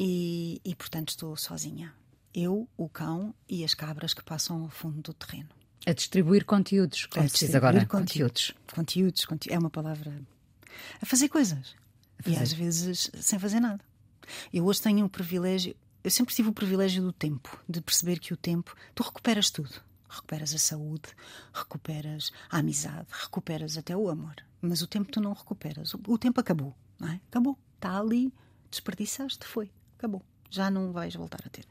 e, 0.00 0.60
e, 0.64 0.74
portanto 0.74 1.10
estou 1.10 1.36
sozinha. 1.36 1.92
Eu, 2.34 2.66
o 2.76 2.88
cão 2.88 3.34
e 3.48 3.62
as 3.64 3.74
cabras 3.74 4.14
que 4.14 4.24
passam 4.24 4.62
ao 4.62 4.70
fundo 4.70 5.02
do 5.02 5.12
terreno. 5.12 5.50
A 5.84 5.92
distribuir 5.92 6.44
conteúdos, 6.44 7.06
como 7.06 7.24
a 7.24 7.28
distribuir 7.28 7.56
agora. 7.56 7.86
Conteúdos. 7.86 8.52
Conteúdos, 8.72 9.24
conteúdos, 9.24 9.56
é 9.56 9.58
uma 9.58 9.70
palavra. 9.70 10.20
A 11.00 11.06
fazer 11.06 11.28
coisas. 11.28 11.74
A 12.18 12.22
fazer. 12.22 12.36
E 12.36 12.42
às 12.42 12.52
vezes 12.52 13.10
sem 13.20 13.38
fazer 13.38 13.58
nada. 13.58 13.84
Eu 14.52 14.64
hoje 14.64 14.80
tenho 14.80 15.04
o 15.04 15.08
privilégio, 15.08 15.74
eu 16.04 16.10
sempre 16.10 16.34
tive 16.34 16.48
o 16.48 16.52
privilégio 16.52 17.02
do 17.02 17.12
tempo, 17.12 17.58
de 17.68 17.80
perceber 17.80 18.20
que 18.20 18.32
o 18.32 18.36
tempo, 18.36 18.74
tu 18.94 19.02
recuperas 19.02 19.50
tudo. 19.50 19.82
Recuperas 20.08 20.54
a 20.54 20.58
saúde, 20.58 21.08
recuperas 21.52 22.32
a 22.50 22.58
amizade, 22.58 23.06
recuperas 23.10 23.76
até 23.76 23.96
o 23.96 24.08
amor. 24.08 24.36
Mas 24.60 24.82
o 24.82 24.86
tempo 24.86 25.10
tu 25.10 25.20
não 25.20 25.32
recuperas. 25.32 25.94
O 25.94 26.18
tempo 26.18 26.38
acabou, 26.38 26.76
não 27.00 27.08
é? 27.08 27.20
Acabou. 27.28 27.58
Está 27.74 27.98
ali, 27.98 28.32
desperdiçaste, 28.70 29.44
foi. 29.46 29.70
Acabou. 29.98 30.22
Já 30.50 30.70
não 30.70 30.92
vais 30.92 31.14
voltar 31.14 31.40
a 31.44 31.48
ter. 31.48 31.64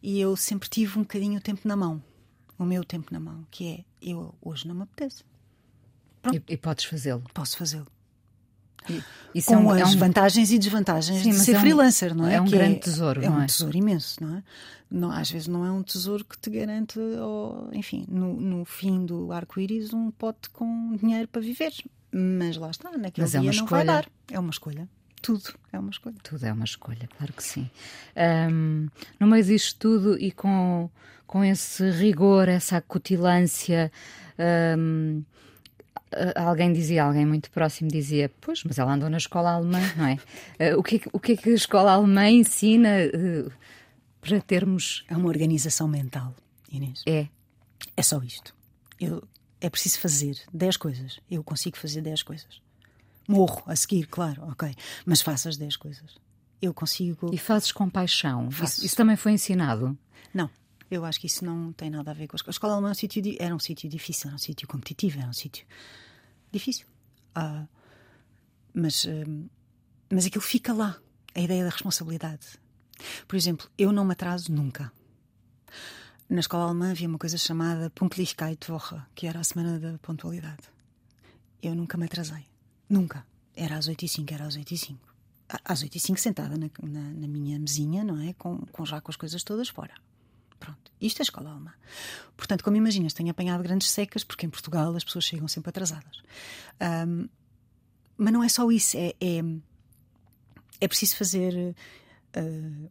E 0.00 0.20
eu 0.20 0.36
sempre 0.36 0.68
tive 0.68 0.98
um 0.98 1.02
bocadinho 1.02 1.38
o 1.38 1.42
tempo 1.42 1.66
na 1.66 1.76
mão 1.76 2.02
o 2.58 2.64
meu 2.64 2.84
tempo 2.84 3.12
na 3.12 3.20
mão, 3.20 3.46
que 3.50 3.68
é 3.68 3.84
eu 4.00 4.34
hoje 4.40 4.66
não 4.66 4.74
me 4.74 4.82
apetece. 4.82 5.24
E, 6.32 6.42
e, 6.54 6.56
podes 6.56 6.84
fazê-lo. 6.84 7.22
Posso 7.34 7.56
fazê-lo. 7.56 7.86
Isso 9.34 9.48
Com 9.48 9.54
é 9.54 9.58
um, 9.58 9.70
as 9.70 9.80
é 9.80 9.86
um... 9.86 9.98
vantagens 9.98 10.50
e 10.50 10.58
desvantagens 10.58 11.22
Sim, 11.22 11.30
de 11.30 11.38
ser 11.38 11.54
é 11.54 11.58
um, 11.58 11.60
freelancer, 11.60 12.14
não 12.14 12.26
é? 12.26 12.34
É 12.34 12.40
um 12.40 12.44
que 12.44 12.52
grande 12.52 12.80
tesouro, 12.80 13.22
é, 13.22 13.28
não 13.28 13.40
é? 13.40 13.44
um 13.44 13.46
tesouro 13.46 13.76
imenso, 13.76 14.22
não 14.22 14.36
é? 14.36 14.42
Não, 14.90 15.10
às 15.10 15.30
vezes 15.30 15.48
não 15.48 15.64
é 15.64 15.72
um 15.72 15.82
tesouro 15.82 16.24
que 16.24 16.38
te 16.38 16.50
garante, 16.50 16.98
ou, 16.98 17.70
enfim, 17.72 18.04
no, 18.08 18.34
no 18.34 18.64
fim 18.64 19.04
do 19.04 19.32
arco-íris, 19.32 19.92
um 19.92 20.10
pote 20.10 20.50
com 20.50 20.96
dinheiro 20.96 21.26
para 21.28 21.40
viver. 21.40 21.72
Mas 22.12 22.56
lá 22.56 22.70
está, 22.70 22.90
naquele 22.96 23.24
Mas 23.24 23.34
é 23.34 23.40
dia 23.40 23.52
não 23.52 23.66
vai 23.66 23.84
dar. 23.84 24.08
É 24.30 24.38
uma 24.38 24.50
escolha. 24.50 24.88
Tudo 25.24 25.54
é 25.72 25.78
uma 25.78 25.88
escolha. 25.88 26.16
Tudo 26.22 26.44
é 26.44 26.52
uma 26.52 26.66
escolha, 26.66 27.08
claro 27.16 27.32
que 27.32 27.42
sim. 27.42 27.70
Um, 28.52 28.88
no 29.18 29.26
meio 29.26 29.42
disto 29.42 29.78
tudo 29.78 30.20
e 30.20 30.30
com, 30.30 30.90
com 31.26 31.42
esse 31.42 31.90
rigor, 31.92 32.46
essa 32.46 32.76
acutilância. 32.76 33.90
Um, 34.76 35.22
alguém 36.36 36.74
dizia, 36.74 37.04
alguém 37.04 37.24
muito 37.24 37.50
próximo 37.50 37.88
dizia, 37.90 38.30
pois, 38.38 38.64
mas 38.64 38.78
ela 38.78 38.92
andou 38.92 39.08
na 39.08 39.16
escola 39.16 39.52
alemã, 39.52 39.80
não 39.96 40.06
é? 40.06 40.74
Uh, 40.74 40.78
o, 40.78 40.82
que, 40.82 41.00
o 41.10 41.18
que 41.18 41.32
é 41.32 41.36
que 41.38 41.48
a 41.48 41.54
escola 41.54 41.92
alemã 41.92 42.28
ensina 42.28 42.90
uh, 43.06 43.50
para 44.20 44.42
termos. 44.42 45.06
É 45.08 45.16
uma 45.16 45.28
organização 45.28 45.88
mental, 45.88 46.34
Inês. 46.70 47.02
É. 47.06 47.28
É 47.96 48.02
só 48.02 48.22
isto. 48.22 48.54
Eu, 49.00 49.26
é 49.58 49.70
preciso 49.70 50.00
fazer 50.00 50.36
10 50.52 50.76
coisas. 50.76 51.18
Eu 51.30 51.42
consigo 51.42 51.78
fazer 51.78 52.02
10 52.02 52.22
coisas. 52.24 52.60
Morro 53.26 53.62
a 53.66 53.74
seguir, 53.76 54.06
claro, 54.06 54.42
ok. 54.48 54.74
Mas 55.06 55.22
faço 55.22 55.48
as 55.48 55.56
10 55.56 55.76
coisas. 55.76 56.16
Eu 56.60 56.72
consigo. 56.72 57.30
E 57.32 57.38
fazes 57.38 57.72
com 57.72 57.88
paixão. 57.88 58.48
Isso, 58.48 58.84
isso, 58.84 58.96
também 58.96 59.16
foi 59.16 59.32
ensinado? 59.32 59.96
Não. 60.32 60.50
Eu 60.90 61.04
acho 61.04 61.20
que 61.20 61.26
isso 61.26 61.44
não 61.44 61.72
tem 61.72 61.90
nada 61.90 62.10
a 62.10 62.14
ver 62.14 62.26
com 62.26 62.36
a 62.36 62.38
escola. 62.38 62.50
A 62.50 62.56
escola 62.56 62.72
alemã 62.74 62.90
um 62.90 62.94
sítio 62.94 63.22
era 63.38 63.54
um 63.54 63.58
sítio 63.58 63.88
difícil, 63.88 64.28
era 64.28 64.36
um 64.36 64.38
sítio 64.38 64.68
competitivo, 64.68 65.18
era 65.18 65.28
um 65.28 65.32
sítio 65.32 65.66
difícil. 66.52 66.86
Uh, 67.36 67.66
mas, 68.72 69.04
uh, 69.04 69.50
mas 70.10 70.26
aquilo 70.26 70.42
fica 70.42 70.72
lá 70.72 70.98
a 71.34 71.40
ideia 71.40 71.64
da 71.64 71.70
responsabilidade. 71.70 72.46
Por 73.26 73.36
exemplo, 73.36 73.68
eu 73.76 73.92
não 73.92 74.04
me 74.04 74.12
atraso 74.12 74.52
nunca. 74.52 74.92
Na 76.28 76.40
escola 76.40 76.64
alemã 76.64 76.90
havia 76.90 77.08
uma 77.08 77.18
coisa 77.18 77.36
chamada 77.36 77.90
Punktlichkeitswoche, 77.90 78.96
que 79.14 79.26
era 79.26 79.40
a 79.40 79.44
semana 79.44 79.78
da 79.78 79.98
pontualidade. 79.98 80.62
Eu 81.62 81.74
nunca 81.74 81.98
me 81.98 82.06
atrasei. 82.06 82.46
Nunca. 82.88 83.26
Era 83.56 83.76
às 83.76 83.88
8 83.88 84.04
e 84.04 84.08
5, 84.08 84.34
era 84.34 84.46
às 84.46 84.56
8 84.56 84.74
e 84.74 84.78
5. 84.78 85.14
Às 85.64 85.82
8 85.82 85.96
e 85.96 86.00
5 86.00 86.20
sentada 86.20 86.56
na, 86.56 86.70
na, 86.82 87.00
na, 87.00 87.28
minha 87.28 87.58
mesinha, 87.58 88.02
não 88.02 88.20
é? 88.20 88.32
Com, 88.34 88.58
com 88.72 88.84
já 88.84 89.00
com 89.00 89.10
as 89.10 89.16
coisas 89.16 89.42
todas 89.42 89.68
fora. 89.68 89.94
Pronto. 90.58 90.90
Isto 91.00 91.20
é 91.20 91.22
escola 91.22 91.50
alemã. 91.50 91.72
Portanto, 92.36 92.64
como 92.64 92.76
imaginas, 92.76 93.12
tenho 93.12 93.30
apanhado 93.30 93.62
grandes 93.62 93.90
secas, 93.90 94.24
porque 94.24 94.46
em 94.46 94.50
Portugal 94.50 94.94
as 94.96 95.04
pessoas 95.04 95.24
chegam 95.24 95.46
sempre 95.46 95.68
atrasadas. 95.68 96.22
Um, 97.06 97.28
mas 98.16 98.32
não 98.32 98.42
é 98.42 98.48
só 98.48 98.70
isso. 98.70 98.96
É, 98.96 99.14
é, 99.20 99.42
é 100.80 100.88
preciso 100.88 101.16
fazer. 101.16 101.76
Uh, 102.36 102.90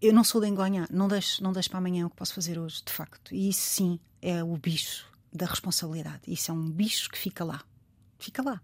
eu 0.00 0.12
não 0.12 0.22
sou 0.22 0.40
de 0.40 0.48
engonhar. 0.48 0.88
Não 0.92 1.08
deixo, 1.08 1.42
não 1.42 1.52
deixo 1.52 1.70
para 1.70 1.78
amanhã 1.78 2.06
o 2.06 2.10
que 2.10 2.16
posso 2.16 2.34
fazer 2.34 2.58
hoje, 2.58 2.82
de 2.84 2.92
facto. 2.92 3.34
E 3.34 3.48
isso 3.48 3.62
sim 3.62 3.98
é 4.20 4.44
o 4.44 4.56
bicho 4.56 5.06
da 5.32 5.46
responsabilidade. 5.46 6.20
Isso 6.28 6.50
é 6.50 6.54
um 6.54 6.70
bicho 6.70 7.08
que 7.10 7.18
fica 7.18 7.44
lá 7.44 7.64
fica 8.18 8.42
lá. 8.42 8.60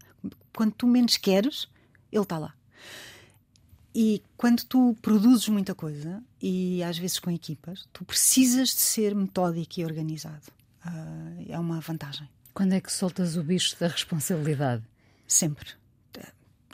Quando 0.55 0.73
tu 0.73 0.87
menos 0.87 1.17
queres, 1.17 1.67
ele 2.11 2.23
está 2.23 2.37
lá. 2.37 2.53
E 3.95 4.23
quando 4.35 4.63
tu 4.63 4.95
produzes 5.01 5.47
muita 5.49 5.75
coisa, 5.75 6.23
e 6.41 6.81
às 6.83 6.97
vezes 6.97 7.19
com 7.19 7.29
equipas, 7.29 7.87
tu 7.93 8.03
precisas 8.03 8.69
de 8.69 8.81
ser 8.81 9.13
metódico 9.13 9.79
e 9.79 9.85
organizado. 9.85 10.47
Uh, 10.85 11.45
é 11.47 11.59
uma 11.59 11.79
vantagem. 11.79 12.27
Quando 12.53 12.73
é 12.73 12.81
que 12.81 12.91
soltas 12.91 13.37
o 13.37 13.43
bicho 13.43 13.75
da 13.79 13.87
responsabilidade? 13.87 14.83
Sempre 15.27 15.82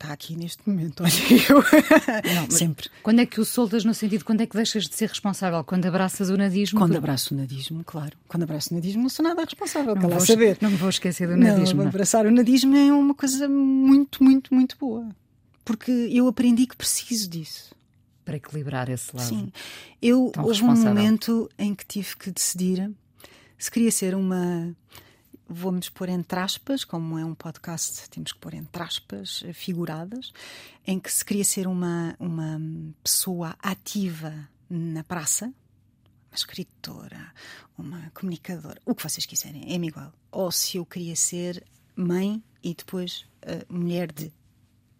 está 0.01 0.13
aqui 0.13 0.35
neste 0.35 0.67
momento, 0.67 1.03
olha 1.03 1.11
eu. 1.49 2.33
Não, 2.33 2.49
Sempre. 2.49 2.89
Quando 3.03 3.19
é 3.19 3.25
que 3.25 3.39
o 3.39 3.45
soltas 3.45 3.83
no 3.83 3.93
sentido, 3.93 4.23
quando 4.23 4.41
é 4.41 4.47
que 4.47 4.55
deixas 4.55 4.87
de 4.87 4.95
ser 4.95 5.09
responsável? 5.09 5.63
Quando 5.63 5.85
abraças 5.85 6.29
o 6.29 6.37
nadismo? 6.37 6.79
Quando 6.79 6.95
abraço 6.95 7.33
o 7.33 7.37
nadismo, 7.37 7.83
claro. 7.83 8.17
Quando 8.27 8.43
abraço 8.43 8.71
o 8.71 8.75
nadismo 8.75 9.03
não 9.03 9.09
sou 9.09 9.23
nada 9.23 9.43
responsável, 9.43 9.95
não 9.95 10.09
vou, 10.09 10.19
saber. 10.21 10.57
Não 10.61 10.71
me 10.71 10.77
vou 10.77 10.89
esquecer 10.89 11.27
do 11.27 11.35
nadismo. 11.35 11.81
Não, 11.81 11.89
abraçar 11.89 12.25
o 12.25 12.31
nadismo 12.31 12.75
é 12.75 12.91
uma 12.93 13.13
coisa 13.13 13.47
muito, 13.47 14.23
muito, 14.23 14.53
muito 14.53 14.77
boa. 14.77 15.07
Porque 15.65 15.91
eu 15.91 16.27
aprendi 16.27 16.65
que 16.65 16.75
preciso 16.75 17.29
disso. 17.29 17.75
Para 18.23 18.37
equilibrar 18.37 18.89
esse 18.89 19.15
lado. 19.15 19.27
Sim. 19.27 19.51
Eu, 20.01 20.31
houve 20.37 20.63
um 20.63 20.75
momento 20.75 21.49
em 21.57 21.73
que 21.73 21.85
tive 21.85 22.15
que 22.15 22.31
decidir 22.31 22.91
se 23.57 23.69
queria 23.69 23.91
ser 23.91 24.15
uma 24.15 24.73
vamos 25.49 25.89
pôr 25.89 26.09
entre 26.09 26.39
aspas, 26.39 26.83
como 26.85 27.17
é 27.17 27.25
um 27.25 27.33
podcast, 27.33 28.07
temos 28.09 28.31
que 28.31 28.39
pôr 28.39 28.53
entre 28.53 28.83
aspas 28.83 29.43
figuradas, 29.53 30.31
em 30.85 30.99
que 30.99 31.11
se 31.11 31.25
queria 31.25 31.43
ser 31.43 31.67
uma, 31.67 32.15
uma 32.19 32.61
pessoa 33.03 33.55
ativa 33.59 34.47
na 34.69 35.03
praça, 35.03 35.45
uma 35.45 36.35
escritora, 36.35 37.33
uma 37.75 38.11
comunicadora, 38.13 38.79
o 38.85 38.93
que 38.93 39.01
vocês 39.01 39.25
quiserem, 39.25 39.73
é-me 39.73 39.87
igual. 39.87 40.13
Ou 40.31 40.51
se 40.51 40.77
eu 40.77 40.85
queria 40.85 41.15
ser 41.15 41.65
mãe 41.95 42.43
e 42.63 42.75
depois 42.75 43.25
uh, 43.43 43.73
mulher 43.73 44.11
de. 44.11 44.31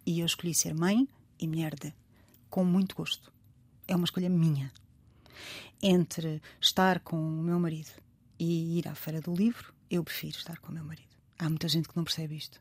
E 0.04 0.20
eu 0.20 0.26
escolhi 0.26 0.52
ser 0.52 0.74
mãe 0.74 1.08
e 1.38 1.46
mulher 1.46 1.74
de, 1.76 1.94
com 2.48 2.64
muito 2.64 2.96
gosto. 2.96 3.32
É 3.86 3.94
uma 3.94 4.04
escolha 4.04 4.28
minha. 4.28 4.72
Entre 5.80 6.42
estar 6.60 7.00
com 7.00 7.16
o 7.16 7.42
meu 7.42 7.58
marido 7.60 7.90
e 8.38 8.78
ir 8.78 8.88
à 8.88 8.94
Feira 8.94 9.20
do 9.20 9.32
Livro, 9.32 9.72
eu 9.90 10.04
prefiro 10.04 10.36
estar 10.36 10.58
com 10.58 10.70
o 10.70 10.74
meu 10.74 10.84
marido. 10.84 11.08
Há 11.38 11.48
muita 11.48 11.68
gente 11.68 11.88
que 11.88 11.96
não 11.96 12.04
percebe 12.04 12.36
isto. 12.36 12.60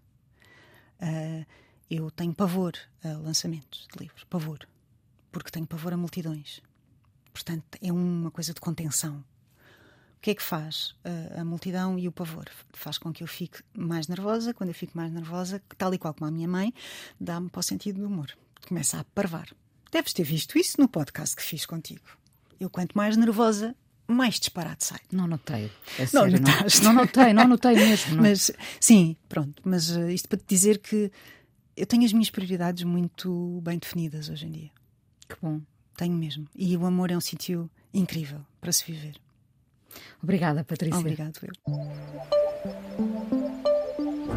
Uh, 1.02 1.46
eu 1.90 2.10
tenho 2.12 2.34
pavor 2.34 2.74
a 3.04 3.10
lançamentos 3.10 3.88
de 3.92 4.04
livros, 4.04 4.24
pavor, 4.24 4.68
porque 5.32 5.52
tenho 5.52 5.68
pavor 5.68 5.94
a 5.94 5.98
multidões. 5.98 6.62
Portanto, 7.32 7.78
é 7.82 7.92
uma 7.92 8.32
coisa 8.32 8.54
de 8.54 8.60
contenção. 8.60 9.24
O 10.18 10.22
que 10.22 10.32
é 10.32 10.36
que 10.36 10.44
faz 10.44 10.96
uh, 11.06 11.40
a 11.40 11.46
multidão 11.46 11.98
e 11.98 12.08
o 12.08 12.12
pavor? 12.12 12.50
Faz 12.74 12.98
com 12.98 13.14
que 13.14 13.24
eu 13.24 13.28
fique 13.28 13.64
mais 13.74 14.08
nervosa. 14.08 14.54
Quando 14.54 14.70
eu 14.70 14.76
fico 14.76 14.98
mais 14.98 15.12
nervosa, 15.12 15.62
tal 15.78 15.94
e 15.94 15.98
qual 15.98 16.14
como 16.14 16.28
a 16.28 16.32
minha 16.32 16.48
mãe, 16.48 16.74
dá-me 17.20 17.50
para 17.50 17.60
o 17.60 17.64
sentido 17.64 18.02
do 18.02 18.08
humor. 18.08 18.36
Começa 18.68 19.00
a 19.00 19.04
parvar. 19.04 19.50
Deves 19.92 20.14
ter 20.14 20.24
visto 20.24 20.58
isso 20.58 20.80
no 20.80 20.90
podcast 20.90 21.36
que 21.36 21.42
fiz 21.42 21.66
contigo. 21.66 22.06
Eu, 22.60 22.70
quanto 22.70 22.98
mais 22.98 23.16
nervosa, 23.16 23.76
mais 24.14 24.40
disparate 24.40 24.86
sai. 24.86 25.00
Não 25.12 25.28
notei. 25.28 25.72
É 25.98 26.02
não 26.02 26.08
sério, 26.08 26.42
notaste. 26.42 26.84
Não, 26.84 26.94
não 26.94 27.02
notei, 27.02 27.34
não 27.34 27.48
notei 27.48 27.76
mesmo. 27.76 28.16
Não. 28.16 28.24
Mas, 28.24 28.52
sim, 28.80 29.16
pronto. 29.28 29.62
Mas 29.64 29.90
uh, 29.96 30.10
isto 30.10 30.28
para 30.28 30.38
te 30.38 30.46
dizer 30.48 30.80
que 30.80 31.12
eu 31.78 31.86
tenho 31.86 32.04
as 32.04 32.14
minhas 32.14 32.30
prioridades 32.30 32.84
muito 32.84 33.62
bem 33.64 33.78
definidas 33.78 34.30
hoje 34.30 34.48
em 34.48 34.52
dia. 34.52 34.72
Que 35.28 35.36
bom. 35.42 35.62
Tenho 35.96 36.14
mesmo. 36.14 36.48
E 36.56 36.76
o 36.76 36.86
amor 36.86 37.12
é 37.12 37.18
um 37.18 37.22
sítio 37.22 37.70
incrível 37.94 38.42
para 38.60 38.72
se 38.72 38.84
viver. 38.86 39.16
Obrigada, 40.22 40.64
Patrícia. 40.64 41.00
Obrigado, 41.00 41.40
eu. 41.44 42.49